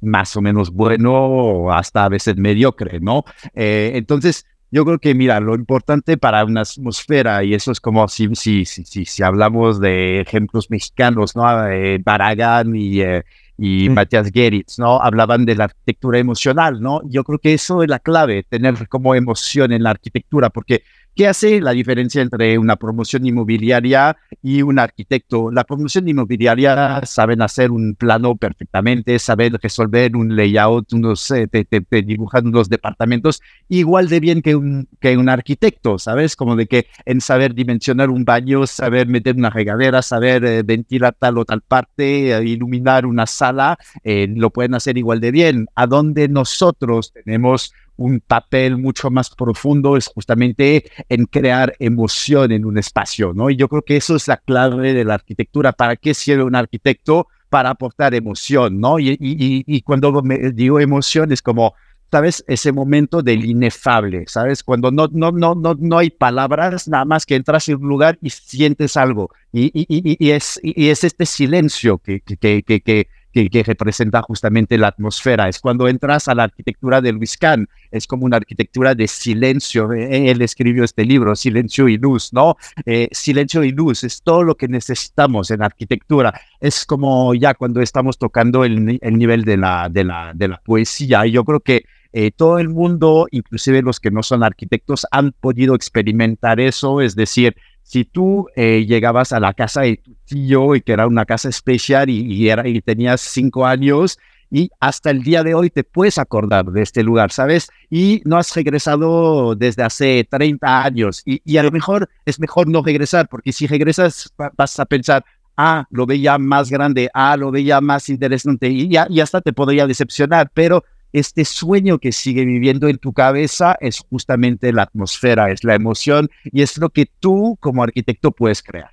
más 0.02 0.36
o 0.36 0.42
menos 0.42 0.72
bueno 0.72 1.72
hasta 1.72 2.06
a 2.06 2.10
veces 2.10 2.36
mediocre, 2.36 3.00
¿no? 3.00 3.24
Eh, 3.54 3.92
entonces, 3.96 4.46
yo 4.72 4.86
creo 4.86 5.00
que, 5.00 5.14
mira, 5.14 5.40
lo 5.42 5.54
importante 5.56 6.18
para 6.18 6.46
una 6.46 6.62
atmósfera, 6.62 7.44
y 7.44 7.54
eso 7.54 7.72
es 7.72 7.82
como 7.82 8.08
si, 8.08 8.34
si, 8.36 8.66
si, 8.66 9.06
si, 9.06 9.24
hablamos 9.24 9.82
de 9.82 10.22
ejemplos 10.22 10.72
mexicanos, 10.72 11.36
¿no? 11.36 11.68
Eh, 11.68 12.00
Baragán 12.04 12.76
y, 12.76 13.02
eh, 13.02 13.24
y 13.58 13.90
Matías 13.90 14.32
Geritz, 14.34 14.80
¿no? 14.80 15.02
Hablaban 15.02 15.46
de 15.46 15.56
la 15.56 15.66
arquitectura 15.66 16.20
emocional, 16.20 16.82
¿no? 16.82 17.02
Yo 17.06 17.24
creo 17.26 17.40
que 17.40 17.54
eso 17.54 17.84
es 17.84 17.90
la 17.90 18.00
clave, 18.00 18.44
tener 18.44 18.88
como 18.88 19.14
emoción 19.14 19.74
en 19.74 19.84
la 19.84 19.92
arquitectura, 19.92 20.50
porque 20.50 20.84
¿Qué 21.14 21.28
hace 21.28 21.60
la 21.60 21.72
diferencia 21.72 22.22
entre 22.22 22.58
una 22.58 22.78
promoción 22.78 23.26
inmobiliaria 23.26 24.16
y 24.42 24.62
un 24.62 24.80
arquitecto? 24.80 25.52
La 25.52 25.66
promoción 25.66 26.08
inmobiliaria 26.08 27.02
saben 27.04 27.42
hacer 27.42 27.70
un 27.70 27.96
plano 27.96 28.38
perfectamente, 28.38 29.20
saben 29.20 29.58
resolver 29.62 30.16
un 30.16 30.38
layout, 30.38 30.94
unos, 30.94 31.30
eh, 31.32 31.48
te, 31.48 32.02
dibujan 32.02 32.48
unos 32.48 32.70
departamentos 32.70 33.42
igual 33.68 34.08
de 34.08 34.22
bien 34.22 34.42
que 34.42 34.56
un, 34.56 34.88
que 35.02 35.18
un 35.18 35.28
arquitecto, 35.28 36.00
¿sabes? 36.00 36.38
Como 36.38 36.56
de 36.56 36.68
que 36.68 36.88
en 37.04 37.20
saber 37.20 37.56
dimensionar 37.56 38.10
un 38.10 38.24
baño, 38.24 38.66
saber 38.66 39.08
meter 39.08 39.36
una 39.36 39.50
regadera, 39.50 40.02
saber 40.02 40.46
eh, 40.46 40.64
ventilar 40.64 41.14
tal 41.20 41.38
o 41.40 41.44
tal 41.44 41.60
parte, 41.62 42.32
eh, 42.32 42.44
iluminar 42.46 43.06
una 43.06 43.26
sala, 43.26 43.78
lo 44.06 44.50
pueden 44.50 44.76
hacer 44.76 44.98
igual 44.98 45.20
de 45.20 45.32
bien. 45.32 45.68
A 45.76 45.88
donde 45.88 46.30
nosotros 46.30 47.12
tenemos 47.12 47.74
un 47.98 48.20
papel 48.20 48.78
mucho 48.78 49.10
más 49.10 49.30
profundo 49.30 49.98
es 49.98 50.08
justamente 50.08 50.86
en 51.10 51.26
crear 51.26 51.76
emoción 51.80 52.52
en 52.52 52.66
un 52.66 52.78
espacio, 52.78 53.34
¿no? 53.34 53.50
Y 53.50 53.56
yo 53.56 53.68
creo 53.68 53.82
que 53.82 53.98
eso 53.98 54.16
es 54.16 54.28
la 54.28 54.38
clave 54.38 54.94
de 54.94 55.04
la 55.04 55.16
arquitectura. 55.16 55.72
¿Para 55.72 55.96
qué 55.96 56.14
sirve 56.14 56.44
un 56.44 56.56
arquitecto? 56.56 57.28
Para 57.50 57.70
aportar 57.70 58.16
emoción, 58.16 58.80
¿no? 58.80 58.98
Y, 59.00 59.18
y, 59.20 59.82
cuando 59.82 60.22
me 60.24 60.52
digo 60.52 60.80
emoción 60.80 61.32
es 61.32 61.42
como, 61.42 61.74
¿sabes? 62.10 62.44
Ese 62.48 62.72
momento 62.72 63.22
del 63.22 63.44
inefable, 63.44 64.24
¿sabes? 64.28 64.64
Cuando 64.64 64.90
no, 64.90 65.10
no, 65.12 65.32
no, 65.32 65.54
no, 65.56 65.76
no 65.78 65.98
hay 65.98 66.10
palabras, 66.10 66.88
nada 66.88 67.04
más 67.04 67.26
que 67.26 67.36
entras 67.36 67.68
en 67.68 67.76
un 67.76 67.90
lugar 67.90 68.18
y 68.22 68.30
sientes 68.30 68.96
algo. 68.96 69.32
Y, 69.52 69.70
y 69.74 70.32
es, 70.32 70.60
y 70.64 70.88
es 70.90 71.04
este 71.04 71.26
silencio 71.26 71.98
que, 71.98 72.22
que, 72.22 72.64
que 72.64 73.08
que, 73.32 73.64
representa 73.64 74.22
justamente 74.22 74.78
la 74.78 74.88
atmósfera. 74.88 75.48
Es 75.48 75.60
cuando 75.60 75.88
entras 75.88 76.28
a 76.28 76.36
la 76.36 76.44
arquitectura 76.44 77.02
de 77.02 77.12
Luis 77.12 77.38
Kahn, 77.38 77.68
es 77.92 78.08
como 78.08 78.26
una 78.26 78.38
arquitectura 78.38 78.96
de 78.96 79.08
silencio. 79.08 79.92
Eh, 79.94 80.30
él 80.30 80.42
escribió 80.42 80.84
este 80.84 81.06
libro, 81.06 81.36
Silencio 81.36 81.88
y 81.88 81.98
Luz, 81.98 82.34
¿no? 82.34 82.58
Eh, 82.86 83.08
silencio 83.12 83.64
y 83.64 83.72
luz 83.72 84.04
es 84.04 84.22
todo 84.22 84.44
lo 84.44 84.56
que 84.56 84.68
necesitamos 84.68 85.52
en 85.52 85.62
arquitectura. 85.62 86.34
Es 86.60 86.86
como 86.86 87.34
ya 87.34 87.54
cuando 87.54 87.82
estamos 87.82 88.18
tocando 88.18 88.64
el, 88.66 89.00
el 89.02 89.18
nivel 89.18 89.44
de 89.44 89.58
la, 89.58 89.90
de, 89.90 90.04
la, 90.04 90.34
de 90.34 90.48
la 90.48 90.58
poesía. 90.58 91.26
Y 91.26 91.32
yo 91.32 91.44
creo 91.44 91.60
que 91.60 91.86
eh, 92.14 92.32
todo 92.32 92.60
el 92.60 92.68
mundo, 92.68 93.28
inclusive 93.32 93.82
los 93.82 94.00
que 94.00 94.12
no 94.12 94.22
son 94.22 94.44
arquitectos, 94.44 95.08
han 95.12 95.32
podido 95.32 95.76
experimentar 95.76 96.60
eso, 96.60 97.00
es 97.00 97.16
decir, 97.16 97.56
si 97.84 98.06
tú 98.06 98.48
eh, 98.56 98.86
llegabas 98.88 99.34
a 99.34 99.40
la 99.40 99.54
casa 99.54 99.82
de 99.82 99.98
tu 99.98 100.16
tío 100.26 100.76
y 100.76 100.82
que 100.82 100.94
era 100.94 101.08
una 101.08 101.26
casa 101.26 101.50
especial 101.50 102.10
y, 102.10 102.50
era, 102.50 102.68
y 102.68 102.82
tenías 102.82 103.22
cinco 103.22 103.66
años 103.66 104.18
y 104.50 104.70
hasta 104.80 105.10
el 105.10 105.24
día 105.24 105.44
de 105.44 105.54
hoy 105.54 105.70
te 105.70 105.84
puedes 105.84 106.18
acordar 106.18 106.66
de 106.66 106.82
este 106.82 107.04
lugar, 107.04 107.32
¿sabes? 107.32 107.70
Y 107.90 108.22
no 108.26 108.38
has 108.38 108.54
regresado 108.54 109.56
desde 109.56 109.84
hace 109.84 110.28
30 110.30 110.84
años 110.84 111.22
y, 111.26 111.42
y 111.46 111.58
a 111.58 111.64
lo 111.64 111.72
mejor 111.72 112.10
es 112.26 112.40
mejor 112.40 112.68
no 112.68 112.84
regresar 112.84 113.28
porque 113.30 113.54
si 113.54 113.68
regresas 113.68 114.34
vas 114.58 114.80
a 114.80 114.86
pensar, 114.86 115.24
ah, 115.58 115.86
lo 115.90 116.06
veía 116.06 116.38
más 116.38 116.70
grande, 116.70 117.10
ah, 117.14 117.38
lo 117.38 117.52
veía 117.52 117.80
más 117.82 118.10
interesante 118.10 118.70
y 118.70 118.90
y 119.10 119.20
hasta 119.20 119.42
te 119.42 119.54
podría 119.54 119.88
decepcionar, 119.88 120.52
pero 120.54 120.84
este 121.14 121.46
sueño 121.46 122.00
que 122.00 122.12
sigue 122.12 122.46
viviendo 122.46 122.88
en 122.88 122.98
tu 122.98 123.14
cabeza 123.14 123.78
es 123.80 124.00
justamente 124.10 124.72
la 124.72 124.84
atmósfera, 124.84 125.52
es 125.52 125.64
la 125.64 125.76
emoción 125.76 126.30
y 126.44 126.62
es 126.62 126.78
lo 126.78 126.90
que 126.90 127.08
tú 127.20 127.58
como 127.60 127.84
arquitecto 127.84 128.32
puedes 128.32 128.64
crear. 128.64 128.92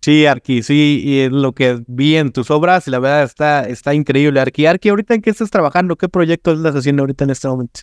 Sí, 0.00 0.26
Arqui, 0.26 0.62
sí, 0.62 1.02
y 1.04 1.20
es 1.20 1.32
lo 1.32 1.52
que 1.52 1.82
vi 1.86 2.16
en 2.16 2.32
tus 2.32 2.50
obras 2.50 2.86
y 2.86 2.90
la 2.90 2.98
verdad 2.98 3.24
está, 3.24 3.62
está 3.62 3.94
increíble. 3.94 4.40
Arqui, 4.40 4.64
Arqui, 4.64 4.88
¿ahorita 4.88 5.14
en 5.14 5.22
qué 5.22 5.30
estás 5.30 5.50
trabajando? 5.50 5.96
¿Qué 5.96 6.08
proyecto 6.08 6.52
estás 6.52 6.76
haciendo 6.76 7.02
ahorita 7.02 7.24
en 7.24 7.30
este 7.30 7.48
momento? 7.48 7.80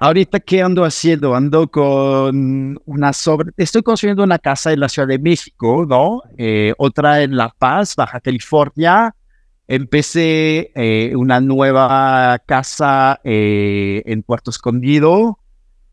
Ahorita, 0.00 0.40
¿qué 0.40 0.62
ando 0.62 0.84
haciendo? 0.84 1.34
Ando 1.34 1.68
con 1.68 2.78
una 2.84 3.12
sobre... 3.12 3.50
Estoy 3.56 3.82
construyendo 3.82 4.22
una 4.22 4.38
casa 4.38 4.72
en 4.72 4.80
la 4.80 4.88
Ciudad 4.88 5.08
de 5.08 5.18
México, 5.18 5.86
¿no? 5.88 6.22
Eh, 6.36 6.74
otra 6.78 7.22
en 7.22 7.36
La 7.36 7.48
Paz, 7.48 7.96
Baja 7.96 8.20
California, 8.20 9.14
Empecé 9.66 10.72
eh, 10.74 11.16
una 11.16 11.40
nueva 11.40 12.38
casa 12.46 13.20
eh, 13.24 14.02
en 14.04 14.22
Puerto 14.22 14.50
Escondido 14.50 15.38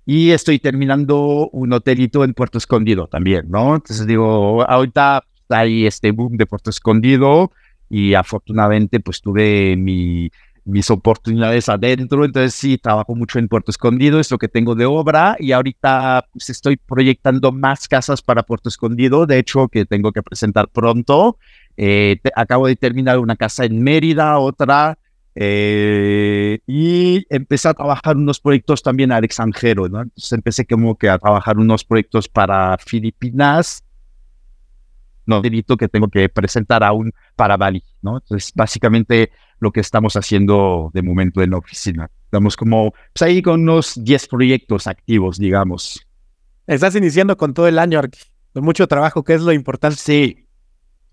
y 0.06 0.32
estoy 0.32 0.60
terminando 0.60 1.50
un 1.54 1.72
hotelito 1.72 2.24
en 2.26 2.34
Puerto 2.34 2.58
Escondido 2.58 3.08
también, 3.08 3.50
¿no? 3.50 3.76
Entonces 3.76 4.06
digo, 4.06 4.70
ahorita 4.70 5.24
hay 5.48 5.86
este 5.86 6.12
boom 6.12 6.36
de 6.36 6.46
Puerto 6.46 6.70
Escondido 6.70 7.52
y 7.90 8.14
afortunadamente 8.14 9.00
pues 9.00 9.22
tuve 9.22 9.78
mi, 9.78 10.30
mis 10.66 10.90
oportunidades 10.90 11.70
adentro, 11.70 12.26
entonces 12.26 12.54
sí, 12.54 12.78
trabajo 12.78 13.16
mucho 13.16 13.40
en 13.40 13.48
Puerto 13.48 13.72
Escondido, 13.72 14.20
es 14.20 14.32
lo 14.32 14.38
que 14.38 14.48
tengo 14.48 14.76
de 14.76 14.86
obra 14.86 15.36
y 15.40 15.52
ahorita 15.52 16.28
pues, 16.32 16.50
estoy 16.50 16.78
proyectando 16.78 17.52
más 17.52 17.88
casas 17.88 18.22
para 18.22 18.44
Puerto 18.44 18.70
Escondido, 18.70 19.26
de 19.26 19.40
hecho 19.40 19.68
que 19.68 19.86
tengo 19.86 20.12
que 20.12 20.24
presentar 20.24 20.68
pronto 20.70 21.38
eh, 21.84 22.22
acabo 22.36 22.68
de 22.68 22.76
terminar 22.76 23.18
una 23.18 23.36
casa 23.36 23.66
en 23.66 23.82
Mérida, 23.82 24.38
otra, 24.38 25.00
eh, 25.34 26.60
y 26.68 27.26
empecé 27.28 27.70
a 27.70 27.74
trabajar 27.74 28.18
unos 28.18 28.40
proyectos 28.40 28.84
también 28.84 29.12
al 29.12 29.24
extranjero, 29.24 29.90
¿no? 29.90 30.04
Entonces 30.04 30.32
empecé 30.32 30.68
como 30.68 30.96
que 30.96 31.10
a 31.10 31.18
trabajar 31.18 31.58
unos 31.58 31.84
proyectos 31.84 32.30
para 32.30 32.78
Filipinas, 32.78 33.84
no, 35.26 35.42
delito 35.42 35.76
que 35.76 35.88
tengo 35.88 36.08
que 36.08 36.30
presentar 36.30 36.84
aún 36.84 37.14
para 37.36 37.58
Bali, 37.58 37.84
¿no? 38.04 38.18
Entonces, 38.18 38.52
básicamente 38.54 39.32
lo 39.60 39.72
que 39.72 39.80
estamos 39.80 40.16
haciendo 40.16 40.92
de 40.94 41.02
momento 41.02 41.42
en 41.42 41.50
la 41.50 41.58
oficina. 41.58 42.12
Estamos 42.26 42.56
como, 42.56 42.92
pues 42.92 43.24
ahí 43.24 43.42
con 43.42 43.62
unos 43.62 43.94
10 44.04 44.28
proyectos 44.28 44.86
activos, 44.86 45.40
digamos. 45.40 46.06
Estás 46.68 46.96
iniciando 46.96 47.38
con 47.38 47.56
todo 47.56 47.68
el 47.68 47.80
año, 47.80 48.02
con 48.54 48.64
mucho 48.64 48.88
trabajo, 48.88 49.24
que 49.24 49.34
es 49.34 49.42
lo 49.42 49.52
importante. 49.52 49.98
Sí, 49.98 50.48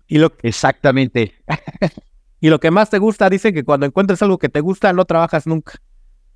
y 0.09 0.17
lo, 0.17 0.33
Exactamente. 0.41 1.33
y 2.41 2.49
lo 2.49 2.59
que 2.59 2.71
más 2.71 2.89
te 2.89 2.97
gusta, 2.97 3.29
dice 3.29 3.53
que 3.53 3.63
cuando 3.63 3.85
encuentres 3.85 4.21
algo 4.21 4.37
que 4.37 4.49
te 4.49 4.59
gusta, 4.59 4.91
no 4.91 5.05
trabajas 5.05 5.47
nunca. 5.47 5.75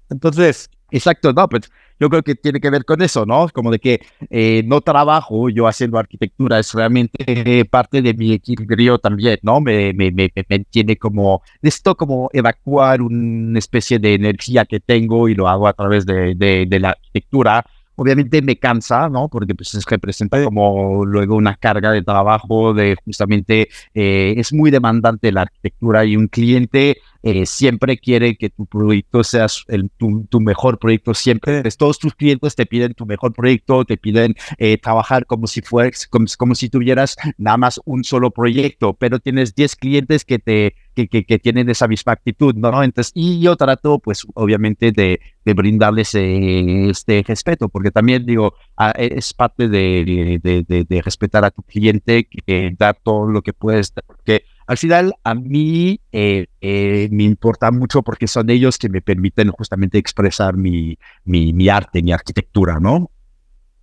Entonces. 0.10 0.70
Exacto, 0.92 1.34
no, 1.34 1.50
pues 1.50 1.72
yo 2.00 2.08
creo 2.08 2.22
que 2.22 2.36
tiene 2.36 2.60
que 2.60 2.70
ver 2.70 2.86
con 2.86 3.02
eso, 3.02 3.26
¿no? 3.26 3.48
Como 3.52 3.72
de 3.72 3.80
que 3.80 4.00
eh, 4.30 4.62
no 4.64 4.82
trabajo 4.82 5.50
yo 5.50 5.68
haciendo 5.68 5.98
arquitectura, 5.98 6.60
es 6.60 6.72
realmente 6.72 7.66
parte 7.66 8.04
de 8.04 8.14
mi 8.14 8.34
equilibrio 8.34 9.00
también, 9.00 9.40
¿no? 9.42 9.60
Me, 9.60 9.92
me, 9.94 10.12
me, 10.12 10.32
me 10.48 10.60
tiene 10.66 10.96
como, 10.98 11.42
esto 11.64 11.96
como 11.96 12.30
evacuar 12.32 13.02
una 13.02 13.58
especie 13.58 13.98
de 13.98 14.14
energía 14.14 14.66
que 14.66 14.80
tengo 14.80 15.28
y 15.28 15.34
lo 15.34 15.50
hago 15.50 15.68
a 15.68 15.74
través 15.74 16.06
de, 16.06 16.36
de, 16.36 16.68
de 16.68 16.80
la 16.80 16.90
arquitectura 16.90 17.66
Obviamente 17.96 18.42
me 18.42 18.58
cansa, 18.58 19.10
¿no? 19.10 19.30
Porque 19.30 19.56
pues 19.56 19.74
es 19.76 19.86
representa 19.86 20.44
como 20.44 21.06
luego 21.06 21.36
una 21.36 21.56
carga 21.56 21.92
de 21.92 22.02
trabajo, 22.02 22.74
de 22.74 22.96
justamente 23.06 23.70
eh, 23.94 24.34
es 24.38 24.52
muy 24.54 24.72
demandante 24.72 25.32
la 25.32 25.42
arquitectura 25.42 26.04
y 26.06 26.16
un 26.16 26.28
cliente 26.28 26.98
eh, 27.26 27.46
siempre 27.46 27.98
quiere 27.98 28.36
que 28.36 28.50
tu 28.50 28.66
proyecto 28.66 29.24
sea 29.24 29.48
el, 29.70 29.90
tu, 29.92 30.40
mejor 30.42 30.78
proyecto 30.78 31.14
siempre. 31.14 31.64
Todos 31.78 31.98
tus 31.98 32.14
clientes 32.16 32.56
te 32.56 32.66
piden 32.66 32.94
tu 32.94 33.06
mejor 33.06 33.32
proyecto, 33.32 33.86
te 33.86 33.96
piden 33.96 34.36
eh, 34.58 34.78
trabajar 34.78 35.26
como 35.26 35.48
si 35.48 35.62
fueras, 35.62 36.06
como, 36.08 36.26
como, 36.38 36.54
si 36.54 36.70
tuvieras 36.70 37.16
nada 37.38 37.56
más 37.58 37.80
un 37.86 38.04
solo 38.04 38.32
proyecto, 38.32 38.94
pero 38.94 39.20
tienes 39.20 39.56
10 39.56 39.76
clientes 39.78 40.26
que 40.26 40.40
te 40.40 40.76
que, 40.94 41.08
que, 41.08 41.40
tienen 41.40 41.70
esa 41.70 41.88
misma 41.88 42.14
actitud, 42.14 42.56
¿no? 42.56 42.84
Entonces, 42.84 43.12
y 43.16 43.40
yo 43.40 43.56
trato, 43.56 44.00
pues, 44.00 44.26
obviamente, 44.34 44.92
de, 44.92 45.20
de 45.44 45.54
brindarles 45.54 46.16
eh, 46.16 46.90
este 46.90 47.24
respeto, 47.28 47.70
porque 47.70 47.92
también 47.92 48.26
digo, 48.26 48.54
ah, 48.78 48.92
es 48.98 49.34
parte 49.34 49.68
de, 49.68 50.40
de, 50.42 50.86
de, 50.88 51.02
respetar 51.02 51.44
a 51.46 51.52
tu 51.52 51.64
cliente, 51.64 52.26
que 52.26 52.76
dar 52.78 52.98
todo 53.04 53.28
lo 53.28 53.42
que 53.42 53.54
puedes, 53.54 53.94
porque 54.06 54.46
al 54.66 54.78
final 54.78 55.14
a 55.24 55.36
mí 55.36 56.00
eh, 56.12 56.48
eh, 56.62 57.10
me 57.12 57.24
importa 57.24 57.72
mucho 57.72 58.02
porque 58.02 58.28
son 58.28 58.50
ellos 58.50 58.78
que 58.78 58.90
me 58.90 59.02
permiten 59.02 59.52
justamente 59.52 59.98
expresar 59.98 60.56
mi, 60.56 60.98
mi, 61.26 61.54
mi 61.54 61.70
arte, 61.70 62.02
mi 62.02 62.12
arquitectura, 62.12 62.80
¿no? 62.80 63.12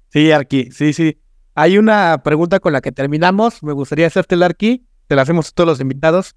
Sí, 0.09 0.33
Arqui, 0.33 0.71
sí, 0.73 0.93
sí. 0.93 1.21
Hay 1.55 1.79
una 1.79 2.23
pregunta 2.23 2.61
con 2.61 2.73
la 2.73 2.81
que 2.81 2.93
terminamos. 2.93 3.63
Me 3.63 3.73
gustaría 3.73 4.07
hacerte 4.07 4.35
el 4.35 4.43
Arqui. 4.43 4.87
Te 5.07 5.15
la 5.15 5.23
hacemos 5.23 5.49
a 5.49 5.53
todos 5.53 5.69
los 5.69 5.81
invitados. 5.81 6.35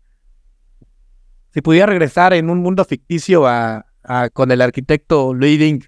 Si 1.54 1.62
pudiera 1.62 1.86
regresar 1.86 2.34
en 2.34 2.49
un 2.49 2.62
mundo 2.62 2.84
ficticio 2.84 3.47
a, 3.47 3.86
con 4.34 4.51
el 4.51 4.62
arquitecto 4.62 5.34
Leading 5.34 5.84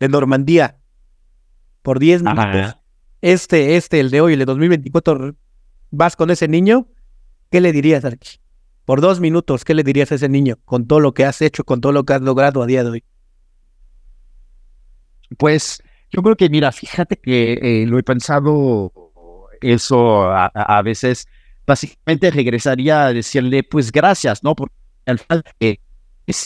de 0.00 0.08
Normandía 0.08 0.78
por 1.82 1.98
10 1.98 2.22
minutos, 2.22 2.76
este, 3.20 3.76
este, 3.76 4.00
el 4.00 4.10
de 4.10 4.20
hoy, 4.20 4.32
el 4.34 4.40
de 4.40 4.44
2024, 4.44 5.34
vas 5.90 6.16
con 6.16 6.30
ese 6.30 6.48
niño 6.48 6.88
¿qué 7.54 7.60
le 7.60 7.70
dirías, 7.70 8.04
Archie? 8.04 8.40
Por 8.84 9.00
dos 9.00 9.20
minutos, 9.20 9.64
¿qué 9.64 9.74
le 9.74 9.84
dirías 9.84 10.10
a 10.10 10.16
ese 10.16 10.28
niño 10.28 10.58
con 10.64 10.88
todo 10.88 10.98
lo 10.98 11.14
que 11.14 11.24
has 11.24 11.40
hecho, 11.40 11.62
con 11.62 11.80
todo 11.80 11.92
lo 11.92 12.02
que 12.04 12.14
has 12.14 12.20
logrado 12.20 12.64
a 12.64 12.66
día 12.66 12.82
de 12.82 12.90
hoy? 12.90 13.04
Pues 15.38 15.80
Yo 16.10 16.22
creo 16.22 16.34
que, 16.34 16.50
mira, 16.50 16.72
fíjate 16.72 17.16
que 17.16 17.52
eh, 17.62 17.86
lo 17.86 17.96
he 18.00 18.02
pensado 18.02 18.92
eso 19.60 20.22
a, 20.28 20.82
veces, 20.82 21.28
básicamente 21.64 22.32
regresaría 22.32 23.06
a 23.06 23.12
decirle, 23.12 23.62
pues 23.62 23.92
gracias, 23.92 24.42
¿no? 24.42 24.56
Porque 24.56 24.74
al 25.06 25.18
final 25.18 25.44
eh, 25.60 25.78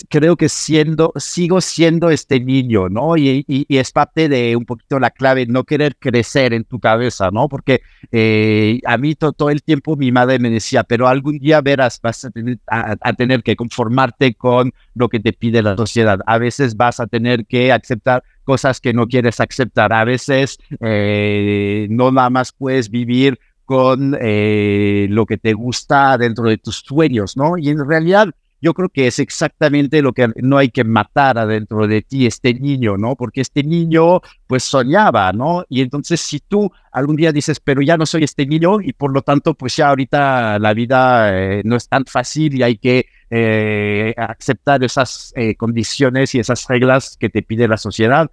creo 0.09 0.37
que 0.37 0.49
siendo, 0.49 1.13
sigo 1.17 1.61
siendo 1.61 2.11
este 2.11 2.41
niño, 2.41 2.89
¿no? 2.89 3.17
Y, 3.17 3.45
es 3.69 3.93
parte 3.93 4.29
de 4.29 4.57
un 4.57 4.65
poquito 4.65 4.99
la 4.99 5.11
clave, 5.11 5.47
no 5.47 5.65
querer 5.65 5.97
crecer 5.97 6.53
en 6.53 6.65
tu 6.65 6.81
cabeza, 6.81 7.31
¿no? 7.31 7.49
Porque 7.49 7.83
eh, 8.11 8.81
a 8.87 8.97
mí 8.99 9.15
todo 9.15 9.51
el 9.51 9.63
tiempo 9.63 9.97
mi 9.97 10.11
madre 10.11 10.39
me 10.39 10.51
decía, 10.51 10.83
pero 10.83 11.07
algún 11.07 11.39
día 11.39 11.61
verás, 11.61 12.01
vas 12.03 12.25
a 12.25 12.31
tener, 12.31 12.59
a, 12.67 13.13
tener 13.13 13.43
que 13.43 13.57
conformarte 13.57 14.35
con 14.35 14.73
lo 14.95 15.09
que 15.09 15.21
te 15.21 15.33
pide 15.33 15.63
la 15.63 15.77
sociedad. 15.77 16.19
A 16.27 16.39
veces 16.39 16.77
vas 16.77 16.99
a 16.99 17.07
tener 17.07 17.47
que 17.47 17.71
aceptar 17.71 18.25
cosas 18.45 18.81
que 18.81 18.93
no 18.93 19.07
quieres 19.07 19.39
aceptar. 19.41 19.93
A 19.93 20.05
veces 20.05 20.59
eh, 20.81 21.87
no 21.91 22.11
nada 22.11 22.31
más 22.31 22.53
puedes 22.53 22.91
vivir 22.91 23.39
con 23.65 24.13
lo 24.13 25.27
que 25.27 25.37
te 25.37 25.53
gusta 25.53 26.17
dentro 26.17 26.49
de 26.49 26.57
tus 26.57 26.77
sueños, 26.77 27.37
¿no? 27.37 27.59
Y 27.59 27.69
en 27.69 27.87
realidad 27.87 28.31
yo 28.61 28.75
creo 28.75 28.89
que 28.89 29.07
es 29.07 29.19
exactamente 29.19 30.03
lo 30.03 30.13
que 30.13 30.29
no 30.37 30.59
hay 30.59 30.71
que 30.71 30.85
matar 30.85 31.39
adentro 31.39 31.87
de 31.87 32.03
ti, 32.03 32.27
este 32.27 32.55
niño, 32.55 32.97
¿no? 32.97 33.15
Porque 33.17 33.41
este 33.41 33.63
niño, 33.63 34.21
pues 34.47 34.65
soñaba, 34.65 35.33
¿no? 35.33 35.65
Y 35.69 35.81
entonces 35.81 36.21
si 36.21 36.41
tú 36.41 36.71
algún 36.93 37.17
día 37.17 37.33
dices, 37.33 37.61
pero 37.61 37.83
ya 37.83 37.97
no 37.97 38.07
soy 38.07 38.25
este 38.25 38.47
niño 38.47 38.81
y 38.81 38.93
por 38.93 39.13
lo 39.13 39.23
tanto, 39.23 39.55
pues 39.55 39.77
ya 39.77 39.89
ahorita 39.89 40.59
la 40.59 40.75
vida 40.75 41.31
eh, 41.33 41.63
no 41.65 41.77
es 41.77 41.89
tan 41.89 42.05
fácil 42.07 42.57
y 42.57 42.63
hay 42.63 42.79
que 42.79 43.07
eh, 43.31 44.15
aceptar 44.17 44.83
esas 44.83 45.33
eh, 45.37 45.55
condiciones 45.55 46.35
y 46.35 46.41
esas 46.41 46.67
reglas 46.67 47.17
que 47.19 47.29
te 47.29 47.43
pide 47.43 47.69
la 47.69 47.77
sociedad, 47.77 48.31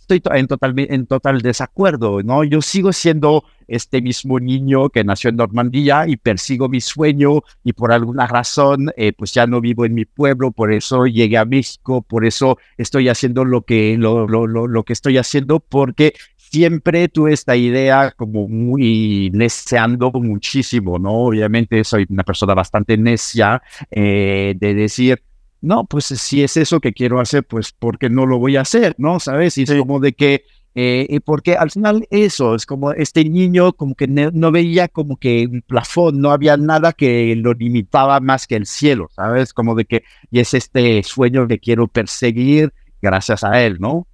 estoy 0.00 0.22
en 0.32 0.46
total, 0.46 0.74
en 0.76 1.06
total 1.06 1.40
desacuerdo, 1.40 2.22
¿no? 2.22 2.44
Yo 2.44 2.62
sigo 2.62 2.92
siendo 2.92 3.44
este 3.66 4.00
mismo 4.00 4.40
niño 4.40 4.88
que 4.88 5.04
nació 5.04 5.30
en 5.30 5.36
Normandía 5.36 6.06
y 6.06 6.16
persigo 6.16 6.68
mi 6.68 6.80
sueño 6.80 7.42
y 7.62 7.74
por 7.74 7.92
alguna 7.92 8.26
razón 8.26 8.90
eh, 8.96 9.12
pues 9.12 9.32
ya 9.34 9.46
no 9.46 9.60
vivo 9.60 9.84
en 9.84 9.94
mi 9.94 10.04
pueblo, 10.04 10.50
por 10.52 10.72
eso 10.72 11.06
llegué 11.06 11.36
a 11.36 11.44
México, 11.44 12.02
por 12.02 12.24
eso 12.24 12.58
estoy 12.76 13.08
haciendo 13.08 13.44
lo 13.44 13.62
que, 13.62 13.96
lo, 13.98 14.26
lo, 14.26 14.46
lo, 14.46 14.84
que 14.84 14.94
estoy 14.94 15.18
haciendo 15.18 15.60
porque 15.60 16.14
siempre 16.36 17.08
tuve 17.08 17.32
esta 17.32 17.56
idea 17.56 18.12
como 18.16 18.48
muy 18.48 19.30
deseando 19.32 20.10
muchísimo, 20.12 20.98
¿no? 20.98 21.12
Obviamente 21.12 21.84
soy 21.84 22.06
una 22.08 22.24
persona 22.24 22.54
bastante 22.54 22.96
necia 22.96 23.62
eh, 23.90 24.54
de 24.58 24.74
decir, 24.74 25.22
no, 25.60 25.84
pues 25.84 26.04
si 26.06 26.42
es 26.42 26.56
eso 26.56 26.80
que 26.80 26.92
quiero 26.92 27.20
hacer, 27.20 27.44
pues 27.44 27.72
porque 27.72 28.08
no 28.08 28.26
lo 28.26 28.38
voy 28.38 28.56
a 28.56 28.60
hacer, 28.62 28.94
¿no? 28.98 29.18
¿Sabes? 29.18 29.58
Y 29.58 29.64
es 29.64 29.72
como 29.74 29.98
de 29.98 30.12
que, 30.12 30.44
eh, 30.74 31.20
porque 31.24 31.56
al 31.56 31.70
final 31.70 32.06
eso, 32.10 32.54
es 32.54 32.64
como 32.64 32.92
este 32.92 33.24
niño 33.24 33.72
como 33.72 33.94
que 33.96 34.06
no, 34.06 34.52
veía 34.52 34.86
como 34.86 35.16
que 35.16 35.48
un 35.50 35.62
plafón, 35.62 36.20
no 36.20 36.30
había 36.30 36.56
nada 36.56 36.92
que 36.92 37.34
lo 37.36 37.54
limitaba 37.54 38.20
más 38.20 38.46
que 38.46 38.54
el 38.54 38.66
cielo, 38.66 39.08
¿sabes? 39.14 39.52
Como 39.52 39.74
de 39.74 39.84
que, 39.84 40.04
y 40.30 40.38
es 40.38 40.54
este 40.54 41.02
sueño 41.02 41.48
que 41.48 41.58
quiero 41.58 41.88
perseguir 41.88 42.72
gracias 43.02 43.42
a 43.42 43.60
él, 43.62 43.78
¿no? 43.80 44.06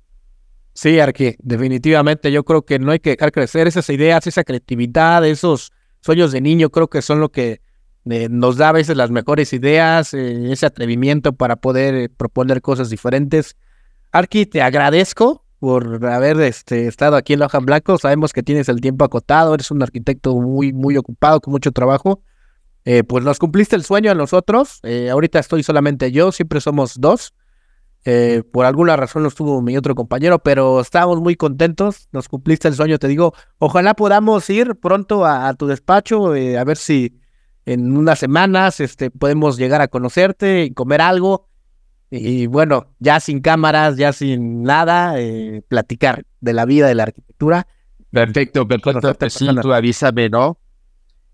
Sí, 0.72 0.99
Arqui, 0.99 1.36
definitivamente 1.38 2.32
yo 2.32 2.45
creo 2.45 2.64
que 2.64 2.78
no 2.78 2.90
hay 2.90 2.99
que 2.99 3.11
dejar 3.11 3.32
crecer 3.32 3.68
esas 3.68 3.88
ideas, 3.90 4.26
esa 4.26 4.42
creatividad, 4.42 5.24
esos 5.24 5.72
sueños 6.01 6.32
de 6.32 6.40
niño, 6.40 6.70
creo 6.70 6.88
que 6.88 7.03
son 7.03 7.20
lo 7.20 7.30
que 7.30 7.61
eh, 8.11 8.29
nos 8.31 8.57
da 8.57 8.69
a 8.69 8.73
veces 8.73 8.97
las 8.97 9.11
mejores 9.11 9.53
ideas, 9.53 10.13
eh, 10.13 10.53
ese 10.53 10.67
atrevimiento 10.67 11.33
para 11.33 11.57
poder 11.57 11.95
eh, 11.95 12.09
proponer 12.09 12.61
cosas 12.61 12.91
diferentes. 12.91 13.57
Arki, 14.13 14.47
te 14.47 14.61
agradezco 14.61 15.45
por 15.59 16.05
haber 16.07 16.39
este, 16.41 16.87
estado 16.87 17.17
aquí 17.17 17.33
en 17.33 17.41
La 17.41 17.49
en 17.53 17.65
Blanco. 17.65 17.97
Sabemos 17.99 18.33
que 18.33 18.43
tienes 18.43 18.69
el 18.69 18.81
tiempo 18.81 19.05
acotado, 19.05 19.55
eres 19.55 19.71
un 19.71 19.83
arquitecto 19.83 20.35
muy, 20.35 20.73
muy 20.73 20.97
ocupado, 20.99 21.41
con 21.41 21.53
mucho 21.53 21.73
trabajo. 21.73 22.23
pues 23.09 23.25
nos 23.25 23.39
cumpliste 23.39 23.75
el 23.77 23.83
sueño 23.83 24.11
a 24.11 24.15
nosotros. 24.15 24.81
ahorita 25.11 25.39
estoy 25.39 25.63
solamente 25.63 26.13
yo, 26.13 26.33
siempre 26.33 26.61
somos 26.61 27.01
dos. 27.01 27.33
por 28.53 28.67
alguna 28.67 28.97
razón 28.97 29.23
no 29.23 29.29
estuvo 29.29 29.63
mi 29.63 29.79
otro 29.79 29.95
compañero, 29.95 30.39
pero 30.39 30.81
estamos 30.81 31.19
muy 31.23 31.35
contentos. 31.35 32.09
Nos 32.13 32.29
cumpliste 32.29 32.69
el 32.69 32.75
sueño, 32.75 32.99
te 32.99 33.09
digo. 33.09 33.33
Ojalá 33.59 33.95
podamos 33.95 34.51
ir 34.51 34.75
pronto 34.77 35.25
a 35.25 35.55
tu 35.55 35.67
despacho, 35.67 36.27
a 36.27 36.65
ver 36.65 36.77
si 36.77 37.24
en 37.67 37.97
unas 37.97 38.19
semanas 38.19 38.81
este, 38.81 39.11
podemos 39.11 39.57
llegar 39.57 39.81
a 39.81 39.89
conocerte 39.89 40.65
y 40.65 40.71
comer 40.73 41.01
algo. 41.01 41.49
Y 42.11 42.47
bueno, 42.47 42.95
ya 42.99 43.19
sin 43.19 43.41
cámaras, 43.41 43.97
ya 43.97 44.12
sin 44.12 44.62
nada, 44.62 45.19
eh, 45.19 45.62
platicar 45.69 46.25
de 46.41 46.53
la 46.53 46.65
vida 46.65 46.87
de 46.87 46.95
la 46.95 47.05
arquitectura. 47.05 47.67
Perfecto, 48.11 48.69
perfecto. 48.69 49.31
Sí, 49.31 49.49
tú 49.61 49.73
avísame, 49.73 50.29
¿no? 50.29 50.59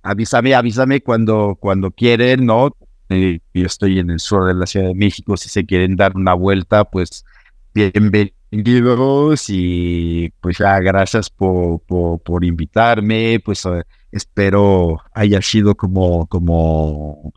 Avísame, 0.02 0.54
avísame 0.54 1.02
cuando, 1.02 1.58
cuando 1.60 1.90
quieren, 1.90 2.46
¿no? 2.46 2.74
Eh, 3.10 3.40
yo 3.52 3.66
estoy 3.66 3.98
en 3.98 4.10
el 4.10 4.20
sur 4.20 4.46
de 4.46 4.54
la 4.54 4.66
Ciudad 4.66 4.86
de 4.86 4.94
México, 4.94 5.36
si 5.36 5.48
se 5.48 5.66
quieren 5.66 5.96
dar 5.96 6.16
una 6.16 6.32
vuelta, 6.32 6.84
pues 6.84 7.24
bienvenidos 7.74 9.46
y 9.48 10.32
pues 10.40 10.58
ya 10.58 10.78
gracias 10.78 11.28
por, 11.28 11.80
por, 11.80 12.20
por 12.20 12.44
invitarme, 12.44 13.40
pues 13.44 13.66
eh, 13.66 13.82
espero 14.12 15.00
haya 15.12 15.42
sido 15.42 15.74
como, 15.74 16.26
como 16.26 17.32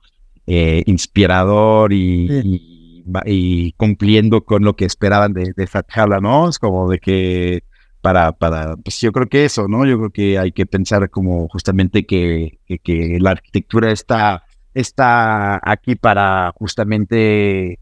eh, 0.47 0.83
inspirador 0.85 1.93
y, 1.93 3.03
y, 3.25 3.71
cumpliendo 3.73 4.43
con 4.43 4.63
lo 4.63 4.75
que 4.75 4.85
esperaban 4.85 5.33
de, 5.33 5.53
de 5.55 5.63
esta 5.63 5.83
charla, 5.83 6.19
¿no? 6.19 6.49
Es 6.49 6.59
como 6.59 6.89
de 6.89 6.99
que 6.99 7.63
para, 8.01 8.33
para, 8.33 8.75
pues 8.75 8.99
yo 8.99 9.13
creo 9.13 9.29
que 9.29 9.45
eso, 9.45 9.67
¿no? 9.69 9.85
Yo 9.85 9.97
creo 9.97 10.09
que 10.09 10.37
hay 10.37 10.51
que 10.51 10.65
pensar 10.65 11.09
como 11.09 11.47
justamente 11.47 12.05
que, 12.05 12.59
que, 12.83 13.17
la 13.21 13.31
arquitectura 13.31 13.91
está, 13.91 14.43
está 14.73 15.61
aquí 15.63 15.95
para 15.95 16.51
justamente 16.57 17.79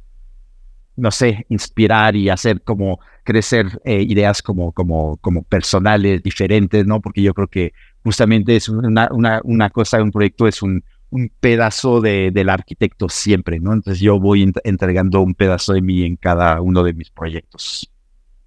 no 0.95 1.09
sé, 1.09 1.47
inspirar 1.49 2.15
y 2.15 2.29
hacer 2.29 2.61
como 2.61 2.99
crecer 3.23 3.81
eh, 3.85 4.03
ideas 4.03 4.43
como, 4.43 4.71
como, 4.71 5.17
como 5.17 5.41
personales, 5.41 6.21
diferentes, 6.21 6.85
¿no? 6.85 7.01
Porque 7.01 7.23
yo 7.23 7.33
creo 7.33 7.47
que 7.47 7.73
justamente 8.03 8.55
es 8.55 8.69
una, 8.69 9.09
una, 9.11 9.41
una 9.43 9.69
cosa, 9.69 10.01
un 10.01 10.11
proyecto 10.11 10.47
es 10.47 10.61
un, 10.61 10.83
un 11.11 11.31
pedazo 11.39 12.01
de, 12.01 12.31
del 12.31 12.49
arquitecto 12.49 13.09
siempre, 13.09 13.59
¿no? 13.59 13.73
Entonces 13.73 14.01
yo 14.01 14.19
voy 14.19 14.51
entregando 14.63 15.21
un 15.21 15.35
pedazo 15.35 15.73
de 15.73 15.81
mí 15.81 16.03
en 16.03 16.15
cada 16.15 16.61
uno 16.61 16.83
de 16.83 16.93
mis 16.93 17.09
proyectos. 17.11 17.91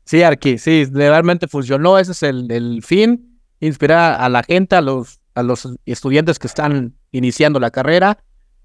Sí, 0.05 0.23
Arqui, 0.23 0.59
sí, 0.59 0.85
realmente 0.93 1.49
funcionó, 1.49 1.99
ese 1.99 2.13
es 2.13 2.23
el, 2.23 2.51
el 2.51 2.83
fin, 2.83 3.39
inspirar 3.61 4.21
a 4.21 4.29
la 4.29 4.43
gente, 4.43 4.77
a 4.77 4.81
los, 4.81 5.21
a 5.35 5.43
los 5.43 5.69
estudiantes 5.87 6.39
que 6.39 6.47
están 6.47 6.95
iniciando 7.13 7.61
la 7.61 7.71
carrera, 7.71 8.19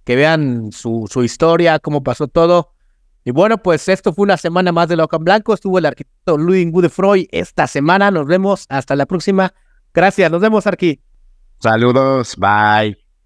que 0.03 0.15
vean 0.15 0.71
su, 0.71 1.07
su 1.09 1.23
historia, 1.23 1.79
cómo 1.79 2.03
pasó 2.03 2.27
todo. 2.27 2.73
Y 3.23 3.31
bueno, 3.31 3.57
pues 3.57 3.87
esto 3.89 4.13
fue 4.13 4.23
una 4.23 4.37
semana 4.37 4.71
más 4.71 4.87
de 4.87 4.95
Locan 4.95 5.23
Blanco. 5.23 5.53
Estuvo 5.53 5.77
el 5.77 5.85
arquitecto 5.85 6.37
Louis 6.37 6.71
Godefroy 6.71 7.27
esta 7.31 7.67
semana. 7.67 8.09
Nos 8.09 8.25
vemos 8.25 8.65
hasta 8.69 8.95
la 8.95 9.05
próxima. 9.05 9.53
Gracias, 9.93 10.31
nos 10.31 10.41
vemos 10.41 10.67
aquí. 10.67 11.01
Saludos, 11.59 12.35
bye. 12.37 12.98